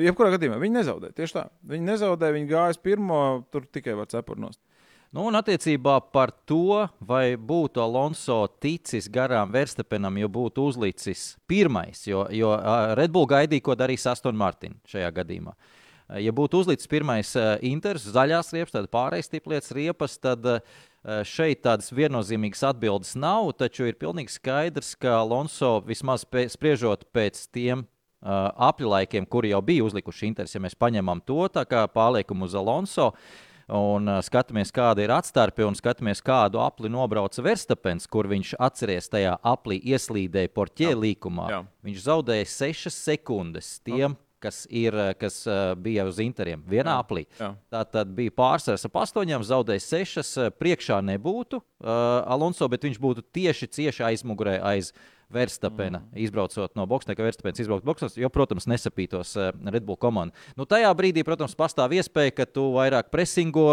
jebkurā 0.07 0.31
gadījumā 0.37 0.61
viņi 0.61 0.79
nezaudēja. 0.79 1.17
Tieši 1.17 1.33
tā. 1.39 1.47
Viņi 1.67 1.91
nezaudēja, 1.91 2.37
viņi 2.37 2.51
gāja 2.53 2.77
uz 2.77 2.77
pirmo, 2.77 3.21
tur 3.51 3.65
tikai 3.67 3.97
var 3.97 4.07
cepurnos. 4.07 4.59
Nu, 5.15 5.23
un 5.29 5.37
attiecībā 5.39 6.01
par 6.11 6.33
to, 6.49 6.83
vai 6.99 7.37
būtu 7.39 7.79
Alonso 7.79 8.41
ticis 8.59 9.07
garām 9.07 9.53
Verstapenam, 9.53 10.17
ja 10.19 10.27
būtu 10.27 10.65
uzlicis 10.67 11.37
pirmais, 11.47 12.01
jo, 12.09 12.25
jo 12.35 12.51
Red 12.99 13.13
Bull 13.15 13.29
gaidīja, 13.31 13.63
ko 13.63 13.77
darīs 13.79 14.03
Aston 14.11 14.35
Martin 14.35 14.75
šajā 14.91 15.13
gadījumā. 15.15 15.55
Ja 16.23 16.31
būtu 16.35 16.59
uzlicis 16.59 16.91
pirmais 16.91 17.33
inters, 17.67 18.05
zaļās 18.11 18.51
riepas, 18.55 18.75
tad 18.75 18.91
pārējais 18.91 19.31
tiplietas 19.31 19.73
riepas, 19.75 20.19
tad 20.19 20.45
šeit 21.27 21.63
tādas 21.63 21.91
viennozīmīgas 21.95 22.65
atbildes 22.67 23.15
nav, 23.19 23.53
taču 23.59 23.87
ir 23.87 23.95
pilnīgi 23.99 24.35
skaidrs, 24.35 24.93
ka 24.99 25.21
Alonso 25.21 25.77
vismaz 25.87 26.27
pē, 26.27 26.49
spriežot 26.51 27.07
pēc 27.15 27.45
tiem 27.55 27.87
apļu 28.23 28.91
laikiem, 28.91 29.27
kuri 29.29 29.51
jau 29.53 29.63
bija 29.63 29.87
uzlikuši 29.87 30.31
interesi, 30.31 30.57
ja 30.57 30.63
mēs 30.63 30.75
paņemam 30.79 31.23
to 31.27 31.45
tā 31.53 31.63
kā 31.69 31.85
pārliekumu 31.91 32.47
uz 32.47 32.55
Alonso. 32.59 33.13
Un 33.67 34.07
skatāmies, 34.23 34.71
kāda 34.71 35.03
ir 35.03 35.11
atstarpe, 35.11 35.65
un 35.67 35.75
skatāmies, 35.75 36.21
kādu 36.23 36.61
apli 36.63 36.87
nobrauca 36.91 37.43
Verstapens, 37.43 38.07
kur 38.07 38.29
viņš 38.31 38.53
atceries 38.63 39.11
tajā 39.11 39.33
aplī 39.43 39.81
ieslīdēja 39.91 40.53
porķē 40.55 40.93
līkumā. 40.95 41.49
Jā. 41.51 41.59
Viņš 41.83 42.05
zaudēja 42.05 42.47
6 42.47 42.93
sekundes 42.95 43.73
tiem, 43.83 44.15
kas, 44.39 44.65
ir, 44.71 44.95
kas 45.19 45.41
bija 45.81 46.05
uz 46.07 46.21
interiem 46.23 46.63
vienā 46.69 46.95
Jā. 46.95 47.03
aplī. 47.03 47.25
Jā. 47.39 47.51
Tā 47.73 47.83
tad 47.97 48.13
bija 48.15 48.33
pārsvars 48.37 48.87
ap 48.87 48.97
astoņiem, 49.03 49.43
zaudēja 49.43 49.83
sešas. 49.83 50.31
uh, 50.37 50.49
Priekšā 50.53 51.01
nebūtu 51.03 51.59
uh, 51.59 51.91
Alonso, 52.23 52.69
bet 52.71 52.87
viņš 52.87 53.01
būtu 53.03 53.25
tieši 53.35 53.67
cieši 53.67 54.05
aizmugurē 54.11 54.59
aiz 54.63 54.93
Verstapena. 55.33 55.99
Mm. 55.99 56.19
Izbraucot 56.23 56.75
no 56.79 56.85
boxa, 56.87 57.11
ka 57.11 57.25
Verstapens 57.25 57.59
izbrauc 57.59 57.83
boxos, 57.83 58.15
jo, 58.15 58.29
protams, 58.31 58.67
nesapītos 58.71 59.33
uh, 59.35 59.49
Red 59.67 59.83
Bull 59.83 59.99
komanda. 59.99 60.35
Nu, 60.55 60.63
tajā 60.69 60.87
brīdī, 60.95 61.25
protams, 61.27 61.55
pastāv 61.57 61.97
iespēja, 61.97 62.31
ka 62.37 62.45
tu 62.47 62.63
vairāk 62.77 63.09
presingo, 63.11 63.67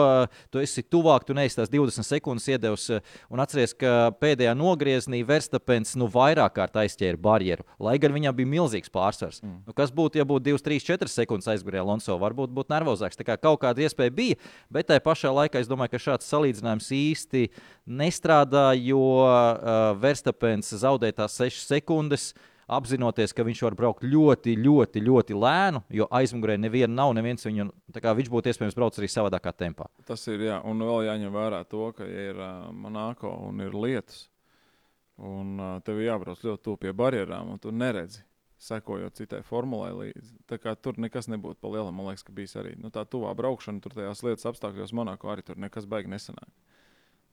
tu 0.50 0.58
esi 0.58 0.82
tuvāk, 0.82 1.26
tu 1.28 1.36
neesi 1.36 1.60
tās 1.60 1.70
20 1.70 2.08
sekundes 2.08 2.48
iedevis. 2.50 2.88
Uh, 2.90 3.14
un 3.30 3.42
atceries, 3.44 3.76
ka 3.78 4.10
pēdējā 4.18 4.56
nogriezienī 4.58 5.22
Verstapens 5.28 5.94
nu, 6.00 6.08
vairāk 6.10 6.56
kārt 6.58 6.80
aizķēra 6.82 7.22
barjeru, 7.22 7.66
lai 7.78 7.94
gan 8.02 8.16
viņam 8.16 8.34
bija 8.40 8.52
milzīgs 8.56 8.90
pārsvars. 8.90 9.38
Mm. 9.44 9.60
Nu, 9.68 9.76
kas 9.78 9.94
būtu, 9.94 10.18
ja 10.18 10.26
būtu 10.26 10.48
2, 10.50 10.64
3, 10.66 10.82
4 10.90 11.12
sekundes 11.12 11.50
aizgājis 11.54 11.84
Alonso? 11.84 12.18
Varbūt 12.18 12.50
būtu 12.54 12.74
nervozāks. 12.74 13.20
Tā 13.20 13.28
kā 13.30 13.38
kaut 13.38 13.62
kāda 13.62 13.86
iespēja 13.86 14.10
bija, 14.14 14.40
bet 14.74 14.90
tajā 14.90 15.06
pašā 15.06 15.30
laikā 15.38 15.62
es 15.62 15.70
domāju, 15.70 15.94
ka 15.94 16.02
šāds 16.02 16.28
salīdzinājums 16.34 16.90
īsti 16.98 17.46
nestrādā, 17.86 18.72
jo 18.80 19.00
uh, 19.22 19.94
Verstapens 20.00 20.74
zaudēja 20.82 21.20
tās 21.22 21.36
6 21.44 21.70
sekundes. 21.74 22.32
Apzinoties, 22.64 23.34
ka 23.36 23.44
viņš 23.44 23.60
var 23.66 23.74
braukt 23.76 24.06
ļoti, 24.08 24.54
ļoti, 24.56 25.02
ļoti 25.04 25.34
lēnu, 25.36 25.82
jo 25.92 26.06
aizmugurē 26.16 26.54
neviena 26.56 26.94
nav, 26.94 27.10
neviens 27.12 27.44
viņu, 27.44 27.66
tā 27.92 28.00
kā 28.00 28.14
viņš 28.16 28.30
būtu 28.32 28.48
iespējams 28.48 28.76
braukt 28.78 28.96
arī 29.02 29.10
savādākā 29.12 29.52
tempā. 29.52 29.90
Tas 30.08 30.24
ir, 30.32 30.46
jā, 30.46 30.62
un 30.64 30.80
vēl 30.80 31.10
jāņem 31.10 31.34
vērā 31.34 31.60
to, 31.68 31.90
ka 31.92 32.08
ja 32.08 32.30
ir 32.30 32.40
uh, 32.40 32.70
Monako 32.72 33.34
un 33.50 33.60
ir 33.66 33.76
lietas, 33.76 34.30
un 35.20 35.58
uh, 35.60 35.74
tev 35.84 36.00
jābrauc 36.00 36.40
ļoti 36.40 36.64
tuvu 36.64 36.80
pie 36.86 36.94
barjerām, 36.96 37.52
un 37.52 37.60
tu 37.60 37.68
neredzi, 37.68 38.24
sekojot 38.64 39.20
citai 39.20 39.42
formulai 39.44 39.92
līdzi. 39.92 40.36
Tā 40.48 40.56
kā 40.62 40.72
tur 40.78 40.96
nekas 41.00 41.28
nebūtu 41.28 41.60
pa 41.60 41.68
lielam, 41.68 41.94
man 41.96 42.08
liekas, 42.08 42.24
ka 42.24 42.32
bijis 42.32 42.56
arī 42.60 42.74
nu, 42.80 42.88
tā 42.94 43.04
tuvā 43.04 43.34
braukšana, 43.36 43.82
tur 43.84 43.96
tajās 43.96 44.24
lietas 44.24 44.48
apstākļos 44.48 44.94
Monako 44.96 45.32
arī 45.32 45.44
tur 45.44 45.60
nekas 45.60 45.88
baigi 45.90 46.12
nesanāk. 46.12 46.48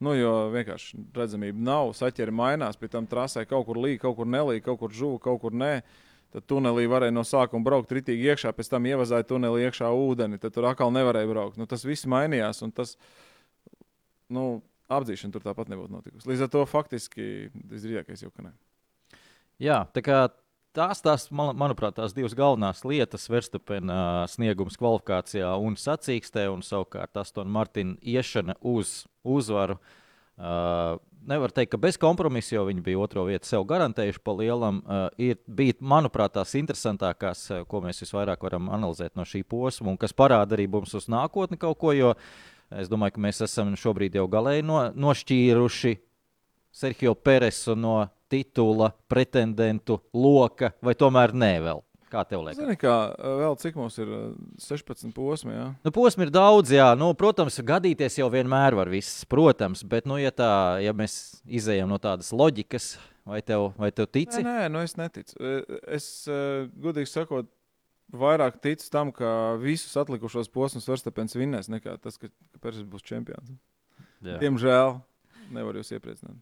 Nu, 0.02 0.16
jo 0.18 0.32
vienkārši 0.54 0.98
redzamība 1.14 1.62
nav, 1.62 1.92
saķeri 1.98 2.34
mainās, 2.34 2.80
pie 2.80 2.90
tam 2.90 3.06
trasē 3.10 3.44
kaut 3.50 3.68
kur 3.68 3.78
līja, 3.78 4.00
kaut 4.08 4.18
kur 4.18 4.30
nelīja, 4.30 4.64
kaut 4.66 4.80
kur 4.82 4.96
žuva, 4.96 5.20
kaut 5.22 5.44
kur 5.44 5.54
nē. 5.54 5.76
Tad 6.32 6.46
tunelī 6.48 6.88
varēja 6.88 7.14
no 7.14 7.26
sākuma 7.28 7.68
braukt 7.68 7.92
ritīgi 7.92 8.30
iekšā, 8.32 8.54
pēc 8.56 8.70
tam 8.72 8.88
ievazāja 8.88 9.28
tunelī 9.28 9.66
iekšā 9.68 9.90
ūdeni. 9.92 10.40
Tad 10.42 10.56
tur 10.56 10.70
atkal 10.70 10.94
nevarēja 10.96 11.30
braukt. 11.30 11.60
Nu, 11.60 11.68
tas 11.70 11.84
viss 11.86 12.08
mainījās, 12.10 12.64
un 12.66 12.72
tas 12.74 12.96
nu, 14.32 14.46
apdzīšana 14.92 15.36
tur 15.36 15.44
tāpat 15.44 15.70
nebūtu 15.72 15.94
notikusi. 15.94 16.30
Līdz 16.32 16.46
ar 16.48 16.52
to 16.54 16.64
faktiski 16.72 17.26
visdrīzākais 17.54 18.24
jau 18.24 18.32
ka 18.32 18.48
ne. 18.48 18.56
Jā, 19.62 19.84
tā 19.94 20.02
kā 20.06 20.24
tās, 20.76 21.02
tās 21.04 21.28
man, 21.34 21.54
manuprāt, 21.60 21.96
tās 21.98 22.16
divas 22.16 22.36
galvenās 22.38 22.84
lietas- 22.88 23.30
Verstapena 23.32 24.28
sniegums 24.32 24.78
kvalifikācijā 24.80 25.54
un 25.60 25.76
sacīkstē, 25.76 26.48
un 26.54 26.62
savukārt 26.66 27.18
Aston 27.18 27.50
Martina 27.52 27.96
iešana 28.02 28.56
uz 28.62 29.06
uzvaru. 29.24 29.80
Uh, 30.42 30.98
nevar 31.28 31.52
teikt, 31.54 31.72
ka 31.72 31.78
bez 31.78 32.00
kompromisa, 32.02 32.56
jo 32.56 32.66
viņi 32.66 32.82
bija 32.82 33.00
otro 33.00 33.26
vietu 33.28 33.46
sev 33.46 33.66
garantējuši 33.70 34.24
pa 34.24 34.34
lielam. 34.34 34.82
Uh, 34.82 35.10
ir, 35.22 35.38
bija, 35.46 35.76
manuprāt, 35.82 36.34
tās 36.34 36.56
interesantākās, 36.58 37.44
ko 37.68 37.82
mēs 37.84 38.02
visvairāk 38.02 38.42
varam 38.42 38.72
analizēt 38.74 39.16
no 39.16 39.28
šī 39.28 39.44
posma, 39.44 39.92
un 39.92 40.00
kas 40.02 40.16
parāda 40.18 40.58
arī 40.58 40.68
mums 40.72 40.96
uz 40.98 41.10
nākotni 41.12 41.60
kaut 41.62 41.78
ko. 41.78 41.94
Jo 41.94 42.16
es 42.72 42.90
domāju, 42.90 43.18
ka 43.18 43.26
mēs 43.28 43.44
esam 43.46 43.76
šobrīd 43.78 44.16
jau 44.18 44.26
galēji 44.32 44.66
no, 44.66 44.82
nošķīruši 44.96 45.94
Sergio 46.72 47.14
Peresu 47.16 47.76
no 47.76 48.08
titula 48.32 48.92
pretendentu 49.12 50.00
loka, 50.16 50.72
vai 50.84 50.96
tomēr 50.98 51.36
nē, 51.36 51.56
vēl? 51.68 51.84
Kā 52.12 52.26
tev 52.28 52.42
liekas? 52.44 52.60
Zini, 52.60 52.76
kā 52.76 52.94
vēl 53.40 53.54
cik 53.62 53.78
mums 53.80 53.96
ir 54.04 54.10
uh, 54.12 54.24
16 54.60 55.14
posmi, 55.16 55.54
jā? 55.56 55.68
Nu, 55.86 55.94
posmi 55.96 56.26
ir 56.28 56.34
daudz, 56.36 56.74
jā. 56.76 56.90
Nu, 57.00 57.14
protams, 57.16 57.62
gadīties 57.64 58.18
jau 58.20 58.28
vienmēr 58.34 58.76
var 58.76 58.92
viss, 58.92 59.24
protams. 59.32 59.86
Bet, 59.88 60.10
nu, 60.12 60.18
ja, 60.20 60.34
tā, 60.36 60.52
ja 60.84 60.92
mēs 60.98 61.40
izējām 61.48 61.88
no 61.88 62.02
tādas 62.04 62.34
loģikas, 62.36 62.98
vai 63.32 63.40
tev, 63.48 63.70
vai 63.80 63.94
tev 63.96 64.10
tici? 64.12 64.44
Nē, 64.44 64.58
nē, 64.66 64.68
nu 64.74 64.84
es 64.84 64.98
neticu. 65.00 65.40
E, 65.40 65.80
Es, 65.96 66.10
uh, 66.28 66.68
godīgi 66.84 67.14
sakot, 67.14 67.48
vairāk 68.12 68.60
ticu 68.60 68.92
tam, 68.92 69.16
ka 69.16 69.56
visus 69.62 69.96
atlikušos 70.00 70.52
posmus 70.52 70.90
Verstapens 70.92 71.38
vinnēs, 71.40 71.72
nekā 71.72 71.96
tas, 72.04 72.20
ka, 72.20 72.28
ka 72.28 72.60
Pēters 72.60 72.84
būs 72.92 73.08
čempions. 73.08 73.56
Jā. 74.20 74.36
Diemžēl 74.44 74.98
nevar 75.56 75.80
jūs 75.80 75.96
iepriecināt. 75.96 76.40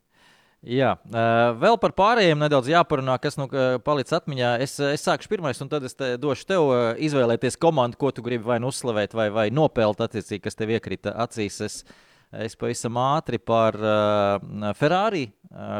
Jā, 0.59 0.91
uh, 1.07 1.53
vēl 1.55 1.77
par 1.79 1.93
pārējiem 1.95 2.41
nedaudz 2.41 2.67
jāparunā, 2.67 3.13
kas 3.23 3.37
nu 3.39 3.45
uh, 3.47 3.77
palicis 3.79 4.17
atmiņā. 4.17 4.57
Es, 4.65 4.73
uh, 4.81 4.91
es 4.91 5.05
sākšu 5.07 5.31
pirmais, 5.31 5.61
un 5.63 5.71
tad 5.71 5.85
es 5.87 5.95
te 5.95 6.11
došu 6.19 6.47
tev 6.49 6.71
izvēlēties 6.99 7.55
komandu, 7.61 7.99
ko 8.01 8.11
tu 8.11 8.25
gribi 8.25 8.43
vai 8.49 8.59
nu 8.59 8.73
uzslavēt, 8.73 9.15
vai, 9.15 9.29
vai 9.31 9.47
nopelt, 9.55 10.03
attiecīgi, 10.03 10.43
kas 10.43 10.59
tev 10.59 10.73
iekrita 10.75 11.15
acīs. 11.23 11.61
Es, 11.63 11.77
es 12.35 12.59
pavisam 12.59 12.99
ātri 12.99 13.39
par 13.39 13.79
Ferrari 14.77 15.29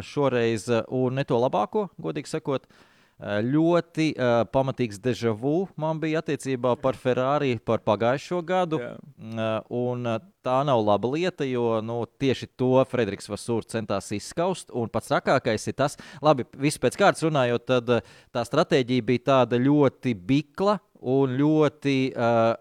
šoreiz, 0.07 0.69
un 0.95 1.19
ne 1.19 1.27
to 1.27 1.37
labāko, 1.43 1.89
godīgi 1.99 2.31
sakot. 2.31 2.63
Uh, 2.63 2.85
Eh, 2.88 2.88
ļoti 3.19 4.13
uh, 4.15 4.45
pamatīgs 4.47 4.99
deja 5.03 5.33
vu 5.35 5.67
man 5.75 5.99
bija 5.99 6.21
attiecībā 6.23 6.77
par 6.79 6.95
Ferrari 6.95 7.57
par 7.59 7.81
pagājušo 7.83 8.39
gadu. 8.47 8.79
Uh, 8.79 9.59
un, 9.75 10.07
uh, 10.07 10.21
tā 10.45 10.61
nav 10.63 10.79
laba 10.85 11.11
lieta, 11.11 11.43
jo 11.43 11.81
nu, 11.83 12.05
tieši 12.19 12.47
to 12.55 12.79
Frederiks 12.87 13.27
Vasūrs 13.27 13.67
centās 13.73 14.07
izskaust. 14.15 14.71
Un 14.71 14.87
pats 14.87 15.11
trakākais 15.11 15.67
ir 15.67 15.75
tas, 15.75 15.99
labi, 16.23 16.47
viss 16.55 16.79
pēc 16.79 16.95
kārtas 16.99 17.27
runājot, 17.27 17.67
tad 17.67 17.91
uh, 17.97 18.15
tā 18.31 18.45
stratēģija 18.47 19.07
bija 19.11 19.25
tāda 19.33 19.59
ļoti 19.59 20.15
bikla 20.15 20.79
un 21.03 21.35
ļoti. 21.39 21.99
Uh, 22.15 22.55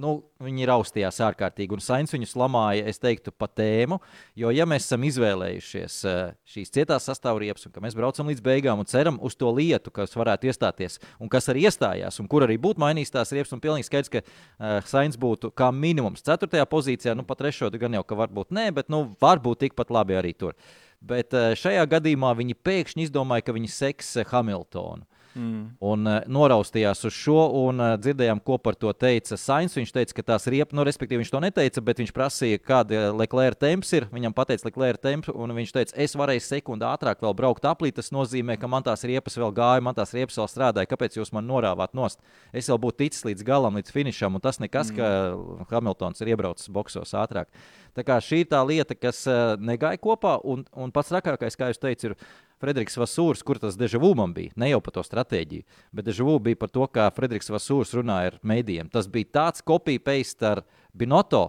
nu, 0.00 0.12
viņi 0.42 0.66
raustījās 0.70 1.20
ārkārtīgi, 1.26 1.76
un 1.76 1.82
Sainz 1.84 2.14
viņus 2.14 2.32
lamāja, 2.40 2.86
es 2.90 3.00
teiktu, 3.02 3.32
pa 3.36 3.48
tēmu. 3.48 4.00
Jo, 4.38 4.52
ja 4.54 4.66
mēs 4.68 4.86
esam 4.86 5.04
izvēlējušies 5.08 5.98
eh, 6.08 6.20
šīs 6.54 6.72
cietās 6.74 7.06
sastāvriepas, 7.08 7.66
un 7.68 7.74
ka 7.74 7.82
mēs 7.84 7.96
braucam 7.98 8.30
līdz 8.30 8.42
beigām 8.44 8.82
un 8.82 8.88
ceram 8.90 9.20
uz 9.26 9.36
to 9.38 9.50
lietu, 9.54 9.92
kas 9.94 10.16
varētu 10.16 10.50
iestāties, 10.50 10.98
un 11.20 11.30
kas 11.32 11.50
arī 11.52 11.66
iestājās, 11.68 12.20
un 12.22 12.30
kur 12.30 12.46
arī 12.46 12.58
būtu 12.62 12.82
mainījis 12.82 13.14
tās 13.16 13.34
riepas, 13.36 13.52
un 13.56 13.62
pilnīgi 13.64 13.90
skaidrs, 13.90 14.12
ka 14.12 14.24
uh, 14.24 14.78
Sainz 14.88 15.20
būtu 15.20 15.52
kā 15.56 15.70
minimums 15.74 16.24
4. 16.26 16.64
pozīcijā, 16.70 17.16
nu, 17.18 17.26
pat 17.28 17.44
3. 17.44 17.70
gan 17.80 18.00
jau, 18.00 18.04
ka 18.06 18.18
varbūt 18.24 18.54
nē, 18.56 18.70
bet, 18.76 18.90
nu, 18.92 19.04
varbūt 19.20 19.66
tikpat 19.66 19.92
labi 19.92 20.16
arī 20.20 20.32
tur. 20.38 20.56
Bet 21.00 21.36
uh, 21.36 21.52
šajā 21.56 21.84
gadījumā 21.98 22.32
viņi 22.38 22.58
pēkšņi 22.60 23.08
izdomāja, 23.08 23.46
ka 23.46 23.56
viņi 23.56 23.72
seks 23.72 24.16
Hamiltonu. 24.32 25.09
Mm. 25.34 25.76
Un 25.86 26.08
uh, 26.10 26.16
noraustījās 26.26 27.04
uz 27.06 27.14
šo, 27.14 27.38
un 27.62 27.78
uh, 27.82 27.92
dzirdējām, 28.00 28.40
ko 28.42 28.56
par 28.58 28.74
to 28.78 28.90
teica 28.96 29.38
Sainz. 29.38 29.76
Viņš 29.78 29.92
teica, 29.94 30.16
ka 30.16 30.24
tās 30.32 30.48
riepas, 30.50 30.74
nu, 30.74 30.84
respektīvi, 30.86 31.22
viņš 31.22 31.30
to 31.30 31.42
neteica, 31.44 31.84
bet 31.86 32.02
viņš 32.02 32.12
prasīja, 32.16 32.62
kāda 32.64 33.10
Leclerc 33.14 33.60
temps 33.62 33.94
ir. 33.94 34.08
Viņam 34.10 34.34
pateica 34.34 34.66
Leclerc 34.66 35.02
temps, 35.04 35.30
un 35.30 35.54
viņš 35.54 35.74
teica, 35.76 35.96
es 36.02 36.16
varēju 36.18 36.42
sekundi 36.46 36.88
ātrāk 36.88 37.22
vēl 37.22 37.36
braukt 37.38 37.68
aplī. 37.70 37.92
Tas 37.94 38.10
nozīmē, 38.14 38.58
ka 38.60 38.70
man 38.70 38.86
tās 38.86 39.06
riepas 39.06 39.38
vēl 39.38 39.54
gāja, 39.54 39.86
man 39.86 39.98
tās 39.98 40.14
riepas 40.16 40.40
vēl 40.40 40.50
strādāja. 40.50 40.90
Kāpēc 40.90 41.20
jūs 41.20 41.30
man 41.36 41.46
norāvāt 41.46 41.94
nost? 41.94 42.18
Es 42.50 42.70
vēl 42.72 42.82
būtu 42.82 43.04
ticis 43.04 43.26
līdz 43.30 43.46
galam, 43.46 43.78
līdz 43.78 43.94
finišam, 43.94 44.34
un 44.34 44.42
tas 44.42 44.58
nekas, 44.62 44.90
mm. 44.90 44.98
ka 44.98 45.76
Hamiltons 45.76 46.22
ir 46.24 46.34
iebraucis 46.34 46.72
boksos 46.74 47.14
ātrāk. 47.14 47.50
Tā 47.94 48.04
kā 48.06 48.18
šī 48.22 48.44
ir 48.44 48.50
tā 48.50 48.60
lieta, 48.66 48.94
kas 48.98 49.24
uh, 49.30 49.56
negāja 49.58 49.98
kopā, 50.02 50.36
un, 50.46 50.62
un 50.78 50.92
pats 50.94 51.10
rakākais, 51.14 51.58
kā 51.58 51.70
jūs 51.70 51.82
teicat, 51.82 52.10
ir 52.10 52.14
Frederiks 52.60 52.98
Vasūrs, 53.00 53.44
kur 53.46 53.60
tas 53.60 53.78
dežavu 53.80 54.12
man 54.18 54.34
bija. 54.36 54.52
Ne 54.60 54.70
jau 54.72 54.80
par 54.84 54.94
to 54.98 55.04
stratēģiju, 55.06 55.64
bet 55.96 56.08
dežavu 56.08 56.36
bija 56.50 56.58
par 56.60 56.72
to, 56.72 56.84
kā 56.92 57.06
Frederiks 57.16 57.50
Vasūrs 57.52 57.94
runāja 57.96 58.34
ar 58.34 58.40
mēdījiem. 58.46 58.90
Tas 58.92 59.08
bija 59.10 59.30
tāds 59.40 59.64
kopija-paste 59.64 60.48
ar 60.50 60.64
Binoto, 60.96 61.48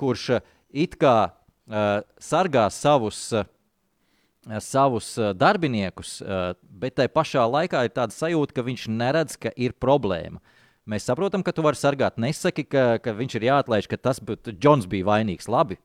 kurš 0.00 0.28
uh, 0.36 0.46
it 0.70 0.98
kā 1.00 1.16
uh, 1.30 2.04
sargā 2.22 2.68
savus. 2.74 3.26
Uh, 3.32 3.48
savus 4.60 5.14
darbiniekus, 5.40 6.18
bet 6.60 6.98
tajā 6.98 7.08
pašā 7.08 7.46
laikā 7.48 7.86
ir 7.86 7.94
tāda 7.96 8.12
sajūta, 8.12 8.52
ka 8.52 8.64
viņš 8.66 8.82
neredz, 8.92 9.38
ka 9.40 9.48
ir 9.56 9.72
problēma. 9.72 10.42
Mēs 10.84 11.06
saprotam, 11.08 11.40
ka 11.40 11.54
tu 11.56 11.64
vari 11.64 11.80
sargāt. 11.80 12.18
Nesaki, 12.20 12.66
ka, 12.68 12.98
ka 13.00 13.14
viņš 13.16 13.38
ir 13.38 13.46
jāatlaiž, 13.48 13.88
ka 13.88 13.96
tas 13.96 14.20
Džons 14.20 14.84
bija 14.90 15.08
vainīgs. 15.08 15.48
Labi, 15.48 15.78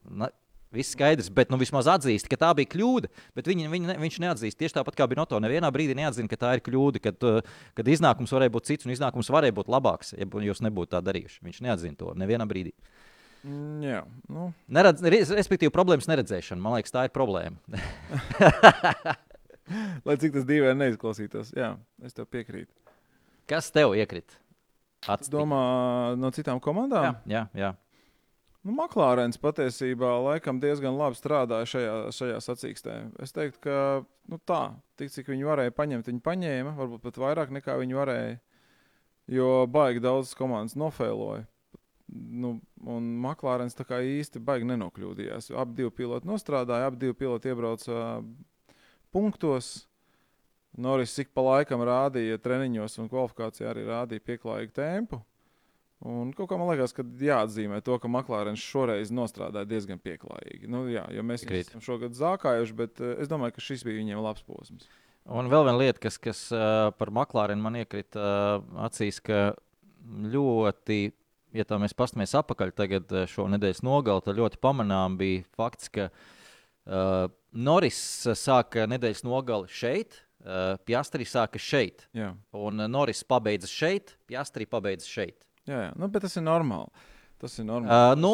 Viss 0.69 0.93
skaidrs, 0.93 1.31
bet 1.33 1.49
nu, 1.49 1.57
vismaz 1.57 1.87
atzīst, 1.89 2.27
ka 2.29 2.37
tā 2.37 2.49
bija 2.57 2.69
kļūda. 2.69 3.09
Bet 3.37 3.47
viņi, 3.49 3.65
viņi, 3.71 3.87
ne, 3.89 3.95
viņš 4.03 4.17
neatzīst. 4.21 4.57
Tieši 4.59 4.75
tāpat 4.75 4.97
kā 4.99 5.07
Binoto, 5.09 5.39
nevienā 5.41 5.71
brīdī 5.73 5.95
neatzina, 5.97 6.29
ka 6.29 6.37
tā 6.37 6.51
ir 6.57 6.61
kļūda, 6.65 7.01
kad, 7.01 7.25
uh, 7.25 7.63
kad 7.77 7.89
iznākums 7.89 8.33
varēja 8.35 8.53
būt 8.53 8.69
cits 8.69 8.85
un 8.85 8.93
iznākums 8.93 9.31
varēja 9.33 9.55
būt 9.57 9.71
labāks, 9.73 10.13
ja 10.13 10.27
jūs 10.29 10.61
nebūtu 10.61 10.93
tā 10.93 11.01
darījuši. 11.07 11.41
Viņš 11.47 11.61
neatzina 11.65 11.97
to 11.97 12.13
nevienā 12.21 12.45
brīdī. 12.49 12.75
Mm, 13.41 13.79
jā, 13.87 14.03
nu. 14.29 14.51
Neredz, 14.69 15.01
respektīvi, 15.33 15.73
problēmas 15.73 16.09
neredzēšana. 16.11 16.61
Man 16.61 16.77
liekas, 16.77 16.93
tā 16.93 17.07
ir 17.07 17.15
problēma. 17.15 17.57
Lai 20.05 20.19
cik 20.21 20.37
tas 20.37 20.45
dīvaini 20.49 20.83
neizklausītos, 20.83 21.49
jā, 21.57 21.73
es 22.05 22.13
tev 22.17 22.29
piekrītu. 22.29 22.69
Kas 23.49 23.73
tev 23.73 23.97
iekrita? 23.97 24.37
Es 25.09 25.31
domāju, 25.31 26.17
no 26.19 26.29
citām 26.35 26.59
komandām? 26.61 27.15
Jā, 27.25 27.31
jā. 27.31 27.43
jā. 27.57 27.71
Nu, 28.69 28.75
Maklārens 28.77 29.39
patiesībā 29.41 30.11
laikam 30.21 30.59
diezgan 30.61 30.93
labi 30.93 31.17
strādāja 31.17 31.65
šajā, 31.71 31.93
šajā 32.13 32.41
sacīkstē. 32.45 32.97
Es 33.23 33.33
teiktu, 33.33 33.63
ka 33.63 33.77
nu, 34.29 34.37
tā, 34.45 34.59
tik 34.99 35.09
cik 35.09 35.31
viņi 35.33 35.47
varēja 35.47 35.73
paņemt, 35.73 36.05
viņi 36.05 36.21
paņēma, 36.21 36.75
varbūt 36.77 37.01
pat 37.07 37.17
vairāk 37.17 37.53
nekā 37.55 37.79
viņi 37.79 37.97
varēja. 37.97 38.35
Jo 39.33 39.47
baigi 39.73 40.03
daudz 40.05 40.35
komandas 40.37 40.77
nofēloja. 40.77 41.47
Nu, 42.13 42.59
un 42.85 43.07
Maklārens 43.23 43.77
tā 43.77 43.87
kā 43.89 44.03
īsti 44.05 44.41
baigi 44.45 44.69
nenokļūdījās. 44.69 45.49
Abi 45.57 45.79
divi 45.81 45.95
piloti 46.03 46.29
nostrādāja, 46.29 46.91
abi 46.91 47.01
divi 47.07 47.17
piloti 47.17 47.49
iebrauca 47.49 48.19
punktos. 49.09 49.87
Noris 50.77 51.17
ik 51.17 51.33
pa 51.33 51.41
laikam 51.41 51.81
rādīja 51.89 52.37
treniņos 52.37 53.01
un 53.01 53.09
kvalifikācijā 53.09 53.73
arī 53.73 53.89
rādīja 53.89 54.27
pieklājīgu 54.29 54.77
tempu. 54.77 55.23
Un 56.07 56.29
kaut 56.31 56.47
kā 56.47 56.55
man 56.55 56.69
liekas, 56.71 56.93
ka 56.95 57.03
jāatzīmē 57.03 57.81
to, 57.83 57.97
ka 57.99 58.07
Maklārens 58.11 58.63
šoreiz 58.63 59.09
nostrādāja 59.11 59.67
diezgan 59.67 59.99
pieklājīgi. 59.99 60.69
Nu, 60.71 60.85
jā, 60.87 61.03
jo 61.11 61.25
mēs 61.27 61.43
Krīt. 61.43 61.67
esam 61.67 61.83
šogad 61.83 62.15
zākājuši, 62.15 62.75
bet 62.77 63.01
uh, 63.03 63.17
es 63.19 63.27
domāju, 63.31 63.57
ka 63.57 63.63
šis 63.65 63.83
bija 63.83 63.99
viņiem 63.99 64.21
labs 64.23 64.45
posms. 64.47 64.87
Un 65.27 65.51
vēl 65.51 65.65
viena 65.67 65.81
lieta, 65.81 65.99
kas, 66.05 66.15
kas 66.23 66.45
uh, 66.55 66.93
par 66.95 67.11
Maklārenu 67.13 67.65
man 67.65 67.75
iekrita 67.81 68.21
uh, 68.23 68.69
acīs, 68.85 69.19
ka 69.19 69.49
ļoti, 70.07 71.01
ja 71.59 71.67
tā 71.67 71.81
mēs 71.83 71.97
paskatāmies 71.99 72.37
atpakaļ 72.39 72.71
tagad 72.79 73.11
šo 73.27 73.49
nedēļas 73.51 73.83
nogali, 73.83 74.23
tad 74.23 74.39
ļoti 74.39 74.61
pamanām 74.63 75.19
bija 75.19 75.43
fakts, 75.59 75.91
ka 75.99 76.07
uh, 76.07 77.27
Noris 77.51 77.99
sāka 78.39 78.87
nedēļas 78.87 79.25
nogali 79.27 79.67
šeit. 79.67 80.21
Uh, 80.39 80.79
Piastri 80.87 81.27
sāka 81.27 81.59
šeit. 81.59 82.07
Jā. 82.15 82.31
Un 82.55 82.87
Noris 82.87 83.25
pabeidza 83.27 83.67
šeit, 83.67 84.15
Piastri 84.31 84.63
pabeidza 84.63 85.11
šeit. 85.11 85.43
Jā, 85.67 85.87
jā. 85.87 85.93
Nu, 85.99 86.07
bet 86.11 86.23
tas 86.25 86.37
ir 86.39 86.45
normāli. 86.45 87.07
Tas 87.39 87.55
ir 87.59 87.67
normāli. 87.67 87.91
Uh, 87.91 88.15
nu, 88.19 88.33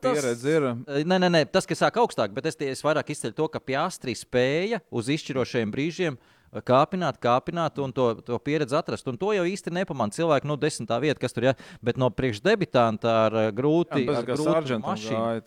tas 0.00 0.44
ir. 0.44 0.68
Nē, 1.08 1.18
nē, 1.18 1.28
nē, 1.32 1.42
tas, 1.48 1.68
kas 1.68 1.80
sāk 1.84 1.96
augstāk, 2.00 2.34
bet 2.36 2.48
es, 2.50 2.58
es 2.68 2.84
vairāk 2.84 3.12
izceļu 3.14 3.36
to, 3.38 3.48
ka 3.52 3.62
Piastri 3.64 4.14
spēja 4.18 4.82
uz 4.92 5.08
izšķirošajiem 5.12 5.72
brīžiem 5.72 6.18
uh, 6.18 6.41
kāpināt, 6.60 7.16
kāpināt 7.22 7.78
un 7.80 7.92
to, 7.96 8.10
to 8.26 8.36
pieredzi 8.44 8.76
atrast. 8.76 9.06
Un 9.08 9.16
to 9.20 9.32
jau 9.32 9.44
īsti 9.48 9.72
nepamanā 9.72 10.12
cilvēki, 10.12 10.48
nu, 10.50 10.58
desmitā 10.60 10.98
vieta, 11.00 11.20
kas 11.22 11.32
tur 11.32 11.48
ir. 11.48 11.64
Bet 11.84 11.96
no 12.00 12.10
priekšdebitanta 12.12 13.14
ar 13.26 13.38
grūti, 13.56 14.04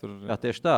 tur, 0.00 0.16
jā, 0.26 0.38
tieši 0.42 0.64
tā. 0.64 0.76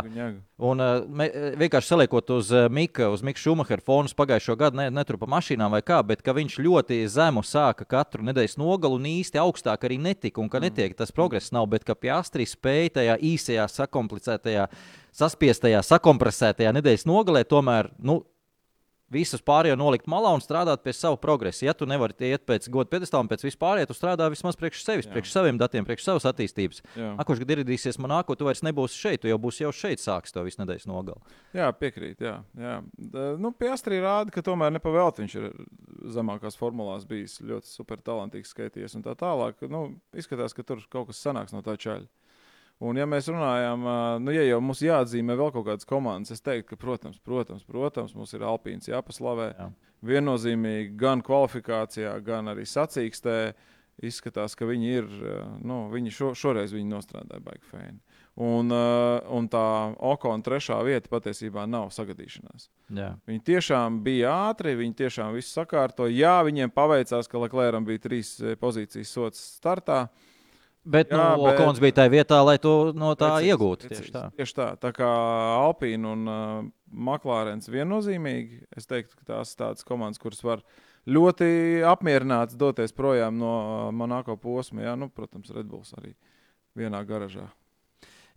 Un 0.59 0.83
uh, 0.83 1.01
me, 1.07 1.29
vienkārši 1.61 1.93
saliekot 1.95 2.33
uz 2.35 2.53
uh, 2.53 2.67
Mika, 2.73 3.09
uz 3.15 3.23
Mika 3.25 3.41
Šumahera 3.41 3.85
fonus 3.85 4.17
pagājušo 4.19 4.57
gadu, 4.59 4.81
ne, 4.81 4.89
ne 4.93 5.05
tur 5.09 5.21
pa 5.21 5.29
mašīnām 5.31 5.73
vai 5.73 5.81
kā, 5.87 6.01
bet 6.07 6.25
viņš 6.27 6.59
ļoti 6.67 7.01
zemu 7.09 7.45
sāka 7.47 7.87
katru 7.89 8.27
nedēļas 8.27 8.59
nogalu 8.61 8.99
un 8.99 9.07
īsti 9.09 9.41
augstāk 9.41 9.87
arī 9.87 10.01
netika. 10.03 10.43
Un 10.43 10.51
ka 10.51 10.61
mm. 10.61 10.69
netiek 10.69 10.97
tas 10.99 11.15
progress 11.15 11.55
nav, 11.55 11.71
bet 11.73 11.87
ka 11.87 11.97
pie 11.97 12.13
Astri 12.19 12.47
spēja 12.47 12.99
tajā 12.99 13.19
īsajā, 13.31 13.69
sakomplicētajā, 13.71 14.67
saspiestajā, 15.19 15.85
sakompresētajā 15.87 16.75
nedēļas 16.77 17.07
nogalē 17.09 17.45
tomēr. 17.49 17.93
Nu, 18.03 18.21
visus 19.13 19.43
pārējo 19.45 19.77
nolikt 19.79 20.09
malā 20.11 20.31
un 20.37 20.43
strādāt 20.45 20.83
pie 20.85 20.93
sava 20.97 21.17
progresa. 21.21 21.65
Ja 21.67 21.75
tu 21.77 21.87
nevari 21.89 22.15
iet 22.29 22.45
pēc 22.49 22.69
godu 22.73 22.91
pedestāla 22.93 23.25
un 23.25 23.31
pēc 23.31 23.45
vispārējā, 23.47 23.89
tu 23.89 23.97
strādā 23.97 24.29
vismaz 24.33 24.59
priekš 24.61 24.83
sevis, 24.85 25.09
Jā. 25.09 25.15
priekš 25.15 25.33
saviem 25.33 25.61
datiem, 25.61 25.87
priekš 25.89 26.07
savas 26.07 26.29
attīstības. 26.29 26.83
Kurš 27.29 27.43
gadu 27.43 27.57
ieradīsies 27.57 27.99
man 28.03 28.13
nākotnē, 28.17 28.39
tu 28.39 28.49
vairs 28.49 28.65
nebūsi 28.67 29.01
šeit, 29.01 29.23
tu 29.23 29.31
jau 29.31 29.39
būsi 29.41 29.65
jau 29.65 29.73
šeit 29.75 30.03
sāks 30.03 30.35
to 30.35 30.45
visu 30.47 30.61
nedēļas 30.63 30.89
nogali. 30.91 31.37
Jā, 31.57 31.71
piekrīt. 31.77 32.21
Jā, 32.25 32.39
jā. 32.59 32.77
Nu, 33.41 33.53
Piastri 33.57 34.01
rāda, 34.05 34.33
ka 34.35 34.45
tomēr 34.45 34.73
nepavēlti 34.77 35.25
viņš 35.25 35.39
ir 35.41 35.51
zemākās 36.19 36.59
formulās 36.61 37.09
bijis 37.09 37.41
ļoti 37.45 37.69
super 37.71 38.03
talantīgs 38.05 38.53
skaities 38.55 38.97
un 38.99 39.05
tā 39.07 39.17
tālāk. 39.19 39.65
Nu, 39.73 39.87
izskatās, 40.17 40.57
ka 40.57 40.65
tur 40.67 40.85
kaut 40.93 41.11
kas 41.11 41.25
sanāks 41.25 41.57
no 41.57 41.65
tā 41.65 41.77
čaļa. 41.81 42.07
Un, 42.79 42.95
ja 42.95 43.09
mēs 43.11 43.27
runājam, 43.27 43.83
nu, 44.23 44.31
ja 44.31 44.45
jau 44.47 44.61
mums 44.63 44.85
jāatzīmē 44.85 45.35
vēl 45.39 45.51
kaut 45.57 45.67
kādas 45.67 45.89
komandas, 45.89 46.37
es 46.37 46.45
teiktu, 46.47 46.77
ka, 46.77 46.79
protams, 46.79 47.19
protams, 47.19 47.65
protams 47.67 48.15
mums 48.15 48.35
ir 48.37 48.45
Alpīns 48.47 48.87
jāpaslavē. 48.87 49.49
Jā. 49.57 49.67
Viennozīmīgi 50.07 50.93
gan 51.01 51.25
kvalifikācijā, 51.27 52.13
gan 52.23 52.53
arī 52.53 52.63
sacīkstē 52.71 53.35
izskatās, 54.07 54.55
ka 54.55 54.69
viņi 54.69 54.93
ir, 54.95 55.11
nu, 55.67 55.81
viņi 55.91 56.15
šo, 56.15 56.31
šoreiz 56.39 56.71
viņi 56.77 56.93
nostrādāja 56.93 57.43
baigi 57.43 57.67
fēni. 57.67 57.99
Un, 58.47 58.71
un 58.71 59.51
tā 59.51 59.65
Okona 60.13 60.47
trešā 60.47 60.79
vieta 60.87 61.11
patiesībā 61.11 61.67
nav 61.67 61.91
sagadīšanās. 61.91 62.69
Jā. 62.95 63.11
Viņi 63.27 63.43
tiešām 63.51 63.99
bija 64.07 64.37
ātri, 64.53 64.79
viņi 64.79 64.95
tiešām 65.03 65.35
visu 65.35 65.51
sakārtoja. 65.51 66.15
Jā, 66.15 66.37
viņiem 66.47 66.71
paveicās, 66.71 67.27
ka 67.27 67.43
Leclerc 67.43 67.83
bija 67.91 68.07
trīs 68.07 68.37
pozīcijas 68.63 69.19
sots 69.19 69.43
startā. 69.59 70.05
Uh, 70.07 70.28
Bet, 70.89 71.11
Jā, 71.13 71.37
nu, 71.37 71.45
bet- 71.45 71.59
Okons 71.61 71.81
bija 71.85 71.99
tajā 72.01 72.11
vietā, 72.15 72.39
lai 72.47 72.57
to 72.63 72.95
no 72.97 73.11
tā 73.19 73.35
Precīzi, 73.35 73.51
iegūtu. 73.53 73.89
precīzi. 73.91 74.05
Tieši 74.07 74.13
tā. 74.15 74.23
Tieši 74.41 74.55
tā. 74.57 74.69
Tā 74.81 74.93
kā 74.97 75.09
Alpīna 75.69 76.13
un 76.15 76.23
uh, 76.33 76.63
Maklārens 77.11 77.69
viennozīmīgi, 77.69 78.63
es 78.79 78.89
teiktu, 78.89 79.19
ka 79.19 79.35
tās 79.35 79.53
ir 79.53 79.61
tādas 79.61 79.85
komandas, 79.85 80.21
kuras 80.23 80.41
var 80.47 80.63
ļoti 81.09 81.85
apmierināts 81.85 82.57
doties 82.57 82.97
projām 82.97 83.37
no 83.37 83.53
uh, 83.59 83.93
Monako 83.93 84.39
posma. 84.41 84.87
Jā, 84.87 84.97
nu, 84.97 85.11
protams, 85.13 85.53
Redbulls 85.53 85.93
arī 86.01 86.15
vienā 86.79 87.05
garažā. 87.05 87.51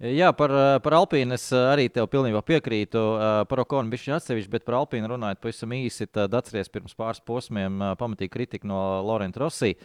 Jā, 0.02 0.32
par, 0.34 0.50
eh, 0.50 0.80
par 0.82 0.96
Alpīnu 0.98 1.36
es 1.38 1.44
eh, 1.54 1.62
arī 1.70 1.84
tev 1.94 2.08
pilnībā 2.10 2.40
piekrītu. 2.42 3.02
Par 3.46 3.60
Okonu 3.62 3.92
bija 3.94 4.16
atsevišķi, 4.18 4.50
bet 4.50 4.64
par 4.66 4.80
Alpīnu 4.80 5.12
runājot 5.12 5.38
pavisam 5.44 5.76
īsi. 5.78 6.08
Tad 6.10 6.34
atceries 6.34 6.72
pirms 6.74 6.96
pāris 6.98 7.22
posmiem 7.22 7.78
pamatīgi 8.00 8.34
kritika 8.34 8.66
no 8.66 8.80
Lorenta 9.06 9.44
Rosija. 9.44 9.78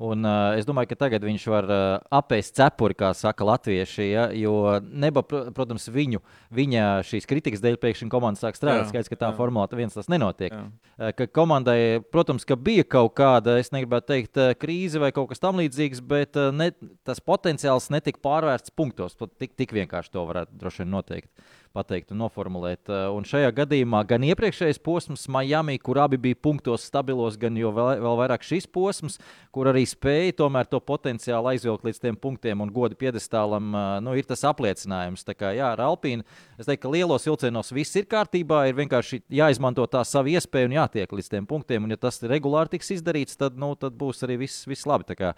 Un, 0.00 0.24
uh, 0.24 0.56
es 0.56 0.64
domāju, 0.64 0.88
ka 0.94 0.96
tagad 1.02 1.24
viņš 1.26 1.42
var 1.52 1.66
uh, 1.68 1.80
apēst 2.16 2.54
cepuri, 2.56 2.96
kā 2.96 3.10
saka 3.12 3.44
latvieši. 3.44 4.06
Ja, 4.08 4.22
jo, 4.32 4.54
neba, 4.80 5.20
pr- 5.20 5.50
protams, 5.52 5.90
viņu, 5.92 6.22
viņa 6.56 6.84
šīs 7.04 7.28
kritikas 7.28 7.60
dēļ 7.60 7.76
pēkšņi 7.82 8.08
komanda 8.12 8.40
sāk 8.40 8.56
strādāt. 8.56 8.88
Skaidrs, 8.88 9.10
ka 9.12 9.18
tā 9.20 9.28
jā. 9.28 9.36
formulā 9.36 9.68
viens 9.76 9.92
tas 9.92 10.08
nenotiek. 10.08 10.56
Eh, 10.56 11.12
ka 11.18 11.26
komandai, 11.36 12.00
protams, 12.12 12.48
ka 12.48 12.56
bija 12.56 12.86
kaut 12.96 13.12
kāda, 13.20 13.58
es 13.60 13.68
negribētu 13.74 14.08
teikt, 14.08 14.40
krīze 14.62 15.02
vai 15.02 15.12
kaut 15.16 15.34
kas 15.34 15.44
tamlīdzīgs, 15.44 16.00
bet 16.08 16.40
eh, 16.40 16.48
ne, 16.48 16.70
tas 17.04 17.20
potenciāls 17.20 17.90
netika 17.92 18.24
pārvērsts 18.24 18.72
punktos. 18.72 19.20
Tik, 19.20 19.52
tik 19.52 19.76
vienkārši 19.76 20.16
to 20.16 20.24
varētu 20.32 20.56
droši 20.64 20.86
vien 20.86 20.94
noteikt, 20.96 21.28
pateikt 21.76 22.10
un 22.14 22.20
noformulēt. 22.24 22.88
Eh, 22.88 23.08
Un 23.10 23.26
šajā 23.26 23.50
gadījumā 23.54 24.02
gan 24.08 24.24
iepriekšējais 24.26 24.80
posms 24.82 25.26
Miami, 25.28 25.78
kur 25.78 25.98
abi 26.02 26.16
bija 26.16 26.38
punktos 26.38 26.84
stabilos, 26.86 27.36
gan 27.38 27.56
jau 27.58 27.72
vēl, 27.74 28.00
vēl 28.02 28.18
vairāk 28.20 28.44
šis 28.46 28.66
posms, 28.70 29.18
kur 29.52 29.70
arī 29.70 29.84
spēja 29.88 30.36
tomēr 30.40 30.68
to 30.70 30.80
potenciālu 30.80 31.52
aizvilkt 31.52 31.84
līdz 31.84 32.00
tiem 32.00 32.16
punktiem 32.16 32.60
un 32.60 32.72
godu 32.74 32.98
piedestālam, 32.98 33.70
eh, 33.74 34.00
nu, 34.00 34.14
ir 34.18 34.24
tas 34.24 34.44
apliecinājums. 34.48 35.24
Tā 35.26 35.34
kā, 35.34 35.54
jā, 35.56 35.72
ar 35.72 35.84
Alpīnu 35.86 36.24
es 36.58 36.66
teiktu, 36.66 36.82
ka 36.82 36.94
lielos 36.96 37.26
vilcienos 37.26 37.72
viss 37.72 37.96
ir 37.96 38.06
kārtībā, 38.10 38.68
ir 38.68 38.74
vienkārši 38.74 39.22
jāizmanto 39.28 39.86
tā 39.86 40.04
sava 40.04 40.28
iespēja 40.28 40.70
un 40.70 40.78
jātiek 40.78 41.10
līdz 41.10 41.30
tiem 41.30 41.46
punktiem. 41.46 41.84
Un, 41.84 41.90
ja 41.90 41.96
tas 41.96 42.22
regulāri 42.22 42.76
tiks 42.76 42.96
izdarīts, 42.98 43.36
tad, 43.36 43.58
nu, 43.58 43.74
tad 43.74 43.94
būs 43.98 44.24
arī 44.26 44.40
viss, 44.46 44.66
viss 44.66 44.86
labi. 44.86 45.06
Tā 45.10 45.18
kā, 45.18 45.34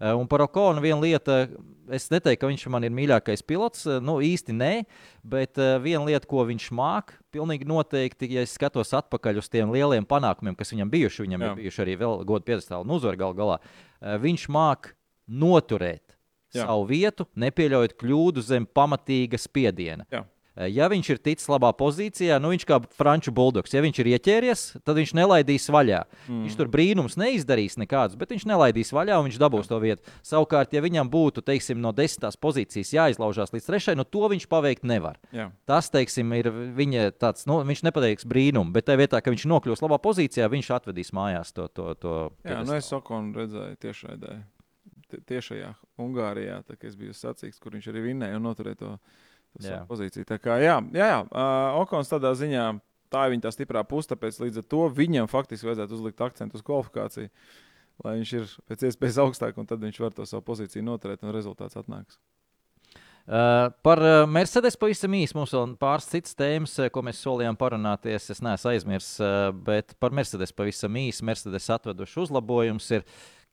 Un 0.00 0.24
par 0.26 0.40
Okonu 0.40 0.80
viena 0.80 0.96
lieta, 1.02 1.42
es 1.92 2.06
neteiktu, 2.08 2.40
ka 2.40 2.48
viņš 2.48 2.62
man 2.72 2.86
ir 2.88 2.92
mīļākais 2.96 3.42
pilots. 3.44 3.82
eh, 3.84 3.98
Nu, 4.00 4.14
īsti 4.24 4.54
nē, 4.56 4.70
bet 5.22 5.58
eh, 5.60 5.74
viena 5.84 6.06
lieta, 6.08 6.26
ko 6.26 6.46
viņš 6.48 6.70
māca, 6.72 7.18
pilnīgi 7.34 7.68
noteikti, 7.68 8.30
ja 8.32 8.40
es 8.40 8.54
skatos 8.56 8.94
atpakaļ 8.96 9.42
uz 9.42 9.50
tiem 9.52 9.68
lieliem 9.74 10.06
panākumiem, 10.08 10.56
kas 10.56 10.72
viņam 10.72 10.90
bijuši, 10.90 11.26
viņam 11.26 11.44
Jā. 11.44 11.50
ir 11.50 11.60
bijuši 11.60 11.82
arī 11.84 11.98
vēl 12.00 12.24
godu 12.24 12.48
piedestāli 12.48 12.88
un 12.88 12.96
uzvaru 12.96 13.20
gal 13.20 13.36
galā, 13.36 13.58
eh, 14.00 14.16
viņš 14.24 14.48
māca 14.48 14.94
noturēt 15.28 16.16
Jā. 16.54 16.64
savu 16.64 16.88
vietu, 16.88 17.26
nepieļaujot 17.36 17.94
kļūdu 18.00 18.42
zem 18.42 18.64
pamatīga 18.66 19.38
spiediena. 19.38 20.06
Jā. 20.10 20.24
Eh, 20.60 20.68
Ja 20.76 20.88
viņš 20.92 21.08
ir 21.14 21.18
ticis 21.24 21.48
labā 21.48 21.70
pozīcijā, 21.72 22.36
nu 22.42 22.50
viņš 22.52 22.64
kā 22.68 22.76
franču 22.92 23.32
buldogs, 23.32 23.72
ja 23.72 23.80
viņš 23.80 24.00
ir 24.02 24.10
ieķēries, 24.12 24.64
tad 24.84 24.98
viņš 24.98 25.14
nelaidīs 25.16 25.68
vaļā. 25.72 26.02
Mm. 26.28 26.42
Viņš 26.44 26.56
tur 26.58 26.68
brīnums 26.68 27.16
neizdarīs 27.16 27.78
nekādus, 27.80 28.18
bet 28.20 28.34
viņš 28.34 28.44
nelaidīs 28.50 28.92
vaļā 28.92 29.16
un 29.16 29.28
viņš 29.30 29.38
dabūs 29.40 29.70
to 29.70 29.78
vietu. 29.80 30.04
Savukārt, 30.26 30.74
ja 30.76 30.82
viņam 30.84 31.08
būtu, 31.08 31.40
teiksim, 31.46 31.80
no 31.80 31.94
desmitās 31.96 32.36
pozīcijas 32.36 32.92
jāizlaužās 32.92 33.54
līdz 33.56 33.70
trešajai, 33.70 33.96
nu 33.96 34.04
to 34.04 34.28
viņš 34.34 34.46
paveikt 34.52 34.84
nevar. 34.84 35.16
Jā. 35.32 35.48
Tas, 35.64 35.88
teiksim, 35.90 36.28
ir 36.36 36.50
viņa 36.50 37.08
tāds, 37.16 37.46
nu, 37.48 37.62
viņš 37.64 37.84
nepateiks 37.88 38.28
brīnumu, 38.28 38.72
bet 38.76 38.84
tajā 38.90 39.00
vietā, 39.06 39.22
ka 39.24 39.32
viņš 39.32 39.48
nokļūs 39.48 39.80
labā 39.86 39.96
pozīcijā, 40.04 40.50
viņš 40.52 40.70
atvedīs 40.76 41.14
mājās 41.16 41.54
to. 41.56 41.68
to, 41.72 41.94
to 41.94 42.14
Jā, 42.44 42.60
nu 42.66 42.76
es 42.76 42.92
Okonu 42.92 43.32
redzēju 43.40 43.80
tiešraidē. 43.80 44.36
Tie- 45.10 45.24
Tiešajā 45.26 45.72
Ungārijā, 45.98 46.60
tā, 46.62 46.76
kad 46.76 46.86
es 46.92 46.94
biju 46.94 47.10
sacīks, 47.16 47.58
kur 47.58 47.72
viņš 47.74 47.88
arī 47.90 48.04
vinnēja 48.12 48.36
un 48.38 48.44
noturēja 48.46 48.78
to 48.78 48.90
Jā. 49.58 49.80
savu 49.80 49.90
pozīciju. 49.90 50.26
Tā 50.28 50.38
kā, 50.38 50.60
jā, 50.62 50.78
jā, 50.94 51.08
jā 51.10 51.18
uh, 51.26 51.80
Okons 51.82 52.10
tādā 52.10 52.32
ziņā, 52.38 52.66
tā 53.12 53.26
ir 53.26 53.34
viņa 53.34 53.46
tā 53.48 53.54
stiprā 53.54 53.82
puse, 53.88 54.12
tāpēc 54.12 54.38
līdz 54.44 54.62
ar 54.62 54.68
to 54.70 54.84
viņam 54.94 55.30
faktiski 55.30 55.68
vajadzētu 55.68 55.96
uzlikt 55.98 56.22
akcentu 56.24 56.58
uz 56.58 56.66
kvalifikāciju, 56.66 57.32
lai 58.06 58.18
viņš 58.20 58.34
ir 58.38 58.52
pēc 58.70 58.86
iespējas 58.90 59.22
augstāk, 59.26 59.58
un 59.58 59.68
tad 59.68 59.82
viņš 59.82 60.02
var 60.04 60.14
to 60.16 60.28
savu 60.28 60.46
pozīciju 60.46 60.86
noturēt, 60.86 61.24
un 61.26 61.34
rezultāts 61.34 61.78
atnāks. 61.80 62.20
Uh, 63.30 63.68
par 63.84 64.00
Mercedes 64.26 64.78
pavisam 64.80 65.12
īsi 65.14 65.36
mums 65.36 65.52
vēl 65.54 65.74
pāris 65.78 66.08
citas 66.10 66.32
tēmas, 66.34 66.72
ko 66.90 67.02
mēs 67.06 67.20
solījām 67.22 67.58
parunāties. 67.58 68.30
Es 68.32 68.40
neesmu 68.42 68.72
aizmirsis, 68.72 69.20
uh, 69.22 69.50
bet 69.54 69.92
par 70.02 70.14
Mercedes 70.16 70.54
pavisam 70.56 70.96
īsi. 70.98 71.26
Mercedes 71.28 71.68
atveduši 71.76 72.24
uzlabojums. 72.24 72.88
Ir. 72.96 73.04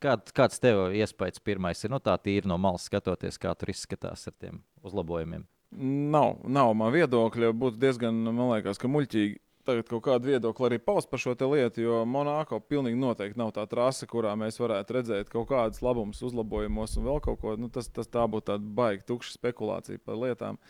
Kād, 0.02 0.30
kāds 0.38 0.62
tev 0.62 0.91
iespējas 0.93 1.41
pirmais 1.41 1.80
ir? 1.82 1.89
Nu, 1.89 1.98
tā 1.98 2.14
tīri 2.22 2.45
no 2.50 2.60
malas 2.62 2.86
skatoties, 2.86 3.39
kā 3.41 3.54
tur 3.58 3.74
izskatās 3.74 4.28
ar 4.30 4.36
tiem 4.38 4.60
uzlabojumiem. 4.86 5.45
Nav, 5.76 6.38
nav 6.47 6.72
man 6.80 6.93
viedokļa. 6.95 7.51
Būtu 7.51 7.82
diezgan, 7.82 8.24
man 8.30 8.53
liekas, 8.53 8.80
ka 8.80 8.89
muļķīgi 8.91 9.36
tagad 9.68 9.89
kaut 9.89 10.05
kādu 10.05 10.32
viedokli 10.32 10.70
arī 10.70 10.80
paust 10.80 11.09
par 11.11 11.20
šo 11.20 11.36
lietu, 11.51 11.84
jo 11.84 12.01
Monako 12.07 12.61
pilnīgi 12.63 12.99
noteikti 12.99 13.39
nav 13.39 13.51
tā 13.55 13.65
trase, 13.68 14.07
kurā 14.07 14.36
mēs 14.39 14.59
varētu 14.61 14.95
redzēt 14.95 15.32
kaut 15.32 15.49
kādas 15.51 15.84
labumus, 15.84 16.24
uzlabojumos 16.24 16.95
un 16.97 17.07
vēl 17.09 17.24
kaut 17.24 17.41
ko. 17.41 17.55
Nu, 17.59 17.68
tas, 17.74 17.89
tas 17.91 18.07
tā 18.07 18.24
būtu 18.32 18.53
tāda 18.53 18.76
baigta, 18.80 19.09
tukša 19.11 19.36
spekulācija 19.36 20.03
par 20.05 20.22
lietām. 20.24 20.61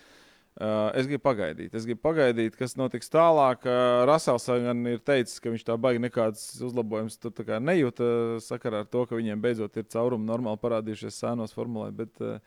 Uh, 0.57 0.89
es 0.97 1.05
gribu 1.05 1.21
pagaidīt, 1.21 1.75
es 1.77 1.83
gribu 1.85 2.01
pagaidīt, 2.01 2.55
kas 2.57 2.73
notiks 2.79 3.11
tālāk. 3.13 3.67
Uh, 3.69 4.01
Rasels 4.09 4.47
gan 4.49 4.79
ir 4.89 5.03
teicis, 5.05 5.37
ka 5.37 5.53
viņš 5.53 5.67
tā 5.67 5.75
baigi 5.77 6.01
nekādas 6.01 6.47
uzlabojumus 6.65 7.19
nejūta 7.61 8.07
sakarā 8.41 8.81
ar 8.81 8.89
to, 8.89 9.03
ka 9.05 9.19
viņiem 9.19 9.43
beidzot 9.43 9.77
ir 9.77 9.85
caurumi 9.93 10.25
normāli 10.25 10.57
parādījušies 10.63 11.21
sēnos 11.21 11.53
formulē. 11.53 11.91
Bet, 11.99 12.17
uh, 12.25 12.41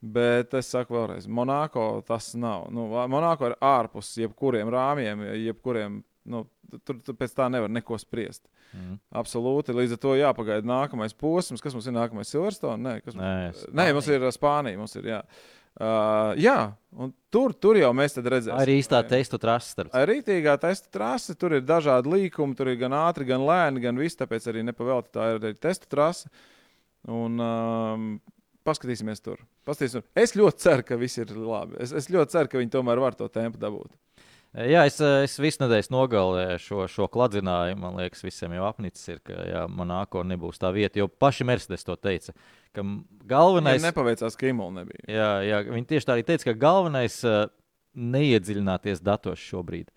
Bet 0.00 0.52
es 0.58 0.68
saku 0.68 0.94
vēlreiz, 0.94 1.24
Monako 1.28 2.02
tas 2.06 2.34
nav. 2.36 2.66
Nu, 2.74 2.84
Monako 3.08 3.50
ir 3.50 3.56
ārpus 3.64 4.12
jebkuriem 4.20 4.68
rāmjiem, 4.72 5.24
jebkuriem. 5.46 6.02
Nu, 6.26 6.42
tur, 6.84 6.98
tur 7.06 7.14
pēc 7.16 7.32
tā 7.36 7.46
nevar 7.52 7.70
neko 7.70 7.96
spriest. 8.02 8.44
Mm. 8.74 8.98
Absolūti. 9.16 9.74
Līdz 9.76 9.94
ar 9.94 10.00
to 10.02 10.16
jāpagaida 10.18 10.66
nākamais 10.66 11.14
posms. 11.16 11.62
Kas 11.62 11.76
mums 11.76 11.86
ir 11.86 11.94
nākamais? 11.94 12.32
Silverstone? 12.32 12.82
Nē, 12.82 12.96
kas 13.04 13.14
mums, 13.16 13.62
Nē, 13.70 13.76
Nē 13.78 13.86
mums 13.94 14.10
ir 14.10 14.26
uh, 14.26 14.34
Spānija. 14.34 14.80
Mums 14.80 14.96
ir, 14.98 15.06
jā. 15.14 15.20
Uh, 15.76 16.32
jā, 16.40 16.56
un 16.96 17.10
tur, 17.28 17.52
tur 17.52 17.76
jau 17.76 17.90
mēs 17.92 18.14
redzēsim. 18.16 18.54
Arī 18.56 18.78
īstā 18.80 19.02
testu 19.04 19.36
trasa 19.40 19.74
starp. 19.74 19.92
Ar 19.96 20.08
rītīgā 20.08 20.54
testa 20.62 20.88
trase 20.92 21.36
tur 21.36 21.58
ir 21.58 21.66
dažādi 21.68 22.08
līkumi, 22.14 22.56
tur 22.56 22.70
ir 22.72 22.78
gan 22.80 22.96
ātri, 22.96 23.26
gan 23.28 23.44
lēni, 23.44 23.82
gan 23.84 24.00
viss. 24.00 24.16
Tāpēc 24.16 24.48
arī 24.48 24.64
nepavēlti 24.64 25.12
tā 25.12 25.26
ir 25.34 25.40
arī 25.42 25.52
testa 25.60 25.90
trase. 25.92 26.32
Un 27.12 27.36
um, 27.44 28.08
paskatīsimies 28.66 29.22
tur. 29.24 29.40
Paskatīsimies. 29.68 30.08
Es 30.18 30.34
ļoti 30.38 30.64
ceru, 30.66 30.84
ka 30.88 30.98
viss 31.00 31.22
ir 31.22 31.30
labi. 31.38 31.78
Es, 31.82 31.94
es 31.96 32.10
ļoti 32.12 32.34
ceru, 32.34 32.50
ka 32.52 32.60
viņi 32.60 32.74
tomēr 32.74 33.00
var 33.02 33.16
to 33.18 33.28
tempu 33.32 33.60
dabūt. 33.62 33.94
Jā, 34.56 34.86
es, 34.88 34.94
es 35.02 35.34
visu 35.42 35.60
nedēļas 35.60 35.90
nogalēju 35.92 36.60
šo, 36.64 36.84
šo 36.88 37.06
kladzinājumu. 37.12 37.82
Man 37.82 37.98
liekas, 38.00 38.22
visiem 38.24 38.54
jau 38.56 38.64
apnicis 38.64 39.10
ir, 39.12 39.18
ka 39.26 39.34
jā, 39.44 39.64
Monako 39.68 40.22
nebūs 40.24 40.56
tā 40.62 40.70
vieta. 40.72 40.96
Jo 41.02 41.10
paši 41.12 41.44
Mercedes 41.44 41.84
to 41.84 41.96
teica. 42.00 42.32
Galvenais, 43.28 43.82
Viņam 43.82 43.90
nepaveicās, 43.90 44.36
ka 44.40 44.48
Imula 44.48 44.78
nebija. 44.78 45.02
jā, 45.12 45.28
jā, 45.44 45.58
viņi 45.68 45.90
tieši 45.90 46.08
tā 46.08 46.16
arī 46.16 46.24
teica, 46.28 46.48
ka 46.48 46.54
galvenais 46.62 47.18
uh, 47.28 47.50
neiedziļināties 47.96 49.02
datos 49.04 49.42
šobrīd. 49.44 49.90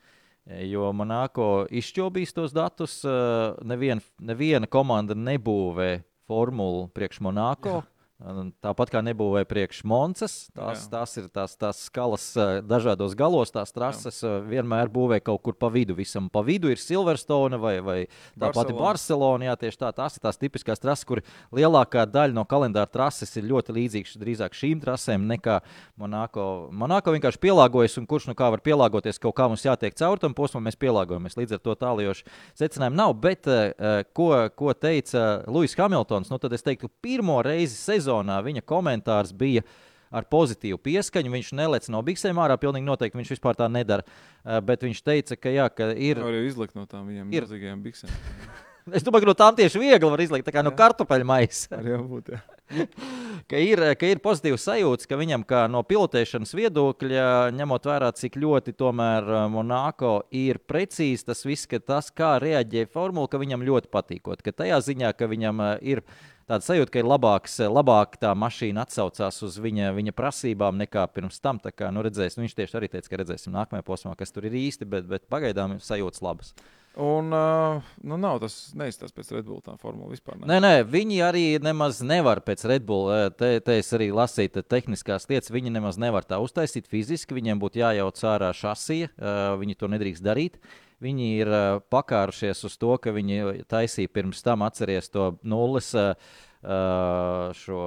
Jo 0.66 0.90
Monako 0.98 1.68
izšķobīs 1.80 2.34
tos 2.36 2.56
datus. 2.56 3.00
Uh, 3.06 3.54
nevien, 3.70 4.02
neviena 4.20 4.68
komanda 4.68 5.16
nebūvē 5.16 5.92
formulu 6.28 6.88
priekš 6.96 7.22
Monako. 7.28 7.80
Un 7.84 7.88
Tāpat 8.20 8.90
kā 8.92 9.00
nebūvēja 9.00 9.48
priekš 9.48 9.78
Monces, 9.88 10.34
tās, 10.52 10.82
Jā. 10.84 10.88
tās 10.92 11.14
ir 11.22 11.28
tās, 11.32 11.54
tās 11.56 11.78
skalas 11.88 12.24
eh, 12.36 12.58
dažādos 12.68 13.14
galos, 13.16 13.54
tās 13.56 13.72
trases 13.72 14.18
eh, 14.28 14.34
vienmēr 14.44 14.90
būvē 14.92 15.22
kaut 15.24 15.40
kur 15.46 15.56
pa 15.56 15.70
vidu. 15.72 15.96
Visam 15.96 16.28
pa 16.28 16.42
vidu 16.44 16.68
ir 16.68 16.82
Silverstone 16.84 17.56
vai, 17.56 17.78
vai 17.80 17.96
tā 18.36 18.50
pati 18.52 18.76
Barcelona. 18.76 18.82
Barcelona. 18.84 19.48
Jā, 19.48 19.54
tieši 19.62 19.80
tā. 19.80 19.92
Tās 19.96 20.20
ir 20.20 20.24
tās 20.26 20.40
tipiskās 20.42 20.84
trases, 20.84 21.08
kur 21.08 21.22
lielākā 21.56 22.04
daļa 22.12 22.36
no 22.36 22.44
kalendāra 22.44 22.92
trases 22.92 23.32
ir 23.40 23.48
ļoti 23.54 23.78
līdzīgas 23.78 24.20
drīzāk 24.20 24.60
šīm 24.60 24.84
trasēm 24.84 25.24
nekā 25.32 25.62
Monako. 25.96 26.50
Monako 26.76 27.16
vienkārši 27.16 27.40
pielāgojas, 27.48 27.96
un 28.04 28.10
kurš 28.10 28.28
nu 28.34 28.36
kā 28.36 28.52
var 28.52 28.60
pielāgoties, 28.68 29.22
kaut 29.24 29.38
kā 29.40 29.48
mums 29.48 29.64
jātiek 29.64 29.96
caur 29.96 30.20
tam 30.20 30.36
posmam, 30.36 30.68
mēs 30.68 30.80
pielāgojamies. 30.82 31.40
Līdz 31.40 31.56
ar 31.56 31.64
to 31.64 31.78
tālējoši 31.86 32.28
secinājumu 32.66 33.00
nav. 33.00 33.16
Bet 33.24 33.48
eh, 33.48 34.04
ko, 34.12 34.34
ko 34.60 34.76
teica 34.76 35.46
Lūsis 35.48 35.80
Hamiltons, 35.80 36.28
nu 36.28 36.44
tad 36.44 36.60
es 36.60 36.68
teiktu, 36.68 36.92
pirmo 37.00 37.40
reizi 37.48 37.80
sezonā 37.80 38.09
viņa 38.18 38.66
komentārs 38.68 39.32
bija. 39.36 39.64
Ar 40.10 40.26
pozitīvu 40.26 40.80
pieskaņu 40.82 41.30
viņš 41.30 41.52
nelec 41.54 41.86
no 41.94 42.00
biksēm 42.02 42.40
ārā. 42.42 42.56
Pilnīgi 42.58 42.88
noteikti 42.88 43.20
viņš 43.20 43.30
vispār 43.36 43.54
tā 43.60 43.68
nedara. 43.70 44.02
Eh, 44.42 44.58
Bet 44.66 44.82
viņš 44.82 45.04
teica, 45.06 45.36
ka, 45.38 45.50
jā, 45.54 45.68
ka 45.70 45.92
ir. 45.94 46.18
Var 46.18 46.34
jau 46.34 46.48
izlikt 46.48 46.74
no 46.74 46.88
tām 46.90 47.06
viņiem 47.06 47.30
Ir. 47.30 47.46
milzīgajām 47.46 47.84
biksēm. 47.86 48.10
Es 48.96 49.04
domāju, 49.06 49.22
ka 49.22 49.30
no 49.30 49.34
tām 49.38 49.54
tieši 49.54 49.78
viegli 49.78 50.10
var 50.10 50.22
izlikt 50.24 50.48
tā 50.48 50.54
kā 50.56 50.64
no 50.66 50.72
kartupeļu 50.74 51.28
maisa. 51.30 51.78
Arī 51.78 51.94
būtu. 52.02 52.40
ka 53.50 53.60
ir, 53.62 53.82
ka 54.00 54.10
ir 54.10 54.22
pozitīvs 54.24 54.66
sajūta, 54.68 55.08
ka 55.10 55.20
viņam 55.20 55.44
kā 55.50 55.64
no 55.72 55.82
pilotēšanas 55.88 56.54
viedokļa, 56.58 57.28
ņemot 57.58 57.88
vērā, 57.90 58.12
cik 58.18 58.38
ļoti 58.40 58.76
tomēr 58.80 59.30
uh, 59.30 59.44
Monako 59.52 60.14
ir 60.36 60.62
precīzi 60.70 61.28
tas 61.30 61.46
viss, 61.48 61.70
ka 61.70 61.82
tas, 61.82 62.12
kā 62.14 62.36
reaģē 62.42 62.86
formula, 62.94 63.30
ka 63.32 63.42
viņam 63.42 63.66
ļoti 63.66 63.92
patīkot. 63.94 64.44
Ka 64.46 64.56
tajā 64.64 64.82
ziņā, 64.86 65.14
ka 65.18 65.30
viņam 65.32 65.64
uh, 65.66 65.72
ir 65.82 66.04
tāda 66.50 66.66
sajūta, 66.66 66.94
ka 66.94 67.02
ir 67.04 67.10
labāks, 67.10 67.60
labāk 67.70 68.18
tā 68.22 68.34
mašīna 68.38 68.86
atsaucās 68.86 69.42
uz 69.46 69.60
viņa, 69.62 69.94
viņa 69.98 70.16
prasībām 70.18 70.80
nekā 70.86 71.06
pirms 71.14 71.42
tam. 71.44 71.62
Kā, 71.70 71.92
nu, 71.94 72.04
redzēs, 72.06 72.38
nu, 72.38 72.46
viņš 72.46 72.58
tieši 72.58 72.78
arī 72.80 72.92
teica, 72.92 73.12
ka 73.12 73.22
redzēsim 73.22 73.56
nākamajā 73.56 73.86
posmā, 73.86 74.16
kas 74.18 74.34
tur 74.34 74.48
ir 74.50 74.58
īsti, 74.58 74.88
bet, 74.90 75.10
bet 75.10 75.30
pagaidām 75.32 75.78
sajūtas 75.84 76.24
labas. 76.26 76.54
Un 77.00 77.32
uh, 77.32 77.86
nu, 78.04 78.18
nav 78.20 78.42
tas 78.44 78.56
neizstāsta 78.76 79.16
pēc 79.16 79.30
Redbull 79.38 79.62
tā 79.64 79.78
formula 79.80 80.12
vispār. 80.12 80.36
Ne? 80.42 80.50
Nē, 80.50 80.58
nē, 80.60 80.72
viņi 80.92 81.22
arī 81.24 81.44
nemaz 81.64 82.02
nevar 82.04 82.42
pēc 82.44 82.66
Redbull. 82.68 83.32
Te, 83.40 83.54
te 83.64 83.78
es 83.80 83.94
arī 83.96 84.10
lasīju 84.12 84.58
te 84.58 84.64
tehniskās 84.76 85.30
lietas. 85.32 85.54
Viņi 85.54 85.72
nemaz 85.78 86.00
nevar 86.02 86.28
tā 86.28 86.42
uztaisīt 86.44 86.90
fiziski. 86.92 87.38
Viņiem 87.38 87.62
būtu 87.62 87.80
jājauc 87.80 88.20
ārā 88.34 88.52
šasija. 88.52 89.14
Uh, 89.16 89.40
viņi 89.62 89.80
to 89.80 89.92
nedrīkst 89.96 90.26
darīt. 90.26 90.60
Viņi 91.00 91.30
ir 91.40 91.54
uh, 91.54 91.80
pakārušies 91.88 92.66
uz 92.68 92.76
to, 92.82 92.92
ka 93.00 93.16
viņi 93.16 93.64
taisīja 93.72 94.12
pirms 94.12 94.44
tam 94.44 94.68
atceries 94.68 95.08
to 95.14 95.32
nulles. 95.48 95.94
Uh, 95.96 96.14
Uh, 96.60 97.54
šo 97.56 97.82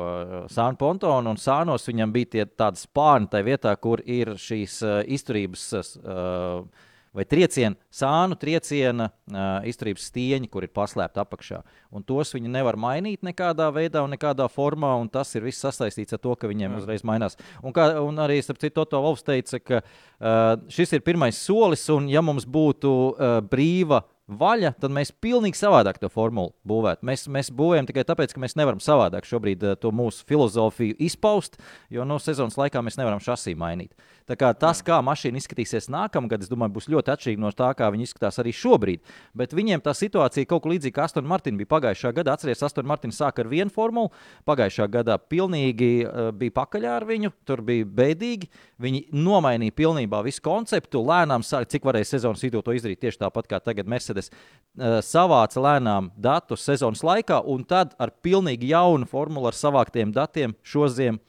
sānu 0.49 0.79
pontonu, 0.81 1.35
un 1.35 1.37
sānos 1.37 1.85
viņam 1.85 2.15
bija 2.15 2.31
tie 2.33 2.45
tādi 2.57 2.81
spārni 2.81 3.29
tajā 3.29 3.45
vietā, 3.45 3.75
kur 3.77 4.01
ir 4.01 4.31
šīs 4.41 4.79
uh, 4.81 4.95
izturības 5.13 5.67
uh, 5.77 6.87
vai 7.13 7.25
trieciena, 7.29 7.77
sānu 7.93 8.37
trieciena 8.41 9.11
uh, 9.11 9.61
izturības 9.69 10.07
stieņi, 10.09 10.49
kur 10.53 10.65
ir 10.65 10.73
paslēpti 10.73 11.21
apakšā. 11.23 11.61
Un 11.93 12.05
tos 12.09 12.33
viņi 12.33 12.53
nevar 12.53 12.79
mainīt 12.81 13.25
nekādā 13.27 13.69
veidā 13.75 14.05
un 14.05 14.15
nekādā 14.15 14.49
formā, 14.53 14.95
un 15.01 15.11
tas 15.13 15.35
ir 15.37 15.45
viss 15.45 15.61
sasaistīts 15.63 16.17
ar 16.17 16.23
to, 16.23 16.33
ka 16.37 16.51
viņiem 16.51 16.79
uzreiz 16.81 17.05
mainās. 17.05 17.37
Un, 17.61 17.75
kā, 17.77 17.91
un 18.01 18.23
arī, 18.25 18.41
starp 18.45 18.63
citu, 18.63 18.81
Toto 18.81 19.03
Valsts 19.05 19.29
teica, 19.29 19.61
ka 19.61 19.83
uh, 19.83 20.57
šis 20.73 20.97
ir 20.97 21.05
pirmais 21.05 21.37
solis, 21.37 21.85
un 21.93 22.09
ja 22.11 22.25
mums 22.25 22.49
būtu 22.49 22.93
uh, 23.13 23.39
brīva 23.45 24.03
vaļa, 24.39 24.73
tad 24.81 24.93
mēs 24.95 25.13
pilnīgi 25.23 25.59
savādāk 25.59 25.99
to 26.01 26.09
formulu 26.13 26.53
būvētu. 26.69 27.05
Mēs, 27.07 27.27
mēs 27.33 27.51
būvējam 27.55 27.89
tikai 27.89 28.05
tāpēc, 28.09 28.35
ka 28.35 28.43
mēs 28.43 28.57
nevaram 28.59 28.81
savādāk 28.83 29.27
šobrīd 29.29 29.65
to 29.83 29.93
mūsu 29.95 30.25
filozofiju 30.29 30.97
izpaust, 31.03 31.59
jo 31.93 32.07
no 32.09 32.19
sezonas 32.23 32.59
laikā 32.61 32.83
mēs 32.85 32.99
nevaram 33.01 33.23
šasī 33.23 33.55
mainīt. 33.59 33.93
Kā 34.39 34.53
tas, 34.57 34.81
kā 34.85 34.99
mašīna 35.05 35.41
izskatīsies 35.41 35.89
nākamgad, 35.93 36.45
es 36.45 36.51
domāju, 36.51 36.75
būs 36.77 36.89
ļoti 36.93 37.13
atšķirīgi 37.13 37.43
no 37.43 37.51
tā, 37.57 37.73
kā 37.77 37.89
viņi 37.93 38.07
izskatās 38.07 38.39
arī 38.41 38.53
šobrīd. 38.57 39.03
Bet 39.37 39.55
viņiem 39.57 39.83
tā 39.85 39.95
situācija 39.97 40.49
kaut 40.49 40.65
kā 40.65 40.73
līdzīga, 40.73 41.07
Aston 41.07 41.27
Martin 41.29 41.59
bija 41.59 41.71
pagājušā 41.73 42.13
gada. 42.17 42.37
Atcerieties, 42.37 42.63
Aston 42.69 42.89
Martin 42.89 43.15
sāka 43.15 43.43
ar 43.45 43.51
vienu 43.51 43.73
formulu, 43.73 44.13
pagājušā 44.49 44.87
gadā 44.93 45.17
pilnīgi 45.19 45.91
uh, 46.05 46.31
bija 46.37 46.55
pakaļā 46.61 46.95
ar 47.01 47.09
viņu, 47.09 47.33
tur 47.49 47.65
bija 47.67 47.89
bēdīgi. 47.99 48.51
Viņi 48.83 49.03
nomainīja 49.17 49.77
pilnībā 49.83 50.23
visu 50.27 50.45
konceptu, 50.45 51.03
lēnām 51.09 51.45
sāk, 51.47 51.69
cik 51.73 51.89
varēja 51.89 52.13
sezonas 52.15 52.45
vidū 52.47 52.63
to 52.63 52.77
izdarīt 52.77 53.03
tieši 53.03 53.25
tāpat 53.25 53.51
kā 53.51 53.61
tagad 53.65 53.91
Mercedes 53.91 54.31
uh, 54.31 55.01
savāca 55.05 55.67
lēnām 55.67 56.13
datus 56.17 56.65
sezonas 56.69 57.05
laikā, 57.07 57.43
un 57.45 57.67
tad 57.69 57.97
ar 57.99 58.15
pilnīgi 58.23 58.73
jaunu 58.73 59.09
formulu, 59.11 59.51
ar 59.51 59.59
savāktiem 59.59 60.15
datiem 60.15 60.57
šo 60.63 60.89
ziemu 60.93 61.21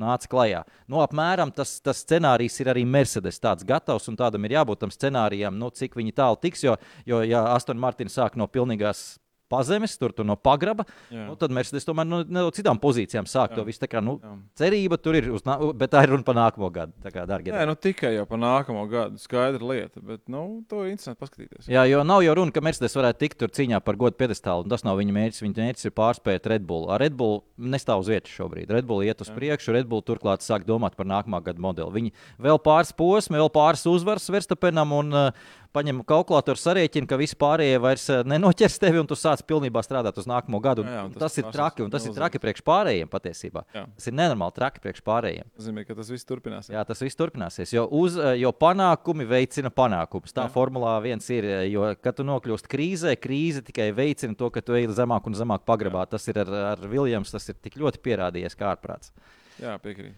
nāca 0.00 0.30
klajā. 0.30 0.62
Nu, 0.88 1.00
apmēram 1.04 1.52
tas, 1.54 1.76
tas 1.84 2.02
scenārijs 2.04 2.60
ir 2.62 2.72
arī 2.72 2.84
Mercedes 2.88 3.40
tāds 3.42 3.66
gatavs, 3.66 4.08
un 4.10 4.18
tādam 4.18 4.44
ir 4.46 4.56
jābūt 4.58 4.84
tam 4.84 4.92
scenārijam, 4.94 5.56
nu, 5.58 5.70
cik 5.70 5.96
viņi 5.98 6.16
tālu 6.16 6.40
tiks. 6.42 6.64
Jo, 6.66 6.76
jo 7.08 7.22
ja 7.26 7.46
Aston 7.54 7.80
Martin 7.80 8.12
sāk 8.12 8.36
no 8.36 8.48
pilnīgās 8.50 9.16
pazemes, 9.50 9.96
tur 9.98 10.14
tu 10.16 10.24
no 10.26 10.36
pagraba. 10.36 10.86
Jā. 11.12 11.26
Nu, 11.28 11.36
tad 11.38 11.54
Mercedes 11.54 11.86
tomēr 11.86 12.08
no, 12.08 12.22
no 12.24 12.46
citām 12.54 12.80
pozīcijām 12.82 13.28
sāk 13.30 13.52
Jā. 13.52 13.60
to 13.60 13.66
visu. 13.66 13.82
Kā, 13.86 14.00
nu, 14.02 14.16
Jā. 14.22 14.32
cerība 14.58 14.98
tur 15.00 15.18
ir, 15.18 15.28
uz, 15.36 15.44
bet 15.78 15.92
tā 15.92 16.02
ir 16.06 16.14
runa 16.14 16.26
par 16.26 16.38
nākamo 16.38 16.70
gadu. 16.74 16.94
Kā, 17.06 17.26
dargi, 17.28 17.52
Nē, 17.54 17.66
nu, 17.68 17.76
tikai 17.78 18.14
jau 18.16 18.26
par 18.28 18.40
nākamo 18.42 18.84
gadu. 18.90 19.20
Skaidra 19.22 19.68
lieta, 19.70 20.02
bet 20.02 20.24
nu, 20.32 20.62
to 20.70 20.84
ir 20.84 20.94
interesanti 20.94 21.20
paskatīties. 21.22 21.68
Jā, 21.70 21.84
jo 21.90 22.02
nav 22.06 22.24
jau 22.26 22.36
runa, 22.40 22.54
ka 22.54 22.62
Mercedes 22.64 22.96
varētu 22.98 23.22
tikt 23.22 23.40
tur 23.42 23.52
cīņā 23.54 23.80
par 23.84 23.98
godu 24.00 24.18
piedestālu. 24.18 24.66
Tas 24.70 24.86
nav 24.86 24.98
viņa 25.00 25.16
mērķis. 25.16 25.44
Viņa 25.44 25.66
mērķis 25.68 25.90
ir 25.90 25.94
pārspēt 25.96 26.48
Red 26.50 26.66
Bull. 26.68 26.88
Ar 26.92 27.02
Red 27.04 27.18
Bull 27.18 27.42
nestāv 27.58 28.02
uz 28.02 28.10
vietas 28.10 28.32
šobrīd. 28.32 28.72
Red 28.72 28.88
Bull 28.88 29.06
iet 29.06 29.22
uz 29.22 29.30
Jā. 29.30 29.36
priekšu, 29.38 29.76
Red 29.76 29.90
Bull 29.90 30.04
turklāt 30.06 30.44
sāk 30.46 30.66
domāt 30.68 30.96
par 30.98 31.08
nākamā 31.08 31.42
gada 31.44 31.62
modeli. 31.62 31.94
Viņi 32.00 32.16
vēl 32.42 32.60
pāris 32.64 32.92
posmi, 32.96 33.38
vēl 33.38 33.52
pāris 33.54 33.86
uzvaras 33.90 34.26
Verstapenam. 34.32 34.96
Un, 34.96 35.14
uh, 35.14 35.64
paņem 35.76 36.00
kalkulātoru, 36.08 36.60
sarēķina, 36.60 37.08
ka 37.10 37.18
visi 37.20 37.36
pārējie 37.40 37.80
vairs 37.82 38.06
eh, 38.12 38.22
nenoķers 38.28 38.78
tevi 38.82 39.00
un 39.02 39.08
tu 39.08 39.18
sāc 39.18 39.42
pilnībā 39.48 39.82
strādāt 39.84 40.18
uz 40.20 40.28
nākamo 40.30 40.60
gadu. 40.64 40.84
Jā, 40.86 40.96
jā, 40.96 41.04
tas, 41.14 41.22
tas 41.26 41.38
ir 41.42 41.48
traki, 41.54 41.84
un 41.84 41.92
tas 41.92 42.06
ir 42.08 42.14
traki 42.16 42.40
priekš 42.42 42.64
pārējiem 42.66 43.10
patiesībā. 43.12 43.64
Jā. 43.76 43.84
Tas 43.98 44.10
ir 44.10 44.16
nenormāli 44.16 44.56
traki 44.56 44.82
priekš 44.84 45.04
pārējiem. 45.06 45.50
Tas 45.52 45.64
nozīmē, 45.66 45.86
ka 45.88 45.98
tas 45.98 46.12
viss 46.12 46.28
turpināsies. 46.28 46.72
Jā, 46.74 46.84
tas 46.88 47.02
viss 47.04 47.18
turpināsies, 47.18 47.74
jo, 47.76 47.86
uz, 48.00 48.18
eh, 48.20 48.32
jo 48.42 48.52
panākumi 48.56 49.28
veicina 49.28 49.72
panākumus. 49.74 50.34
Tā 50.36 50.46
jā. 50.46 50.52
formulā 50.56 50.96
viens 51.04 51.30
ir, 51.34 51.48
eh, 51.50 51.66
jo, 51.72 51.88
kad 52.02 52.18
tu 52.20 52.26
nokļūst 52.28 52.70
krīzē, 52.72 53.16
krīze 53.20 53.64
tikai 53.66 53.90
veicina 53.96 54.38
to, 54.38 54.50
ka 54.54 54.64
tu 54.64 54.76
ej 54.78 54.88
zemāk 54.96 55.28
un 55.28 55.36
zemāk 55.38 55.66
pagrabā. 55.68 56.06
Jā. 56.06 56.14
Tas 56.16 56.30
ir 56.32 56.40
ar, 56.44 56.54
ar 56.72 56.86
Viljams, 56.88 57.34
tas 57.34 57.52
ir 57.52 57.60
tik 57.60 57.78
ļoti 57.82 58.02
pierādījies 58.04 58.56
kā 58.58 58.72
ārprāts. 58.74 59.12
Jā, 59.60 59.76
piekrīt. 59.82 60.16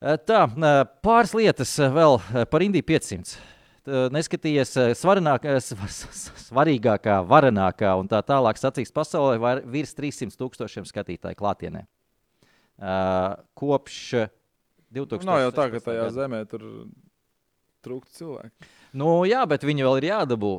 Tā, 0.00 0.46
pāris 1.04 1.34
lietas 1.36 1.74
vēl 1.92 2.14
par 2.48 2.62
Indiju 2.64 2.86
500 2.88 3.34
neskatījies 3.86 4.74
svarīgākā, 5.00 5.56
svarīgākā, 6.46 7.20
varenākā 7.28 7.94
un 8.00 8.10
tā 8.10 8.20
tālāk 8.26 8.60
sacīks 8.60 8.92
pasaulē, 8.94 9.38
var 9.40 9.62
virs 9.64 9.94
300 9.96 10.36
tūkstošiem 10.40 10.88
skatītāju 10.88 11.38
klātienē. 11.38 11.86
Uh, 12.80 13.36
kopš 13.54 14.28
2000. 14.90 15.26
Nav 15.28 15.42
jau 15.44 15.50
tā, 15.54 15.68
ka 15.70 15.80
tajā 15.84 16.06
gada. 16.06 16.14
zemē 16.16 16.44
tur 16.50 16.64
trūkst 17.84 18.20
cilvēku. 18.20 18.70
Nu, 18.96 19.22
jā, 19.28 19.42
bet 19.48 19.64
viņi 19.64 19.84
vēl 19.86 20.00
ir 20.00 20.08
jādabū. 20.10 20.52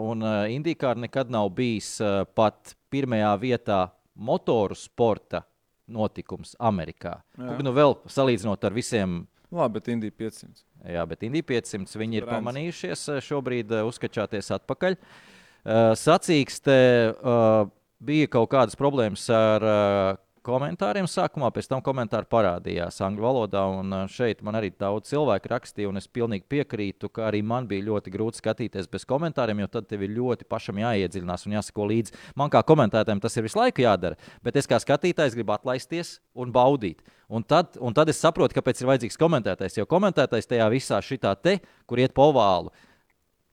Un 0.00 0.24
Indijā 0.54 0.94
nekad 0.96 1.30
nav 1.32 1.50
bijis 1.54 1.98
pat 2.34 2.72
pirmajā 2.90 3.34
vietā 3.42 3.80
motoru 4.14 4.76
sporta 4.78 5.42
notikums 5.84 6.54
Amerikā. 6.58 7.18
Kur 7.36 7.60
nu 7.66 7.74
vēl 7.76 7.98
salīdzinot 8.08 8.64
ar 8.64 8.74
visiem 8.74 9.24
Labi, 9.54 9.78
bet 9.78 9.88
Indija 9.92 10.14
500. 10.18 10.64
Jā, 10.96 11.04
bet 11.08 11.22
Indija 11.26 11.46
500 11.54 12.00
viņi 12.00 12.20
ir 12.20 12.26
pamanījušies 12.28 13.06
eh, 13.14 13.22
šobrīd 13.24 13.72
eh, 13.72 13.86
uzskačāties 13.86 14.50
atpakaļ. 14.58 14.98
Sacīkstē 15.96 16.80
uh, 17.08 17.70
bija 18.04 18.28
kaut 18.28 18.50
kādas 18.52 18.76
problēmas 18.76 19.22
ar 19.32 19.64
komentāriem 20.44 21.06
sākumā, 21.10 21.48
pēc 21.54 21.68
tam 21.70 21.80
komentāri 21.84 22.28
parādījās 22.30 23.00
angļu 23.04 23.24
valodā. 23.24 23.62
Šeit 24.12 24.42
man 24.46 24.58
arī 24.58 24.70
daudz 24.78 25.10
cilvēku 25.10 25.50
rakstīja, 25.50 25.88
un 25.90 26.00
es 26.00 26.06
pilnīgi 26.06 26.46
piekrītu, 26.52 27.10
ka 27.14 27.26
arī 27.30 27.40
man 27.46 27.68
bija 27.70 27.86
ļoti 27.88 28.12
grūti 28.14 28.42
skatīties 28.42 28.90
bez 28.92 29.06
komentāriem, 29.08 29.64
jo 29.64 29.70
tad 29.72 29.88
tev 29.90 30.04
ir 30.04 30.14
ļoti 30.14 30.48
pašam 30.50 30.78
jāiedziļinās 30.84 31.48
un 31.48 31.56
jāsako 31.56 31.88
līdzi. 31.90 32.16
Man 32.38 32.52
kā 32.52 32.62
komentētājiem 32.66 33.22
tas 33.24 33.36
ir 33.40 33.46
visu 33.48 33.60
laiku 33.60 33.84
jādara, 33.86 34.20
bet 34.44 34.60
es 34.60 34.70
kā 34.70 34.78
skatītājs 34.82 35.36
gribu 35.38 35.56
atlaisties 35.56 36.18
un 36.36 36.52
baudīt. 36.54 37.02
Un 37.28 37.42
tad, 37.42 37.78
un 37.80 37.96
tad 37.96 38.12
es 38.12 38.20
saprotu, 38.20 38.56
kāpēc 38.58 38.82
ir 38.82 38.90
vajadzīgs 38.92 39.20
komentētājs. 39.20 39.80
Jo 39.80 39.88
komentētājs 39.90 40.50
tajā 40.50 40.70
visā 40.72 41.00
šitā 41.02 41.32
te, 41.40 41.58
kur 41.88 42.02
iet 42.02 42.12
pa 42.14 42.28
ovālu, 42.28 42.74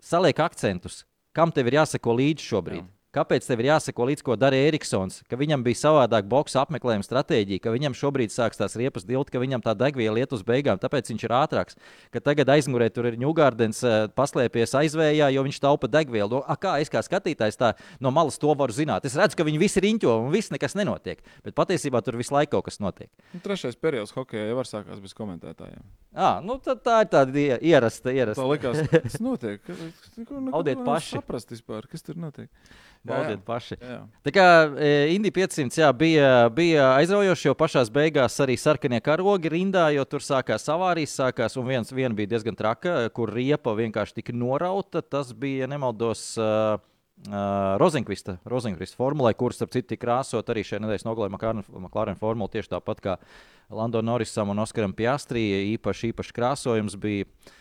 saliek 0.03 0.43
akcentus, 0.43 1.05
kam 1.33 1.53
tev 1.55 1.71
ir 1.71 1.81
jāsako 1.81 2.19
līdzi 2.19 2.51
šobrīd. 2.51 2.83
Jā. 2.83 3.00
Kāpēc 3.11 3.43
tev 3.43 3.59
ir 3.59 3.67
jāsako 3.67 4.05
līdzi, 4.07 4.23
ko 4.23 4.37
dara 4.39 4.55
Eriksons? 4.55 5.17
Ka 5.27 5.35
viņam 5.35 5.65
bija 5.65 5.81
savādāk 5.81 6.29
boxa 6.31 6.61
apmeklējuma 6.61 7.03
stratēģija, 7.03 7.59
ka 7.59 7.73
viņam 7.73 7.95
šobrīd 7.99 8.31
sākas 8.31 8.61
tās 8.61 8.77
riepas 8.79 9.03
dilti, 9.03 9.33
ka 9.33 9.41
viņam 9.41 9.63
tā 9.65 9.73
degviela 9.75 10.21
iet 10.21 10.31
uz 10.31 10.45
beigām, 10.47 10.79
tāpēc 10.79 11.09
viņš 11.11 11.25
ir 11.27 11.33
ātrāks. 11.35 11.75
Ka 12.13 12.21
tagad 12.23 12.47
aizmugurē 12.55 12.87
tur 12.87 13.09
ir 13.09 13.17
Ņūgārdens 13.19 13.81
eh, 13.83 13.95
paslēpies 14.15 14.77
aizvējā, 14.79 15.27
jo 15.35 15.43
viņš 15.43 15.59
taupa 15.59 15.89
degvielu. 15.91 16.39
No, 16.39 16.55
kā 16.55 16.77
es 16.79 16.91
kā 16.93 17.01
skatītājs 17.03 17.59
tā 17.59 17.73
no 17.99 18.13
malas 18.15 18.39
to 18.39 18.53
varu 18.55 18.71
zināt? 18.71 19.03
Es 19.03 19.17
redzu, 19.19 19.35
ka 19.35 19.43
viņi 19.43 19.59
visi 19.59 19.83
riņķo 19.83 20.13
un 20.21 20.31
viss 20.31 20.53
nekas 20.55 20.77
nenotiek. 20.79 21.19
Bet 21.43 21.57
patiesībā 21.57 21.99
tur 22.05 22.15
visu 22.21 22.31
laiku 22.37 22.53
kaut 22.55 22.69
kas 22.69 22.79
notiek. 22.79 23.11
Nu, 23.35 23.41
trešais 23.43 23.75
periods 23.75 24.15
hokeja 24.15 24.47
jau 24.47 24.55
var 24.61 24.71
sākās 24.71 25.03
bez 25.03 25.11
komentētājiem. 25.19 25.83
À, 26.15 26.37
nu, 26.43 26.55
tā 26.63 26.77
ir 27.03 27.11
tāda 27.11 27.43
ierasta. 27.59 28.15
ierasta. 28.15 28.39
Tā 28.39 28.47
likās, 28.47 28.81
kas 29.11 29.19
notiek. 29.19 29.67
Audiet 30.55 30.79
paši. 30.87 31.17
Saprast 31.19 31.51
vispār, 31.51 31.91
kas 31.91 32.07
tur 32.07 32.19
notiek. 32.19 32.47
Baudiet 33.07 33.41
paši. 33.45 33.75
Jā, 33.81 33.95
jā. 33.95 34.01
Tā 34.27 34.33
kā 34.35 34.45
e, 34.77 34.89
Indija 35.15 35.33
500 35.39 35.79
jā, 35.81 35.87
bija, 35.97 36.27
bija 36.53 36.91
aizraujoši, 36.99 37.47
jo 37.47 37.55
pašā 37.57 37.81
beigās 37.93 38.37
arī 38.43 38.57
sarkanie 38.61 38.99
karogi 39.01 39.49
rindā, 39.49 39.87
jo 39.95 40.05
tur 40.05 40.21
sākās 40.21 40.67
avārijas, 40.69 41.15
sākās, 41.17 41.57
un 41.57 41.65
viens 41.71 41.89
vien 41.95 42.13
bija 42.17 42.35
diezgan 42.35 42.57
traka, 42.57 43.09
kur 43.15 43.33
riepa 43.33 43.73
vienkārši 43.77 44.19
tika 44.19 44.35
norauta. 44.37 45.01
Tas 45.01 45.33
bija, 45.33 45.69
nemaldos, 45.71 46.31
uh, 46.41 46.77
Uh, 47.21 47.75
Rozenkvista, 47.77 48.39
Rozenkvista 48.49 48.97
formulē, 48.97 49.35
kuras, 49.37 49.59
starp 49.59 49.69
citu, 49.75 49.91
tika 49.91 50.07
krāsot 50.07 50.47
arī 50.49 50.63
šajā 50.65 50.79
nedēļas 50.81 51.03
nogalē 51.05 51.27
McLaren 51.29 52.17
formula, 52.17 52.49
tieši 52.49 52.71
tāpat 52.71 53.03
kā 53.03 53.13
Lando 53.69 54.01
Norrisam 54.01 54.49
un 54.49 54.63
Oskaram 54.63 54.95
Piastrī. 54.97 55.43
Īpaši, 55.75 56.09
īpaši 56.15 56.33
krāsojums 56.33 56.97
bija. 56.97 57.27
Uh, 57.29 57.53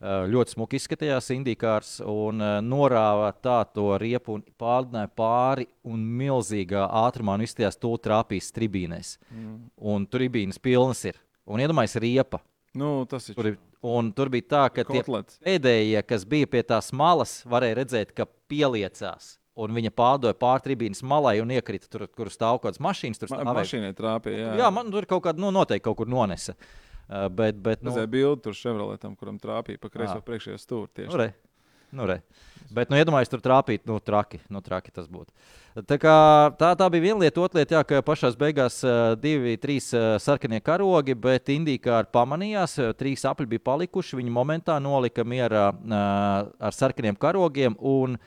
ļoti 0.00 0.54
smuki 0.54 0.78
izskatījās 0.78 1.30
indīkārs 1.34 1.96
un 2.06 2.42
uh, 2.42 2.58
norāva 2.62 3.32
tā 3.42 3.64
to 3.74 3.96
riepu 3.98 4.36
un 4.38 4.44
pārdināja 4.60 5.10
pāri 5.18 5.66
un 5.82 6.04
milzīgā 6.20 6.84
ātrumā 7.00 7.34
un 7.34 7.42
izstījās 7.42 7.80
tūlīt 7.82 8.04
trāpīs 8.06 8.52
tribīnēs. 8.54 9.16
Mm. 9.34 9.56
Un 9.90 10.06
tribīnes 10.06 10.62
pilnas 10.62 11.02
ir. 11.10 11.18
Un 11.48 11.64
iedomājieties, 11.64 11.98
riepa. 12.04 12.42
Nu, 12.78 13.02
tas 13.10 13.26
ir. 13.32 13.34
Tur, 13.34 13.50
un 13.90 14.12
tur 14.14 14.30
bija 14.30 14.46
tā, 14.46 14.64
ka 14.70 14.86
tie 14.86 15.02
kotlets. 15.02 15.40
pēdējie, 15.42 16.02
kas 16.06 16.26
bija 16.28 16.46
pie 16.46 16.62
tās 16.62 16.92
malas, 16.94 17.40
varēja 17.48 17.80
redzēt, 17.82 18.14
ka 18.14 18.28
pieliecās. 18.50 19.36
Un 19.58 19.72
viņa 19.74 19.90
pārdoja 19.90 20.36
pāri 20.38 20.62
tribīnes 20.68 21.02
malai 21.02 21.40
un 21.42 21.50
iekrita 21.50 21.88
tur, 21.90 22.04
kur 22.14 22.28
stāv 22.30 22.60
kaut 22.60 22.68
kādas 22.68 22.84
mašīnas. 22.84 23.18
Tur 23.18 23.32
Ma 23.32 23.40
stāvēja. 23.40 23.54
mašīnai 23.58 23.96
trāpīja. 23.98 24.44
Jā, 24.44 24.58
Jā, 24.60 24.68
man 24.70 24.92
tur 24.94 25.08
kaut 25.10 25.24
kāda 25.24 25.42
nu, 25.42 25.50
noteikti 25.50 25.88
kaut 25.88 25.98
kur 25.98 26.06
nonesa. 26.12 26.54
Uh, 26.54 26.87
bet, 27.08 27.60
bet, 27.64 27.82
nu, 27.82 27.92
Redzēju 27.92 28.12
bildi 28.12 28.44
tur 28.44 28.56
Chevroletam, 28.56 29.16
kuram 29.16 29.38
trāpīja 29.40 29.80
pa 29.80 29.92
kreiso 29.92 30.18
Ā. 30.20 30.24
priekšējo 30.24 30.58
stūri. 30.60 30.90
Tieši. 31.00 31.12
Nu, 31.12 31.20
re. 31.20 31.30
Nu, 31.90 32.04
re. 32.04 32.18
Bet, 32.68 32.90
nu, 32.92 32.98
iedomājieties, 33.00 33.30
tur 33.32 33.40
trāpīt, 33.40 33.86
nu, 33.88 33.96
traki, 34.04 34.42
nu, 34.52 34.60
traki 34.60 34.92
tas 34.92 35.06
būtu. 35.08 35.32
Tā, 35.88 35.96
kā, 36.00 36.16
tā, 36.60 36.74
tā 36.76 36.88
bija 36.92 37.06
viena 37.06 37.22
lieta, 37.22 37.40
otra 37.40 37.62
lieta, 37.62 37.78
jā, 37.78 37.84
ka 37.88 38.00
pašā 38.04 38.28
beigās 38.36 38.82
uh, 38.84 39.14
divi, 39.16 39.54
trīs 39.60 39.88
uh, 39.96 40.18
sarkanie 40.20 40.60
karogi, 40.64 41.16
bet 41.16 41.48
Indijā 41.54 42.02
pamanījās, 42.12 42.76
uh, 42.82 42.90
trīs 42.98 43.24
apli 43.28 43.48
bija 43.48 43.64
palikuši. 43.70 44.18
Viņi 44.20 44.34
momentā 44.34 44.76
nolika 44.84 45.24
mierā 45.24 45.70
uh, 45.72 46.02
ar 46.60 46.76
sarkaniem 46.76 47.16
karogiem 47.16 47.78
un 47.80 48.18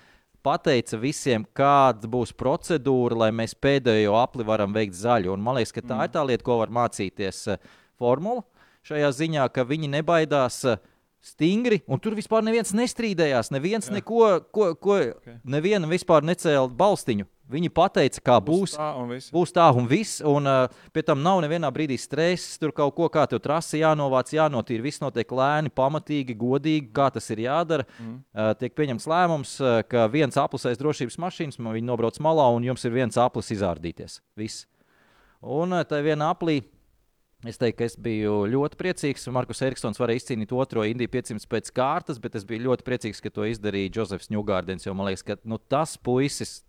pateica 0.42 0.98
visiem, 0.98 1.46
kāda 1.54 2.10
būs 2.10 2.34
procedūra, 2.34 3.28
lai 3.28 3.30
mēs 3.44 3.54
pēdējo 3.54 4.18
apli 4.24 4.48
varam 4.48 4.74
veikt 4.74 4.98
zaļu. 4.98 5.36
Un 5.36 5.46
man 5.46 5.60
liekas, 5.60 5.76
ka 5.76 5.86
tā 5.86 6.00
mm. 6.00 6.08
ir 6.08 6.16
tā 6.18 6.26
lieta, 6.32 6.48
ko 6.48 6.58
var 6.64 6.74
mācīties 6.82 7.44
uh, 7.54 7.62
formula 8.02 8.42
šajā 8.88 9.12
ziņā, 9.20 9.50
ka 9.54 9.68
viņi 9.68 9.92
nebaidās. 10.00 10.64
Uh, 10.66 10.82
Stingri, 11.22 11.84
un 11.86 12.00
tur 12.02 12.16
vispār 12.18 12.42
neviens 12.42 12.72
nestrīdējās. 12.74 13.52
Neviens 13.54 13.92
Jā. 13.92 14.00
neko, 14.00 14.24
ko, 14.50 14.72
ko, 14.74 14.96
okay. 15.20 15.36
neviena 15.46 15.86
vispār 15.86 16.26
necēla 16.26 16.66
balstiņu. 16.74 17.28
Viņi 17.52 17.70
pateica, 17.76 18.22
kā 18.26 18.38
būs. 18.42 18.74
Tā 18.80 18.88
un 18.98 19.12
viss. 19.12 19.30
Būs 19.34 19.52
tā 19.54 19.68
un 19.76 19.86
viss, 19.90 20.22
un 20.26 20.48
uh, 20.48 20.72
pie 20.96 21.04
tam 21.06 21.20
nav 21.22 21.44
nevienā 21.44 21.70
brīdī 21.76 21.98
stress. 22.00 22.56
Tur 22.58 22.72
kaut 22.74 22.96
ko 22.98 23.10
kā 23.12 23.28
tev 23.30 23.42
trasi 23.44 23.84
jānovāc, 23.84 24.32
jānotīra. 24.34 24.86
Viss 24.88 25.04
notiek 25.04 25.30
lēni, 25.36 25.74
pamatīgi, 25.76 26.38
godīgi, 26.40 26.90
kā 26.96 27.12
tas 27.14 27.28
ir 27.36 27.44
jādara. 27.44 27.86
Mm. 28.00 28.18
Uh, 28.32 28.52
tiek 28.58 28.74
pieņemts 28.80 29.10
lēmums, 29.12 29.56
uh, 29.62 29.82
ka 29.86 30.08
viens 30.10 30.40
aiz 30.42 30.82
drošības 30.82 31.20
mašīnas, 31.22 31.62
man 31.62 31.76
viņi 31.78 31.92
nobrauc 31.92 32.18
malā, 32.24 32.48
un 32.56 32.66
jums 32.72 32.88
ir 32.88 32.96
viens 32.96 33.20
aplis 33.20 33.52
izārdīties. 33.54 34.22
Viss. 34.40 34.66
Un 35.44 35.76
uh, 35.76 35.86
tā 35.86 36.00
vienā 36.02 36.32
aplī. 36.32 36.64
Es 37.42 37.58
teiktu, 37.58 37.80
ka 37.80 37.86
es 37.90 37.96
biju 37.98 38.44
ļoti 38.52 38.78
priecīgs. 38.78 39.24
Markus 39.34 39.64
Eriksons 39.66 39.98
varēja 39.98 40.22
izcīnīt 40.22 40.52
otro 40.54 40.84
Indiju 40.86 41.10
500 41.10 41.48
pēc 41.50 41.72
kārtas, 41.74 42.20
bet 42.22 42.36
es 42.38 42.46
biju 42.46 42.68
ļoti 42.68 42.86
priecīgs, 42.86 43.22
ka 43.24 43.32
to 43.34 43.48
izdarīja 43.50 43.96
Džozefs 43.96 44.30
Ņūgārdens. 44.30 44.86
Jo 44.86 44.94
man 44.98 45.10
liekas, 45.10 45.26
ka 45.26 45.40
nu, 45.50 45.58
tas 45.72 45.96
puisis, 45.98 46.60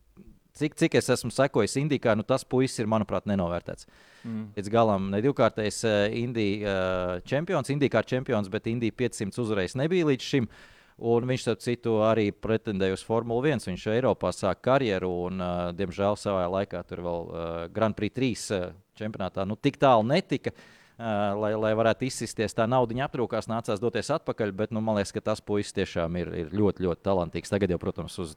cik, 0.57 0.79
cik 0.81 0.97
es 0.97 1.11
esmu 1.13 1.29
sekojis 1.35 1.77
Indijā, 1.77 2.15
nu, 2.17 2.25
tas 2.25 2.47
puisis 2.49 2.81
ir, 2.81 2.89
manuprāt, 2.89 3.29
nenovērtēts. 3.29 3.85
Mm. 4.25 4.47
Līdz 4.57 4.73
galam 4.73 5.11
ne 5.13 5.21
divkārtais 5.25 5.83
uh, 5.85 6.07
Indijas 6.17 6.65
uh, 6.65 7.27
čempions, 7.29 7.69
Indija 7.75 7.99
kā 7.99 8.03
čempions, 8.09 8.49
bet 8.53 8.71
Indija 8.73 8.97
500 9.05 9.45
uzreiz 9.45 9.77
nebija 9.77 10.09
līdz 10.09 10.29
šim. 10.35 10.49
Un 11.03 11.27
viņš, 11.27 11.45
starp 11.45 11.61
citu, 11.65 11.99
arī 12.07 12.31
pretendēja 12.33 12.95
uz 12.97 13.05
Formuli 13.05 13.51
1. 13.51 13.65
Viņš 13.69 13.85
Eiropā 13.93 14.31
sāka 14.33 14.71
karjeru, 14.71 15.11
un, 15.29 15.45
uh, 15.45 15.69
diemžēl, 15.77 16.17
savā 16.21 16.49
laikā 16.53 16.81
tur 16.89 17.05
vēl 17.05 17.29
uh, 17.29 17.45
Grand 17.75 17.97
Prix 17.99 18.17
3 18.17 18.33
uh, 18.57 18.73
čempionātā 18.99 19.47
nu, 19.49 19.57
tik 19.57 19.81
tālu 19.83 20.07
netika. 20.09 20.55
Uh, 21.03 21.33
lai, 21.41 21.55
lai 21.59 21.71
varētu 21.75 22.05
izsisties, 22.07 22.53
tā 22.55 22.67
nauda 22.69 22.95
aptrūkās, 23.07 23.49
nācās 23.51 23.81
doties 23.81 24.11
atpakaļ. 24.13 24.53
Bet 24.55 24.75
nu, 24.77 24.83
man 24.85 24.99
liekas, 24.99 25.15
ka 25.17 25.23
tas 25.33 25.41
puisis 25.43 25.75
tiešām 25.75 26.19
ir, 26.21 26.29
ir 26.45 26.53
ļoti, 26.55 26.85
ļoti 26.85 27.03
talantīgs. 27.09 27.51
Tagad 27.51 27.73
jau, 27.73 27.81
protams, 27.81 28.19
uz, 28.23 28.37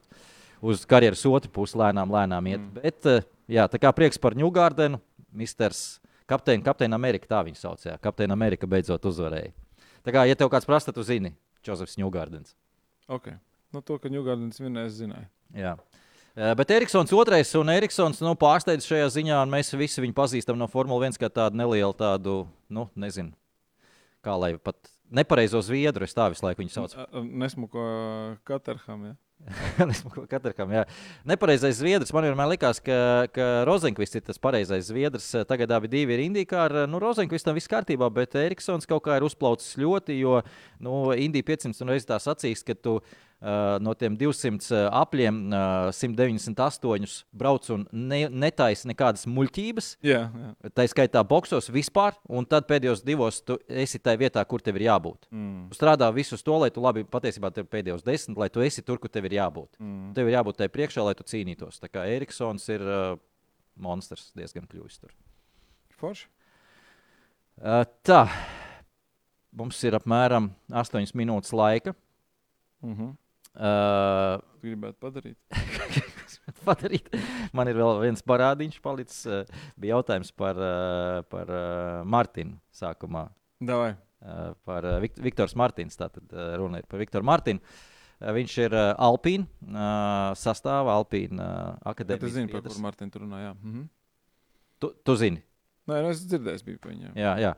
uz 0.66 0.86
karjeras 0.90 1.26
otru 1.30 1.52
pusi 1.54 1.78
lēnām, 1.78 2.10
lēnām 2.16 2.50
iet. 2.50 2.64
Mm. 2.64 2.80
Bet, 2.80 3.12
uh, 3.12 3.28
jā, 3.52 3.68
tā 3.70 3.82
kā 3.84 3.92
prieks 3.94 4.22
par 4.24 4.40
Ņūgārdenu, 4.40 5.02
Misters 5.36 5.84
Kapteini, 6.26 6.64
Kapteini 6.66 6.98
Amerika, 6.98 7.30
tā 7.30 7.44
viņa 7.46 7.60
saucās. 7.60 8.00
Kapteini 8.02 8.34
Amerika 8.34 8.66
beidzot 8.70 9.04
uzvarēja. 9.06 9.52
Tā 10.06 10.14
kā, 10.14 10.24
ja 10.26 10.38
tev 10.38 10.50
kāds 10.54 10.66
prasa, 10.66 10.94
tu 10.94 11.04
zini, 11.06 11.36
Džozefs 11.66 12.00
Ņūgārdens. 12.02 12.56
Okay. 13.06 13.38
Nu, 13.74 13.84
to, 13.86 14.00
ka 14.02 14.10
Ņūgārdens 14.10 14.58
vinnēja, 14.62 14.90
es 14.90 14.98
zināju. 14.98 15.30
Jā. 15.54 15.76
Eh, 16.36 16.52
Bet 16.56 16.72
Eriksons 16.72 17.14
otrais, 17.16 17.54
un 17.56 17.70
Eriksons 17.72 18.20
nu, 18.20 18.34
pārsteidz 18.36 18.84
šajā 18.84 19.08
ziņā, 19.08 19.38
un 19.46 19.54
mēs 19.54 19.72
visi 19.80 20.04
viņu 20.04 20.16
pazīstam 20.18 20.60
no 20.60 20.68
Formule 20.68 21.08
1 21.08 21.16
kā 21.22 21.30
tādu 21.32 21.56
nelielu, 21.56 21.96
tādu, 21.96 22.42
nu, 22.68 22.90
nezinu, 23.00 23.32
kā 24.20 24.36
lai 24.36 24.58
pat 24.60 24.76
nepareizo 25.16 25.62
zviedru, 25.64 26.04
es 26.04 26.18
tā 26.18 26.28
visu 26.34 26.44
laiku 26.44 26.60
viņu 26.60 26.74
saucu. 26.74 27.06
Nesmuko 27.24 27.86
Katarham. 28.44 29.08
Ja? 29.08 29.16
Katram, 30.32 30.72
jā. 30.74 30.84
Nepareizais 31.28 31.78
zviedrs. 31.78 32.12
Man 32.16 32.26
vienmēr 32.26 32.50
likās, 32.56 32.80
ka, 32.84 33.28
ka 33.36 33.48
Rozenkvists 33.68 34.18
ir 34.18 34.24
tas 34.26 34.40
pareizais 34.42 34.88
zviedrs. 34.88 35.28
Tagad 35.50 35.74
abi 35.76 35.92
divi 35.92 36.16
ir 36.16 36.24
indīkāri. 36.24 36.86
Nu, 36.90 37.02
Rozenkvistam 37.04 37.58
viss 37.58 37.70
kārtībā, 37.70 38.10
bet 38.16 38.38
Eriksons 38.40 38.90
kaut 38.90 39.06
kā 39.06 39.20
ir 39.20 39.28
uzplaucis 39.28 39.76
ļoti, 39.82 40.18
jo 40.24 40.40
nu, 40.84 40.98
Indija 41.14 41.46
500 41.52 41.86
un 41.86 41.94
reizes 41.94 42.10
tā 42.10 42.18
sacīs, 42.24 42.64
ka 42.66 42.78
tu 42.80 42.98
no 43.84 43.94
tiem 44.00 44.16
200 44.18 44.86
apļiem 44.96 45.40
uh, 45.52 45.90
198 45.94 47.26
brauc 47.36 47.68
un 47.74 47.84
ne, 47.92 48.24
netaisa 48.32 48.88
nekādas 48.90 49.28
muļķības. 49.30 49.90
Jā, 50.06 50.22
jā. 50.32 50.72
Tā 50.74 50.86
skaitā 50.90 51.22
boxos 51.28 51.70
vispār, 51.74 52.16
un 52.26 52.48
tad 52.50 52.66
pēdējos 52.70 53.04
divos 53.06 53.42
tu 53.46 53.60
esi 53.68 54.00
tajā 54.00 54.22
vietā, 54.24 54.46
kur 54.48 54.64
tev 54.66 54.80
ir 54.80 54.88
jābūt. 54.88 55.28
Mm. 55.30 55.68
Strādā 55.76 56.10
visus 56.16 56.46
to, 56.46 56.56
lai 56.62 56.72
tu 56.74 56.84
labi, 56.84 57.04
patiesībā 57.04 57.52
tev 57.54 57.68
pēdējos 57.70 58.06
desmit, 58.08 58.40
lai 58.40 58.50
tu 58.50 58.64
esi 58.66 58.86
tur, 58.86 59.02
kur 59.04 59.12
tev 59.14 59.28
ir 59.30 59.38
jābūt. 59.38 59.76
Mm. 59.80 60.14
Tev 60.18 60.32
ir 60.32 60.40
jābūt 60.40 60.62
tajā 60.62 60.74
priekšā, 60.74 61.06
lai 61.06 61.16
tu 61.20 61.28
cīnītos. 61.28 61.82
Tā 61.84 61.92
kā 61.92 62.08
Eriksons 62.16 62.66
ir 62.74 62.88
uh, 62.88 63.20
monstrs 63.76 64.32
diezgan 64.38 64.66
kļuvis 64.72 65.04
tur. 65.04 65.14
Forši. 66.00 66.32
Uh, 67.56 67.84
tā, 68.04 68.26
mums 69.56 69.78
ir 69.88 69.96
apmēram 69.96 70.50
8 70.72 71.14
minūtes 71.16 71.54
laika. 71.56 71.94
Mm 72.84 72.96
-hmm. 72.96 73.14
Uh, 73.56 74.42
Gribētu 74.66 74.98
padarīt. 75.00 75.38
padarīt. 76.68 77.08
Man 77.56 77.70
ir 77.72 77.78
vēl 77.80 78.02
viens 78.04 78.24
parādiņš 78.28 78.82
palicis. 78.84 79.22
Uh, 79.30 79.64
bija 79.80 79.96
jautājums 79.96 80.32
par, 80.36 80.60
uh, 80.60 81.22
par 81.32 81.52
uh, 81.54 82.02
Martinu 82.04 82.58
sākumā. 82.76 83.28
Davai. 83.64 83.94
Uh, 84.26 84.52
par 84.68 84.88
uh, 84.90 84.98
Vikt 85.04 85.22
Viktors 85.24 85.56
Martins. 85.56 85.96
Tātad 86.00 86.26
uh, 86.36 86.56
runa 86.60 86.82
ir 86.82 86.90
par 86.92 87.00
Viktoru 87.00 87.28
Martinu. 87.28 87.64
Uh, 88.20 88.32
viņš 88.36 88.58
ir 88.66 88.76
uh, 88.76 88.92
Alpīna 89.08 89.48
uh, 89.48 90.36
sastāvā, 90.40 90.96
Alpīna 91.00 91.40
uh, 91.40 91.50
Jā, 91.76 91.92
akadēmijas. 91.94 92.24
tu 92.28 92.36
zini, 92.36 92.52
par 92.52 92.62
biedrs. 92.64 92.76
kur 92.76 92.84
Martinu 92.90 93.24
runā. 93.24 93.42
Mm 93.54 93.74
-hmm. 93.74 93.88
tu, 94.80 94.94
tu 95.04 95.16
zini. 95.16 95.44
Nē, 95.86 96.00
nu, 96.02 96.10
es 96.10 96.24
dzirdēju, 96.26 96.64
bija 96.66 96.78
par 96.82 96.92
viņu. 96.92 97.12
Jā, 97.14 97.34
jā. 97.38 97.52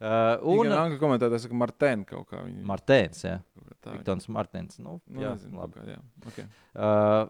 Uh, 0.00 0.40
Un 0.48 0.66
un 0.66 0.72
angļu 0.72 0.98
komentētājs 1.02 1.42
saka, 1.44 1.54
Martēna 1.54 2.06
kaut 2.08 2.30
kā. 2.30 2.40
Viņa, 2.40 2.62
Martēns, 2.64 3.24
jā. 3.26 3.34
Tā. 3.84 3.96
Viktors 3.98 4.30
Martins. 4.32 4.78
Nu, 4.80 4.98
Nu, 5.06 5.20
jā, 5.22 5.34
nezinu, 5.36 5.60
labi. 5.60 5.76
kaut 5.76 5.84
kā, 5.84 5.98
jā. 5.98 6.00
Okay. 6.32 6.48
Uh, 6.74 7.28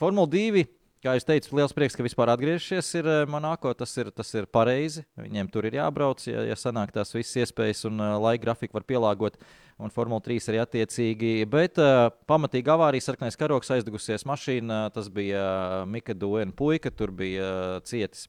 Formula 0.00 0.30
2. 0.30 0.64
Kā 1.02 1.16
jau 1.16 1.24
teicu, 1.26 1.56
liels 1.58 1.72
prieks, 1.74 1.96
ka 1.98 2.04
vispār 2.06 2.30
atgriežies 2.30 2.86
ir 2.94 3.06
uh, 3.10 3.24
Monako. 3.26 3.72
Tas 3.74 3.90
ir, 3.98 4.12
tas 4.14 4.28
ir 4.38 4.46
pareizi. 4.46 5.02
Viņiem 5.18 5.48
tur 5.50 5.66
ir 5.66 5.74
jābrauc, 5.80 6.22
ja, 6.28 6.44
ja 6.46 6.54
sanāk 6.54 6.92
tās 6.94 7.10
visas 7.16 7.40
iespējas 7.42 7.88
un 7.90 7.98
uh, 7.98 8.12
laika 8.22 8.44
grafiku 8.44 8.78
var 8.78 8.86
pielāgot. 8.86 9.40
Un 9.82 9.90
Formula 9.90 10.22
3 10.22 10.46
arī 10.52 10.60
attiecīgi. 10.62 11.32
Bet 11.50 11.80
uh, 11.82 12.06
pamatīgi 12.30 12.70
avārijas 12.70 13.10
sarkanais 13.10 13.38
karoks 13.40 13.72
aizdegusies 13.74 14.22
mašīna. 14.30 14.84
Tas 14.94 15.10
bija 15.10 15.42
uh, 15.42 15.90
Mika 15.90 16.14
Duena 16.14 16.54
puika, 16.54 16.94
tur 16.94 17.10
bija 17.10 17.50
uh, 17.50 17.82
cietis. 17.82 18.28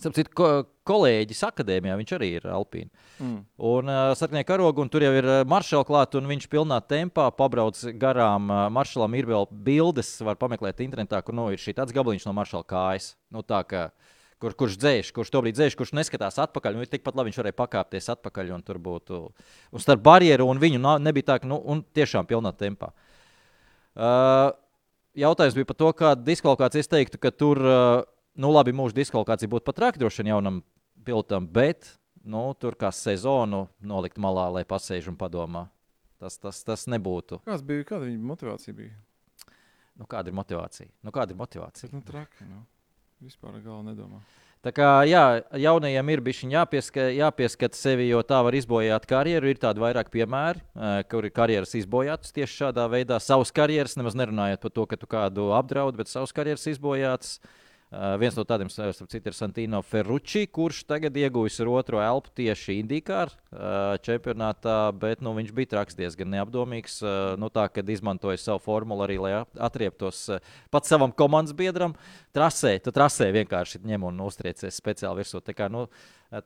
Starp 0.00 0.14
citu, 0.16 0.32
ko, 0.32 0.46
kolēģis 0.88 1.42
akadēmijā 1.50 1.96
viņš 2.00 2.12
arī 2.16 2.28
ir 2.38 2.46
Alpīna. 2.48 2.88
Mm. 3.20 3.42
Un 3.68 3.90
uh, 3.92 4.12
sarkanie 4.16 4.44
karogi, 4.48 4.80
un 4.80 4.90
tur 4.90 5.04
jau 5.04 5.12
ir 5.14 5.28
maršala 5.48 5.84
klāta, 5.86 6.16
un 6.18 6.30
viņš 6.30 6.48
pilnā 6.52 6.78
tempā 6.88 7.26
pabrauc 7.36 7.76
garām. 8.00 8.48
Uh, 8.48 8.64
maršalam 8.72 9.18
ir 9.18 9.28
vēl 9.28 9.46
bildes, 9.52 10.14
var 10.24 10.40
pameklēt 10.40 10.80
internetā, 10.84 11.20
kur 11.26 11.36
nu, 11.36 11.50
ir 11.52 11.60
šī 11.60 11.76
tāds 11.76 11.92
gabaliņš 11.94 12.24
no 12.28 12.34
maršala 12.38 12.66
kājas. 12.72 13.12
Nu, 13.32 13.44
tā 13.44 13.60
kā, 13.68 13.84
kur, 14.42 14.56
kurš 14.58 14.78
dzēš, 14.80 15.12
kurš 15.14 15.34
to 15.34 15.44
brīdi 15.44 15.60
dzēš, 15.60 15.76
kurš 15.78 15.92
neskatās 16.00 16.40
atpakaļ. 16.46 16.80
Nu, 16.80 16.88
tikpat 16.88 17.18
labi 17.18 17.30
viņš 17.30 17.42
varēja 17.42 17.58
pakāpties 17.60 18.08
atpakaļ, 18.16 18.54
un 18.56 18.64
tur 18.66 18.80
būtu 18.82 19.20
un 19.28 19.84
starp 19.84 20.02
barjeru 20.08 20.48
un 20.50 20.62
viņu 20.62 20.80
nebija 21.04 21.34
tā, 21.34 21.38
ka 21.44 21.52
nu, 21.52 21.60
un 21.60 21.84
tiešām 21.94 22.26
pilnā 22.32 22.54
tempā. 22.56 22.90
Uh, 23.92 24.48
jautājums 25.20 25.54
bija 25.58 25.68
par 25.68 25.78
to, 25.78 25.92
kāda 26.00 26.24
diskvalifikācija. 26.26 26.88
Teiktu, 26.96 27.20
ka 27.20 27.30
tur, 27.36 27.60
uh, 27.60 28.08
nu, 28.34 28.52
labi, 28.52 28.74
mūža 28.76 28.96
diskvalifikācija 28.96 29.50
būtu 29.52 29.66
pat 29.68 29.78
traki 29.78 30.02
droši 30.02 30.22
vien 30.22 30.32
jaunam 30.32 30.60
pilotam, 31.04 31.46
bet 31.48 31.94
nu, 32.24 32.44
tur 32.58 32.76
kā 32.78 32.92
sezonu 32.94 33.66
nolikt 33.82 34.20
malā, 34.22 34.48
lai 34.56 34.64
pasēž 34.68 35.10
un 35.12 35.18
padomā. 35.20 35.66
Tas, 36.22 36.38
tas, 36.38 36.60
tas 36.62 36.86
nebūtu. 36.86 37.40
Kāds 37.48 37.64
bija, 37.66 37.88
kāda 37.88 38.06
viņa 38.06 38.28
motivācija 38.30 38.76
bija? 38.76 38.94
Nu, 39.98 40.06
kāda 40.08 40.30
ir 40.30 40.36
motivācija? 40.38 40.86
Nu, 41.02 41.10
kāda 41.14 41.34
ir 41.34 41.40
motivācija? 41.40 41.90
Nu, 41.92 42.02
traki, 42.06 42.46
nu. 42.46 42.62
Vispār 43.22 43.58
galva 43.62 43.82
nedomā. 43.86 44.20
Tā 44.62 44.70
kā 44.74 44.86
jā, 45.06 45.42
jaunajiem 45.58 46.10
ir 46.14 46.20
bijis 46.22 46.44
jāpieska, 46.46 47.08
jāpieskata 47.16 47.74
sevi, 47.74 48.06
jo 48.06 48.20
tā 48.26 48.38
var 48.46 48.54
izbojāt 48.54 49.08
karjeru. 49.10 49.50
Ir 49.50 49.58
tādi 49.62 49.82
vairāk 49.82 50.10
piemēri, 50.14 50.62
kur 51.10 51.26
ir 51.26 51.34
karjeras 51.34 51.74
izbojātas 51.78 52.34
tieši 52.34 52.60
šādā 52.60 52.86
veidā. 52.90 53.18
Savas 53.22 53.50
karjeras, 53.54 53.98
nemaz 53.98 54.14
nerunājot 54.18 54.62
par 54.62 54.74
to, 54.74 54.86
ka 54.86 54.98
tu 54.98 55.10
kādu 55.10 55.48
apdraudi, 55.58 55.98
bet 55.98 56.10
savas 56.10 56.34
karjeras 56.34 56.68
izbojātas. 56.70 57.40
Uh, 57.42 57.61
viens 58.16 58.36
no 58.38 58.44
tādiem, 58.48 58.70
starp 58.72 59.10
citu, 59.12 59.28
ir 59.28 59.36
Santino 59.36 59.82
Ferrucci, 59.84 60.46
kurš 60.48 60.82
tagad 60.88 61.16
ieguvis 61.20 61.58
ar 61.60 61.68
otro 61.68 62.00
elpu 62.00 62.30
tieši 62.40 62.78
Indijā 62.80 63.26
uh, 63.26 63.34
čempionātā, 64.00 64.76
bet 64.96 65.20
nu, 65.20 65.34
viņš 65.36 65.50
bija 65.52 65.72
traks 65.74 65.98
diezgan 65.98 66.30
neapdomīgs. 66.32 66.96
Uh, 67.04 67.34
nu, 67.40 67.50
tā, 67.52 67.66
kad 67.72 67.88
izmantoja 67.92 68.40
savu 68.40 68.62
formulu 68.64 69.04
arī, 69.04 69.18
lai 69.20 69.34
atrieptos 69.60 70.22
uh, 70.32 70.40
pats 70.72 70.88
savam 70.88 71.12
komandas 71.12 71.52
biedram, 71.58 71.92
trasē, 72.32 72.78
tu 72.80 72.94
trasē 72.96 73.28
vienkārši 73.36 73.82
ņem 73.84 74.08
un 74.08 74.24
uztriecies 74.24 74.80
speciāli 74.80 75.20
virsū. 75.20 75.42
Tā 75.44 75.56
kā, 75.56 75.68
nu, 75.72 75.84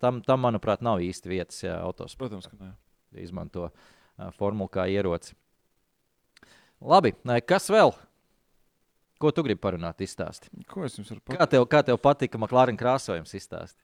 tam, 0.03 0.19
tam, 0.27 0.43
manuprāt, 0.49 0.83
nav 0.83 1.05
īsti 1.05 1.31
vietas, 1.31 1.63
ja 1.63 1.79
autos 1.85 2.19
Protams, 2.19 2.51
ka 2.51 2.59
nē. 2.59 2.73
izmanto 3.23 3.69
uh, 3.71 4.33
formulu 4.35 4.73
kā 4.73 4.91
ieroci. 4.91 5.39
Labi, 6.83 7.15
kas 7.47 7.71
vēl? 7.73 7.95
Ko 9.23 9.31
tu 9.33 9.43
gribi 9.47 9.61
parunāt, 9.63 10.03
izstāstīt? 10.05 10.51
Ko 10.69 10.85
es 10.85 10.99
jums 10.99 11.09
varu 11.15 11.23
pateikt? 11.25 11.41
Kā 11.41 11.47
tev, 11.55 11.67
kā 11.73 11.81
tev 11.87 11.99
patika 12.05 12.37
McLaren 12.41 12.77
krāsojums 12.81 13.33
izstāstīt? 13.39 13.83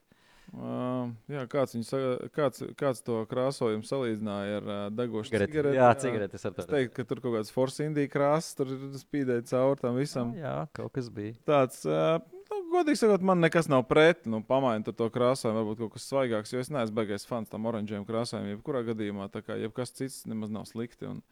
Uh, 0.52 1.08
jā, 1.32 1.46
kāds, 1.48 1.72
viņu, 1.72 2.00
kāds, 2.34 2.60
kāds 2.76 2.98
to 3.06 3.22
krāsojumu 3.30 3.86
salīdzināja 3.88 4.58
ar 4.58 4.66
uh, 4.68 4.80
degošu 4.92 5.30
Cigareti. 5.30 5.54
cigareti? 5.54 5.78
Jā, 5.78 5.86
cigaretes 6.02 6.44
ar 6.44 6.50
Es 6.52 6.58
tādu. 6.58 6.74
teiktu, 6.74 6.92
ka 6.98 7.06
tur 7.08 7.22
kaut 7.24 7.36
kāds 7.38 7.52
Force 7.54 7.86
Indija 7.86 8.10
krāsas, 8.12 8.58
tur 8.58 8.74
spīdēja 9.00 9.46
cauri 9.48 9.80
tam 9.80 9.96
visam. 9.96 10.34
Jā, 10.36 10.56
kaut 10.76 10.92
kas 10.98 11.08
bija. 11.14 11.38
Tāds, 11.48 11.78
uh, 11.88 12.18
nu, 12.50 12.58
godīgi 12.74 13.00
sakot, 13.00 13.24
man 13.24 13.40
nekas 13.40 13.70
nav 13.72 13.86
pret. 13.88 14.26
Nu, 14.28 14.42
Pamainīt 14.44 14.92
to 14.98 15.08
krāsojumu, 15.14 15.62
varbūt 15.62 15.80
kaut 15.86 15.94
kas 15.96 16.10
svaigāks, 16.10 16.52
jo 16.52 16.60
es 16.60 16.68
neesmu 16.74 16.98
baigais 17.00 17.24
fans 17.30 17.48
tam 17.48 17.70
oranžiem 17.72 18.04
krāsojumiem. 18.04 18.58
Jebkurā 18.58 18.84
gadījumā, 18.90 19.30
tā 19.32 19.40
kā 19.46 19.56
jebkas 19.62 19.94
cits 19.96 20.26
nemaz 20.28 20.52
nav 20.52 20.68
slikti. 20.68 21.08
Un, 21.14 21.24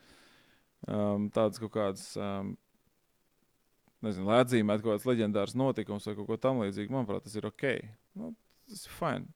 um, 0.89 1.29
tāds 1.35 1.61
kaut 1.61 1.75
kāds. 1.77 2.15
Um, 2.17 2.55
Nezinu, 4.05 4.31
lai 4.31 4.41
atzīmētu 4.45 4.85
kaut 4.85 4.97
kāds 4.97 5.09
leģendārs 5.09 5.57
notikums 5.61 6.07
vai 6.09 6.15
kaut 6.17 6.29
ko 6.31 6.39
tamlīdzīgu, 6.41 6.93
manuprāt, 6.95 7.27
tas 7.27 7.35
ir 7.37 7.49
ok. 7.49 7.67
Nu, 8.17 8.33
tas 8.71 8.87
ir 8.87 8.95
fini. 8.97 9.29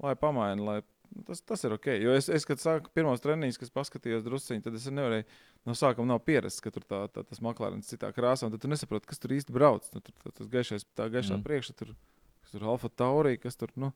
Lai 0.00 0.14
pamaina, 0.16 0.64
lai 0.64 0.76
nu, 0.80 1.24
tas, 1.26 1.42
tas 1.44 1.64
ir 1.68 1.74
ok. 1.76 1.90
Jo 2.00 2.14
es, 2.16 2.30
es 2.32 2.46
kad 2.48 2.62
sāku 2.62 2.92
pirmos 2.96 3.20
treniņus, 3.24 3.60
kas 3.60 3.74
paskatījos 3.74 4.24
drusciņā, 4.24 4.64
tad 4.64 4.78
es 4.78 4.86
nevarēju 4.88 5.26
no 5.68 5.76
sākuma 5.76 6.14
nav 6.14 6.22
pierasts, 6.24 6.64
ka 6.64 6.72
tur 6.72 6.86
tā, 6.88 7.02
tā, 7.12 7.24
tas 7.28 7.42
maklārins 7.44 7.90
citā 7.90 8.08
krāsā, 8.16 8.48
un 8.48 8.54
tad 8.54 8.64
tu 8.64 8.72
nesaproti, 8.72 9.10
kas 9.10 9.20
tur 9.20 9.34
īsti 9.36 9.54
brauc. 9.54 9.88
Nu, 9.92 10.00
tur 10.04 10.16
tā, 10.24 10.32
tas 10.40 10.48
gaišais, 10.52 10.88
tā 10.96 11.10
gaišā 11.12 11.36
mm. 11.36 11.44
priekšā, 11.44 11.76
tur, 11.76 11.92
kas 12.44 12.56
tur 12.56 12.68
Alfa 12.72 12.88
Taurī, 12.88 13.36
kas 13.42 13.60
tur, 13.60 13.74
nu, 13.76 13.92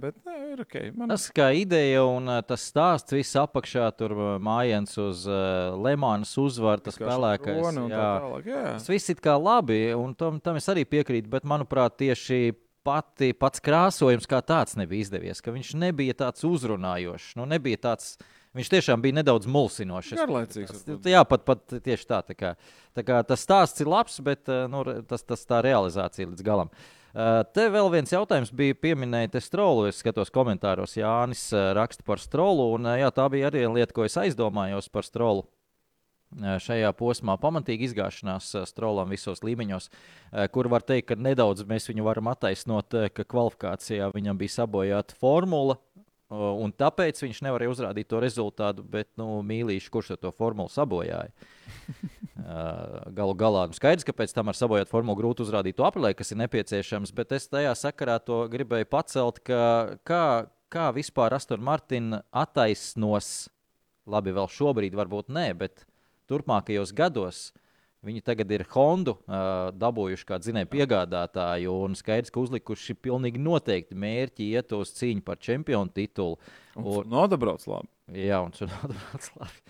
bet 0.00 0.16
nē, 0.26 0.36
ir 0.54 0.62
ok. 0.64 0.76
Man, 0.96 1.10
Tas 1.12 1.26
kā 1.34 1.48
ideja 1.56 2.04
un 2.08 2.30
uh, 2.30 2.38
tas 2.46 2.64
stāsts 2.70 3.14
viss 3.14 3.36
apakšā, 3.38 3.88
tur 3.98 4.14
uh, 4.16 4.30
mājiens 4.42 4.94
uz 5.02 5.24
uh, 5.28 5.74
Lemānas 5.78 6.32
uzvaru, 6.40 6.82
tas 6.86 6.98
pelēkais. 7.00 7.60
un 7.72 7.82
tā 7.86 7.98
Jā. 7.98 8.08
tālāk, 8.22 8.48
jā. 8.52 8.62
Tas 8.78 8.88
viss 8.90 9.12
ir 9.14 9.20
kā 9.24 9.36
labi, 9.40 9.80
un 9.98 10.16
tam, 10.18 10.40
tam 10.42 10.58
es 10.60 10.68
arī 10.72 10.86
piekrītu, 10.88 11.30
bet 11.32 11.46
manuprāt, 11.48 11.98
tieši 12.00 12.56
pati, 12.86 13.32
pats 13.36 13.62
krāsojums 13.64 14.28
kā 14.30 14.40
tāds 14.46 14.78
nebija 14.80 15.06
izdevies. 15.06 15.42
ka 15.44 15.52
Viņš 15.54 15.74
nebija 15.78 16.16
tāds 16.24 16.46
uzrunājošs, 16.48 17.34
nu, 17.40 17.48
nebija 17.48 17.80
tāds. 17.90 18.16
Viņš 18.56 18.70
tiešām 18.72 19.02
bija 19.04 19.18
nedaudz 19.18 19.46
mulsinošs. 19.46 20.14
Garlaicīgs 20.16 20.70
tas-. 20.72 21.04
Jā, 21.06 21.20
pat, 21.28 21.44
pat 21.46 21.66
tieši 21.84 22.06
tā. 22.08 22.22
Tā 22.24 22.34
kā, 22.34 22.54
tā 22.96 23.04
kā 23.06 23.18
tas 23.28 23.44
stāsts 23.44 23.84
ir 23.84 23.90
labs, 23.92 24.16
bet 24.24 24.48
nu, 24.72 24.80
tas, 25.06 25.22
tas 25.22 25.44
tā 25.46 25.60
realizācija 25.62 26.30
līdz 26.30 26.46
galam. 26.46 26.72
Uh, 26.72 26.97
te 27.54 27.64
vēl 27.72 27.88
viens 27.90 28.12
jautājums 28.12 28.52
bija 28.54 28.76
pieminēta 28.78 29.40
strolu. 29.42 29.88
Es 29.88 30.00
skatos 30.02 30.30
komentāros, 30.34 30.96
Jānis 30.98 31.48
uh, 31.54 31.72
raksta 31.78 32.04
par 32.06 32.22
strolu. 32.22 32.70
Un, 32.76 32.86
uh, 32.86 32.98
jā, 33.00 33.08
tā 33.14 33.24
bija 33.32 33.50
arī 33.50 33.64
lieta, 33.66 33.94
ko 33.96 34.06
es 34.06 34.18
aizdomājos 34.20 34.90
par 34.92 35.06
strolu. 35.08 35.46
Šajā 36.28 36.90
posmā 36.92 37.38
pamatīgi 37.40 37.86
izgāšanās 37.88 38.50
strolam 38.68 39.08
visos 39.08 39.40
līmeņos, 39.40 39.86
kur 40.52 40.68
var 40.68 40.84
teikt, 40.84 41.06
ka 41.08 41.16
nedaudz 41.16 41.64
mēs 41.64 41.88
viņu 41.88 42.04
varam 42.04 42.28
attaisnot, 42.28 42.98
ka 43.16 43.24
kvalifikācijā 43.24 44.10
viņam 44.12 44.36
bija 44.36 44.58
sabojāta 44.58 45.16
formula, 45.16 45.78
un 46.28 46.76
tāpēc 46.76 47.24
viņš 47.24 47.40
nevarēja 47.46 47.72
uzrādīt 47.72 48.10
to 48.12 48.20
rezultātu. 48.20 48.84
Bet, 48.84 49.08
nu, 49.16 49.38
mīlīši, 49.40 49.88
kurš 49.94 50.18
to 50.20 50.34
formulu 50.36 50.68
sabojāja? 50.68 51.32
Uh, 52.38 53.02
Galu 53.10 53.34
galā 53.34 53.64
nu, 53.66 53.74
skaidrs, 53.74 54.06
ka 54.06 54.14
pēc 54.14 54.30
tam 54.30 54.52
ar 54.52 54.54
sabojātu 54.54 54.92
formulu 54.92 55.18
grūti 55.18 55.42
uzrādīt 55.42 55.74
to 55.78 55.82
apelē, 55.82 56.12
kas 56.14 56.30
ir 56.30 56.38
nepieciešams. 56.44 57.10
Bet 57.16 57.34
es 57.34 57.50
tajā 57.50 57.72
sakarā 57.74 58.20
to 58.22 58.44
gribēju 58.52 58.86
pacelt, 58.92 59.40
ka 59.42 59.98
kā, 60.06 60.24
kā 60.70 60.84
vispār 60.94 61.34
Aston 61.34 61.64
Martin 61.66 62.20
attaisnos, 62.30 63.48
labi, 64.06 64.36
vēl 64.36 64.46
šobrīd 64.54 64.94
varbūt 64.94 65.34
nē, 65.34 65.48
bet 65.58 65.82
turpmākajos 66.30 66.94
gados. 66.94 67.48
Viņi 68.06 68.22
tagad 68.22 68.52
ir 68.54 68.62
Hondu 68.70 69.16
uh, 69.16 69.74
dabūjuši 69.74 70.26
kā 70.28 70.38
dzinēju 70.38 70.70
piegādātāju, 70.70 71.74
un 71.88 71.98
skaidrs, 71.98 72.30
ka 72.30 72.38
uzlikuši 72.38 72.94
pilnīgi 73.02 73.42
noteikti 73.42 73.98
mērķi 73.98 74.52
iet 74.54 74.74
uz 74.78 74.94
cīņu 74.94 75.26
par 75.26 75.42
čempionu 75.42 75.90
titulu. 75.90 76.38
Un 76.78 77.10
nodabrauc 77.10 77.66
labi. 77.66 77.90
Jā, 78.14 78.38
un 78.46 78.54
Tsunoda 78.54 78.94
brauc 78.94 79.32
labi. 79.40 79.64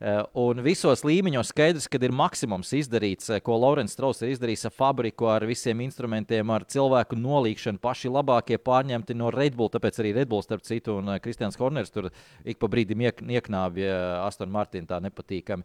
Eh, 0.00 0.20
Un 0.40 0.62
visos 0.64 1.02
līmeņos 1.04 1.50
skaidrs, 1.52 1.86
ka 1.92 1.98
ir 2.00 2.14
maksimums 2.16 2.70
izdarīts, 2.72 3.28
eh, 3.34 3.40
ko 3.44 3.58
Lorenz 3.60 3.92
Strauss 3.92 4.22
ir 4.22 4.30
izdarījis 4.32 4.64
ar 4.70 4.72
fabriku, 4.72 5.28
ar 5.28 5.44
visiem 5.44 5.82
instrumentiem, 5.84 6.48
ar 6.50 6.64
cilvēku 6.64 7.18
nolīgšanu. 7.20 7.78
Paši 7.78 8.08
labākie 8.08 8.56
pārņemti 8.56 9.14
no 9.14 9.28
Red 9.30 9.54
Bull, 9.54 9.68
tāpēc 9.68 10.00
arī 10.00 10.14
Red 10.14 10.28
Bull, 10.30 10.40
starp 10.40 10.62
citu, 10.62 10.96
un 10.98 11.10
eh, 11.10 11.18
Kristians 11.18 11.56
Horners 11.56 11.90
tur 11.90 12.10
ik 12.46 12.58
pa 12.58 12.66
brīdim 12.66 13.04
iek, 13.04 13.20
ieknābja 13.20 14.24
Aston 14.24 14.50
Martin 14.50 14.86
tā 14.86 15.02
nepatīkami. 15.04 15.64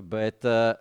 Bet 0.00 0.44
uh, 0.48 0.72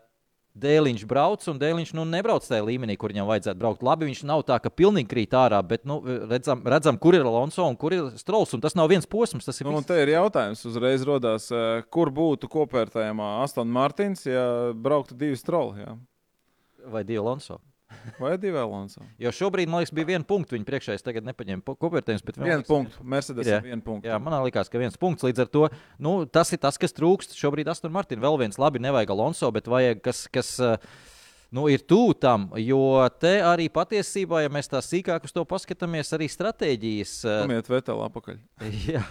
Dēliņš 0.53 1.07
brauc, 1.09 1.45
un 1.49 1.57
Dēliņš 1.57 1.95
nu, 1.97 2.03
nebrauc 2.05 2.45
tajā 2.45 2.61
līmenī, 2.67 2.93
kur 3.01 3.09
viņam 3.09 3.25
vajadzētu 3.25 3.57
braukt. 3.57 3.81
Labi, 3.85 4.05
viņš 4.11 4.21
nav 4.29 4.43
tā, 4.45 4.59
ka 4.61 4.69
pilnīgi 4.69 5.09
krīt 5.09 5.33
ārā, 5.33 5.57
bet 5.65 5.81
nu, 5.89 5.97
redzam, 6.29 6.61
redzam, 6.69 6.99
kur 7.01 7.17
ir 7.17 7.25
Alonso 7.25 7.65
un 7.65 7.77
kur 7.79 7.95
ir 7.97 8.05
un 8.05 8.61
Tas 8.61 8.77
nav 8.77 8.91
viens 8.91 9.09
posms, 9.09 9.49
tas 9.49 9.57
ir 9.59 9.65
Nu, 9.65 9.79
un 9.81 9.87
te 9.87 9.97
ir 9.97 10.13
jautājums, 10.13 10.61
uzreiz 10.69 11.01
rodās, 11.09 11.49
eh, 11.49 11.81
kur 11.89 12.13
būtu 12.13 12.51
kopvērtējumā 12.53 13.41
Aston 13.41 13.67
Martins, 13.67 14.27
ja 14.29 14.73
brauktu 14.77 15.17
divi 15.17 15.39
stroli, 15.41 15.87
jā? 15.87 15.97
vai 16.85 17.03
divi 17.03 17.17
Alonso. 17.17 17.57
Vai 18.19 18.33
divi 18.41 18.59
Alonso? 18.59 19.03
Jo 19.21 19.31
šobrīd, 19.35 19.71
man 19.71 19.83
liekas, 19.83 19.93
bija 19.95 20.09
viens 20.13 20.27
punkts 20.29 20.55
viņa 20.55 20.67
priekšā. 20.67 20.97
Es 20.97 21.05
tagad 21.05 21.25
nepaņēmu 21.27 21.75
kopvērtējumus, 21.79 22.25
bet 22.27 22.39
vēl 22.39 22.49
liekas, 22.49 22.69
punkts, 22.69 22.99
Mercedes 23.15 23.49
Ir, 23.49 23.63
viens 23.65 23.85
punkts. 23.85 24.09
Jā, 24.09 24.19
man 24.21 24.35
liekas, 24.45 24.71
ka 24.71 24.81
viens 24.81 24.99
punkts. 24.99 25.25
Līdz 25.27 25.45
ar 25.45 25.49
to 25.53 25.63
nu, 26.03 26.17
tas 26.25 26.53
ir 26.55 26.61
tas, 26.63 26.79
kas 26.81 26.95
trūkst 26.97 27.37
šobrīd 27.39 27.71
Aston 27.71 27.93
Martin. 27.93 28.21
Vēl 28.23 28.39
viens 28.41 28.59
labi, 28.61 28.81
nevajag 28.83 29.15
Alonso, 29.15 29.51
bet 29.55 29.71
vajag 29.71 30.03
kas. 30.05 30.27
kas 30.33 30.55
uh, 30.63 30.77
Nu, 31.53 31.67
ir 31.69 31.83
tuvu 31.85 32.15
tam, 32.17 32.47
jo 32.57 32.79
te 33.21 33.35
arī 33.45 33.67
patiesībā, 33.69 34.39
ja 34.41 34.49
mēs 34.49 34.71
tā 34.71 34.79
sīkāk 34.81 35.27
uz 35.27 35.35
to 35.35 35.43
paskatāmies, 35.45 36.09
arī 36.17 36.25
stratēģijas 36.33 37.11
uh, 37.27 37.35
Pamiet 37.43 37.69
Vetelu 37.69 38.01
apakaļ. 38.07 38.39
jā, 38.95 39.03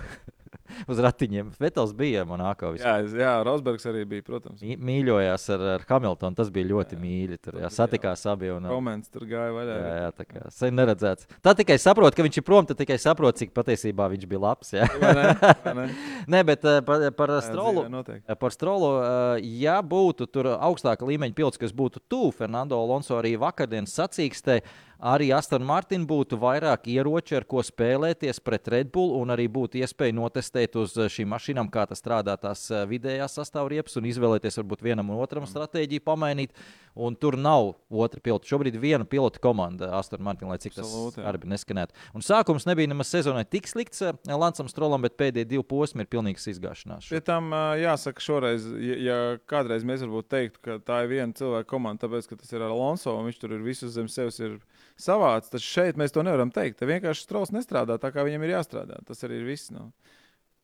uz 0.90 1.00
ratiņiem. 1.02 1.52
Vetels 1.62 1.92
bija 1.96 2.24
Monako. 2.28 2.72
Jā, 2.80 2.98
jā 3.06 3.32
Rosbergs 3.46 3.86
arī 3.90 4.04
bija, 4.08 4.24
protams. 4.26 4.62
Mī- 4.64 4.78
Mīļojās 4.78 5.46
ar, 5.56 5.64
ar 5.76 5.86
Hamiltonu. 5.88 6.36
Tas 6.38 6.50
bija 6.54 6.68
ļoti 6.72 6.98
mīļi. 7.00 7.38
Tur 7.42 7.58
jā, 7.62 7.70
satikās 7.72 8.24
abi. 8.30 8.50
Un, 8.54 8.68
Koments 8.70 9.12
tur 9.12 9.26
gāja 9.30 9.52
vaļā. 9.56 9.76
Jā, 9.82 9.94
jā, 10.02 10.10
tā 10.20 10.26
kā 10.28 10.44
sen 10.54 10.76
neredzēts. 10.78 11.28
Tā 11.44 11.54
tikai 11.58 11.78
saprot, 11.82 12.14
ka 12.16 12.24
viņš 12.26 12.40
ir 12.42 12.46
prom, 12.46 12.66
tad 12.68 12.78
tikai 12.80 12.98
saprot, 13.02 13.38
cik 13.40 13.52
patiesībā 13.56 14.08
viņš 14.14 14.28
bija 14.30 14.42
labs. 14.46 14.72
Jā. 14.76 14.88
Vai 15.02 15.12
ne? 15.18 15.26
Vai 15.64 15.74
ne? 15.80 15.88
Nē, 16.32 16.42
bet 16.48 16.64
eh, 16.68 16.80
par, 16.86 17.04
par 17.18 17.34
strolu. 17.44 17.86
Eh, 18.12 18.36
Par 18.42 18.50
strolu, 18.54 18.88
eh, 19.02 19.44
ja 19.62 19.78
būtu 19.82 20.26
tur 20.32 20.48
augstāka 20.56 21.06
līmeņa 21.08 21.34
pilots, 21.36 21.60
kas 21.60 21.72
būtu 21.76 22.00
tuvu 22.10 22.30
Fernando 22.34 22.78
Alonso 22.80 23.16
arī 23.18 23.34
vakardienas 23.40 23.94
sacīkstē, 23.98 24.60
arī 25.02 25.32
Aston 25.34 25.64
Martin 25.66 26.04
būtu 26.06 26.38
vairāk 26.40 26.86
ieroči, 26.92 27.34
ar 27.36 27.46
ko 27.48 27.62
spēlēties 27.66 28.38
pret 28.44 28.70
Red 28.70 28.92
Bull, 28.94 29.16
un 29.18 29.34
arī 29.34 29.48
būtu 29.50 29.80
iespēja 29.82 30.14
notestēt 30.14 30.78
uz 30.78 30.94
eh, 30.96 31.10
šīm 31.10 31.32
mašīnām, 31.34 31.70
kā 31.74 31.84
tas 31.90 32.00
strādā 32.02 32.36
tās 32.40 32.68
eh, 32.70 32.84
vidējās 32.88 33.34
sastāvriepas, 33.40 33.98
un 33.98 34.06
izvēlēties 34.12 34.60
varbūt 34.62 34.84
vienam 34.86 35.10
un 35.10 35.20
otram 35.22 35.48
stratēģiju 35.50 36.06
pamainīt. 36.06 36.54
Un 36.92 37.14
tur 37.16 37.38
nav 37.40 37.70
otra 37.88 38.20
pilota. 38.20 38.44
Šobrīd 38.50 38.74
ir 38.76 38.82
viena 38.82 39.06
pilota 39.08 39.40
komanda 39.40 39.94
Aston 39.96 40.20
Martin, 40.20 40.50
lai 40.52 40.58
cik 40.60 40.74
tas 40.76 40.84
Absolūti, 40.84 41.22
jā. 41.22 41.30
arī 41.30 41.48
neskanētu. 41.48 41.96
Un 42.12 42.24
sākums 42.26 42.66
nebija 42.68 42.90
nemaz 42.92 43.08
sezonai 43.08 43.46
tik 43.48 43.70
slikts 43.70 44.04
eh, 44.04 44.12
Lansam 44.28 44.68
Strolam, 44.68 45.02
bet 45.02 45.16
pēdējie 45.16 45.48
divi 45.54 45.64
posmi 45.66 46.04
ir 46.04 46.10
pilnīgs 46.12 46.46
izgāšanās. 46.52 47.08
Pie 47.08 47.22
tam 47.24 47.50
jāsaka, 47.80 48.22
šoreiz, 48.22 48.68
ja, 48.76 48.98
ja 49.00 49.18
kādreiz 49.48 49.88
mēs 49.88 50.04
varbūt 50.04 50.28
teiktu, 50.36 50.62
ka 50.68 50.78
tā 50.84 51.00
ir 51.06 51.14
viena 51.16 51.32
cilvēka 51.38 51.70
komanda, 51.72 52.04
tāpēc, 52.04 52.28
ka 52.28 52.38
tas 52.42 52.52
ir 52.52 52.66
Alonso 52.68 53.16
un 53.16 53.30
viņš 53.30 53.40
tur 53.40 53.56
ir 53.56 53.64
visus 53.64 53.96
zem 53.96 54.12
sevis 54.12 54.38
ir 54.44 54.60
savāds, 55.00 55.50
tad 55.52 55.64
šeit 55.64 55.98
mēs 56.00 56.14
to 56.14 56.24
nevaram 56.26 56.52
teikt. 56.54 56.78
Te 56.80 56.88
vienkārši 56.88 57.26
strauss 57.26 57.54
nestrādā 57.54 57.98
tā, 58.00 58.12
kā 58.14 58.24
viņam 58.26 58.46
ir 58.46 58.54
jāstrādā. 58.56 59.00
Tas 59.08 59.22
arī 59.26 59.40
ir 59.40 59.48
viss. 59.48 59.72
Nu. 59.74 59.90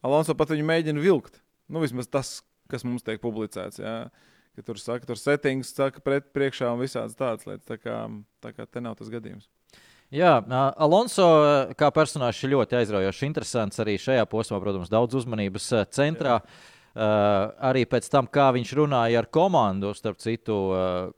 Alonso 0.05 0.37
pat 0.39 0.55
viņu 0.55 0.66
mēģina 0.68 1.03
vilkt. 1.03 1.41
Nu, 1.68 1.83
vismaz 1.85 2.09
tas, 2.11 2.39
kas 2.70 2.87
mums 2.87 3.05
tiek 3.07 3.20
publicēts. 3.22 3.83
Jā. 3.83 3.99
Ka 4.59 4.64
tur 4.66 4.81
saka, 4.81 5.07
tur 5.07 5.20
settings 5.20 5.70
saka 5.70 6.03
pret 6.03 6.33
priekšā 6.35 6.72
un 6.74 6.83
visādas 6.83 7.18
tādas 7.18 7.47
lietas. 7.47 7.66
Tā 7.68 7.79
kā, 7.79 8.01
tā 8.43 8.55
kā 8.57 8.66
te 8.66 8.83
nav 8.83 8.99
tas 8.99 9.12
gadījums. 9.12 9.47
Jā, 10.09 10.39
Alonso 10.81 11.26
kā 11.76 11.91
personāžs 11.93 12.41
ir 12.47 12.55
ļoti 12.55 12.79
aizraujošs, 12.79 13.26
interesants 13.26 13.83
arī 13.83 13.99
šajā 14.01 14.24
posmā, 14.31 14.57
protams, 14.62 14.89
daudz 14.89 15.18
uzmanības 15.20 15.68
centrā. 15.93 16.39
Uh, 16.99 17.53
arī 17.68 17.85
pēc 17.87 18.09
tam, 18.11 18.26
kā 18.26 18.49
viņš 18.57 18.72
runāja 18.74 19.20
ar 19.20 19.29
komandu, 19.31 19.93
starp 19.95 20.18
citu, 20.18 20.57
uh, 20.72 21.11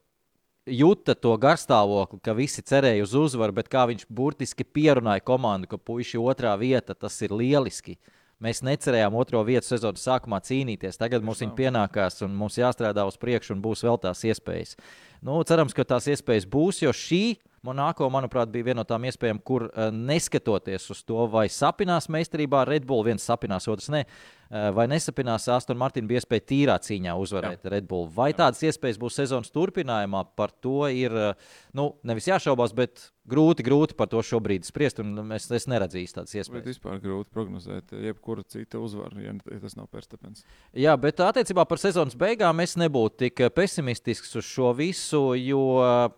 jūta 0.68 1.14
to 1.16 1.34
garstāvokli, 1.40 2.20
ka 2.24 2.34
visi 2.36 2.62
cerēja 2.66 3.04
uz 3.04 3.14
uzvaru, 3.16 3.54
bet 3.56 3.70
kā 3.72 3.86
viņš 3.90 4.06
burtiski 4.12 4.64
pierunāja 4.64 5.24
komandu, 5.24 5.70
ka 5.70 5.78
puiši 5.78 6.20
otrā 6.20 6.56
vieta 6.60 6.94
tas 6.94 7.16
ir 7.24 7.34
lieliski. 7.34 7.98
Mēs 8.40 8.62
necerējām 8.64 9.14
otro 9.20 9.42
vietu 9.44 9.68
sezonas 9.68 10.06
sākumā 10.06 10.38
cīnīties. 10.40 10.96
Tagad 10.96 11.24
mums 11.24 11.42
viņa 11.42 11.52
pienākās 11.58 12.22
un 12.24 12.32
mums 12.32 12.56
jāstrādā 12.56 13.04
uz 13.04 13.18
priekšu 13.20 13.52
un 13.52 13.60
būs 13.60 13.84
vēl 13.84 14.00
tās 14.00 14.24
iespējas. 14.24 14.78
Nu, 15.20 15.36
cerams, 15.44 15.76
ka 15.76 15.84
tās 15.84 16.08
iespējas 16.08 16.48
būs, 16.48 16.80
jo 16.86 16.94
šī 16.96 17.24
Monako, 17.60 18.06
manuprāt, 18.08 18.48
bija 18.48 18.70
viena 18.70 18.80
no 18.80 18.86
tām 18.88 19.04
iespējām, 19.04 19.36
kur 19.44 19.66
uh, 19.66 19.90
neskatoties 19.92 20.86
uz 20.94 21.02
to, 21.04 21.26
vai 21.28 21.42
sapinās 21.52 22.06
meistarībā 22.08 22.62
Red 22.64 22.86
Bull, 22.88 23.04
viens 23.04 23.26
sapinās, 23.28 23.66
otrs 23.68 23.90
ne, 23.92 24.00
uh, 24.06 24.39
vai 24.50 24.86
nesapinās 24.90 25.46
Aston 25.54 25.78
Martin, 25.78 26.08
bija 26.10 26.22
iespēja 26.22 26.46
tīrā 26.50 26.76
cīņā 26.82 27.14
uzvarēt 27.22 27.64
Jā. 27.64 27.70
Red 27.76 27.86
Bull. 27.90 28.08
Vai 28.14 28.32
tādas 28.34 28.64
iespējas 28.66 28.98
būs 28.98 29.20
sezonas 29.20 29.52
turpinājumā, 29.54 30.24
par 30.38 30.50
to 30.64 30.88
ir 30.90 31.14
uh, 31.14 31.52
nu, 31.76 31.92
nevis 32.02 32.26
jāšaubās, 32.32 32.74
bet 32.74 33.04
grūti, 33.30 33.64
grūti 33.66 33.96
par 33.98 34.10
to 34.12 34.20
šobrīd 34.24 34.66
spriest. 34.68 35.00
Es, 35.00 35.48
es 35.54 35.68
neredzu 35.70 36.02
tādas 36.12 36.34
Bet 36.34 36.42
iespējas. 36.42 36.66
vispār 36.68 37.00
grūti 37.02 37.32
prognozēt, 37.32 37.94
jebkura 38.10 38.44
cita 38.44 38.80
uzvara, 38.82 39.16
ja 39.22 39.30
ja 39.38 39.60
tas 39.62 39.76
nav 39.78 39.88
Verstapens. 39.92 40.44
Jā, 40.76 40.94
bet 41.00 41.20
attiecībā 41.24 41.64
par 41.68 41.80
sezonas 41.82 42.16
beigām 42.18 42.60
es 42.64 42.76
nebūtu 42.80 43.24
tik 43.24 43.42
pesimistisks 43.56 44.34
uz 44.38 44.46
šo 44.46 44.72
visu, 44.76 45.22
jo 45.38 45.62
uh, 45.80 46.10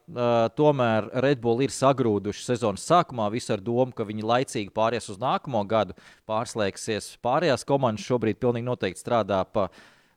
tomēr 0.56 1.08
Red 1.24 1.42
Bull 1.44 1.64
ir 1.64 1.74
sagrūduši 1.74 2.46
sezonas 2.46 2.86
sākumā 2.88 3.28
visu 3.32 3.54
ar 3.54 3.62
domu, 3.64 3.92
ka 3.96 4.06
viņi 4.08 4.26
laicīgi 4.26 4.74
pāries 4.74 5.10
uz 5.12 5.20
nākamo 5.22 5.62
gadu, 5.68 5.96
pārslēgsies. 6.28 7.16
Pārējās 7.24 7.66
komandas 7.68 8.06
šobrīd 8.08 8.40
pilnīgi 8.42 8.68
noteikti 8.68 9.02
strādā 9.02 9.42
pa 9.44 9.68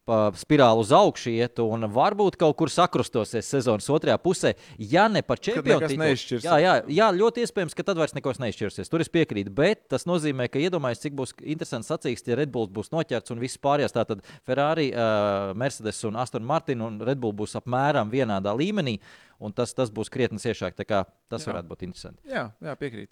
pa 0.05 0.29
spirāli 0.37 0.83
uz 0.83 0.91
augšu 0.93 1.31
iet, 1.33 1.59
un 1.63 1.87
varbūt 1.91 2.37
kaut 2.37 2.55
kur 2.59 2.69
sakrustosies 2.71 3.47
sezonas 3.49 3.87
otrajā 3.89 4.17
pusē. 4.21 4.53
Ja 4.77 5.07
ne 5.09 5.23
par 5.25 5.41
čempionu 5.41 5.89
titulu-. 5.89 6.41
Jā, 6.45 6.59
jā, 6.61 6.75
jā, 6.93 7.09
ļoti 7.17 7.45
iespējams, 7.45 7.75
ka 7.77 7.85
tad 7.87 7.99
vairs 8.01 8.13
nekas 8.17 8.41
neizšķirsies. 8.43 8.91
Tur 8.91 9.01
es 9.01 9.11
piekrītu, 9.13 9.53
bet 9.55 9.87
tas 9.91 10.05
nozīmē, 10.09 10.47
ka 10.53 10.61
iedomājieties, 10.61 11.07
cik 11.07 11.17
būs 11.17 11.35
interesants 11.41 11.89
sacīksts, 11.89 12.29
ja 12.29 12.37
Red 12.37 12.53
Bulls 12.53 12.73
būs 12.75 12.93
noķerts 12.93 13.33
un 13.33 13.41
viss 13.41 13.61
pārējās. 13.61 13.97
Tātad 13.97 14.21
Ferrari, 14.45 14.91
uh, 14.93 15.55
Mercedes 15.57 16.03
un 16.05 16.21
Aston 16.21 16.45
Martin 16.45 16.85
un 16.85 17.01
Red 17.01 17.21
Bull 17.21 17.33
būs 17.35 17.57
apmēram 17.57 18.13
vienādā 18.13 18.53
līmenī, 18.53 18.99
un 19.41 19.57
tas, 19.57 19.73
tas 19.73 19.89
būs 19.93 20.13
krietni 20.13 20.41
ciešāk. 20.41 20.77
Tas 20.85 21.41
Jā. 21.41 21.49
varētu 21.49 21.71
būt 21.71 21.87
interesanti. 21.89 22.21
Jā, 22.29 22.51
jā 22.61 22.77
piekrīt. 22.77 23.09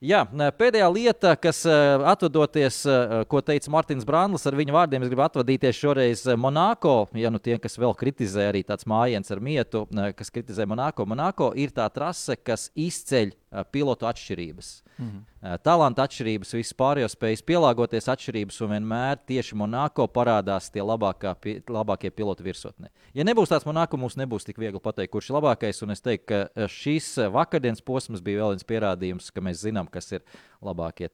Jā, 0.00 0.22
nē, 0.32 0.46
pēdējā 0.56 0.86
lieta, 0.88 1.34
kas 1.36 1.58
eh, 1.68 2.02
atvadoties, 2.08 2.78
eh, 2.88 3.10
ko 3.28 3.42
teica 3.44 3.68
Mārtiņš 3.74 4.06
Brānlis, 4.08 4.46
ar 4.48 4.54
viņa 4.56 4.72
vārdiem, 4.72 5.02
es 5.04 5.10
gribu 5.12 5.26
atvadīties 5.26 5.76
šoreiz 5.76 6.22
Monako. 6.40 6.94
Ja 7.20 7.28
nu 7.28 7.36
tie, 7.36 7.58
kas 7.60 7.76
vēl 7.76 7.92
kritizē, 8.00 8.46
arī 8.48 8.62
tāds 8.64 8.88
mājiens 8.88 9.28
ar 9.28 9.44
mietu, 9.44 9.84
kas 10.16 10.32
kritizē 10.32 10.64
Monako, 10.64 11.04
Monako 11.04 11.50
ir 11.52 11.76
tā 11.76 11.84
trase, 11.92 12.38
kas 12.40 12.70
izceļ 12.72 13.34
pilotu 13.72 14.06
atšķirības. 14.10 14.70
Mhm. 15.00 15.20
Talanta 15.64 16.04
atšķirības, 16.04 16.50
visas 16.58 16.76
pārējās 16.76 17.14
spējas 17.16 17.42
pielāgoties 17.48 18.08
atšķirības, 18.12 18.58
un 18.66 18.72
vienmēr 18.74 19.22
tieši 19.26 19.56
Monako 19.56 20.04
parādās 20.12 20.68
tie 20.72 20.82
labākā, 20.84 21.32
pi- 21.40 21.56
labākie 21.64 22.10
piloti 22.12 22.44
virsotnē. 22.44 22.90
Ja 23.16 23.24
nebūs 23.24 23.48
tāds 23.48 23.64
Monako, 23.64 23.96
mums 23.96 24.18
nebūs 24.20 24.44
tik 24.44 24.60
viegli 24.60 24.82
pateikt, 24.82 25.14
kurš 25.14 25.30
ir 25.30 25.38
labākais. 25.38 25.80
Un 25.86 25.94
es 25.96 26.04
teiktu, 26.04 26.26
ka 26.28 26.42
eh, 26.44 26.68
šis 26.68 27.08
eh, 27.18 27.30
vakardienas 27.32 27.80
posms 27.80 28.20
bija 28.24 28.42
vēl 28.44 28.54
viens 28.54 28.68
pierādījums, 28.68 29.32
ka 29.32 29.40
mēs 29.44 29.64
zinām, 29.64 29.88
kas 29.90 30.12
ir 30.12 30.22
labākie. 30.60 31.08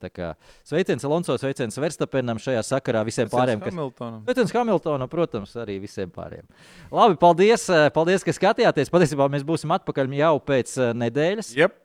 Sveiciens 0.67 1.07
Alonso, 1.07 1.39
sveiciens 1.39 1.79
Verstapenam 1.79 2.41
šajā 2.43 2.67
sakarā 2.67 3.05
visiem 3.07 3.31
pārējiem. 3.31 3.63
Kas... 3.63 3.75
Hamiltonam. 3.75 4.21
Sveiciens 4.27 4.55
Hamiltonam, 4.59 5.11
protams, 5.13 5.55
arī 5.63 5.79
visiem 5.87 6.11
pārējiem. 6.11 6.51
Labi, 6.91 7.19
paldies, 7.23 7.71
eh, 7.71 7.89
paldies 7.95 8.27
ka 8.27 8.35
skatījāties. 8.35 8.91
Patiesībā 8.93 9.31
mēs 9.33 9.47
būsim 9.47 9.73
atpakaļ 9.79 10.15
jau 10.19 10.37
pēc 10.51 10.77
eh, 10.83 10.95
nedēļas. 11.07 11.55
Yep. 11.63 11.83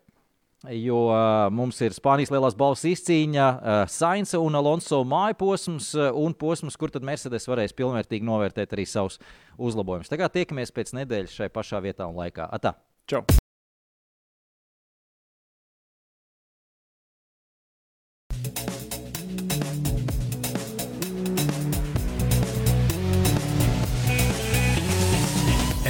Jo 0.69 1.07
uh, 1.09 1.47
mums 1.49 1.79
ir 1.81 1.95
Spānijas 1.95 2.29
lielās 2.29 2.53
balvas 2.53 2.83
izcīņa, 2.85 3.45
uh, 3.49 3.79
Sainz 3.89 4.35
un 4.37 4.53
Alonso 4.59 4.99
māju 5.09 5.39
posms, 5.39 5.87
uh, 5.97 6.11
un 6.13 6.35
posms, 6.37 6.77
kur 6.77 6.93
tad 6.93 7.01
Mercedes 7.07 7.49
varēs 7.49 7.73
pilnvērtīgi 7.73 8.27
novērtēt 8.27 8.75
arī 8.77 8.85
savus 8.85 9.17
uzlabojumus. 9.57 10.11
Tagad 10.11 10.35
tiekamies 10.37 10.69
pēc 10.75 10.93
nedēļas 10.99 11.33
šai 11.39 11.49
pašā 11.49 11.81
vietā 11.81 12.05
un 12.05 12.19
laikā. 12.21 12.45
Atā! 12.53 12.75
Čau. 13.09 13.25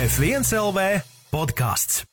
F1 0.01 0.47
LV 0.55 0.87
podkāsts. 1.29 2.10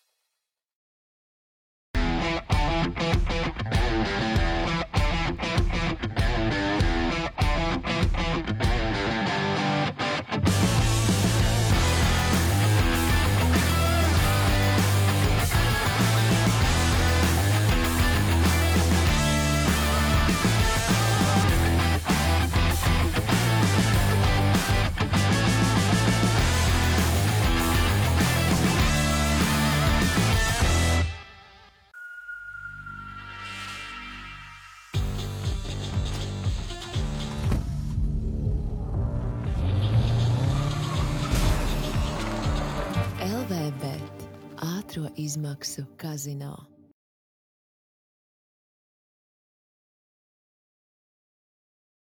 Ātrā 44.89 45.11
izmaksu 45.21 45.83
kazino. 46.01 46.55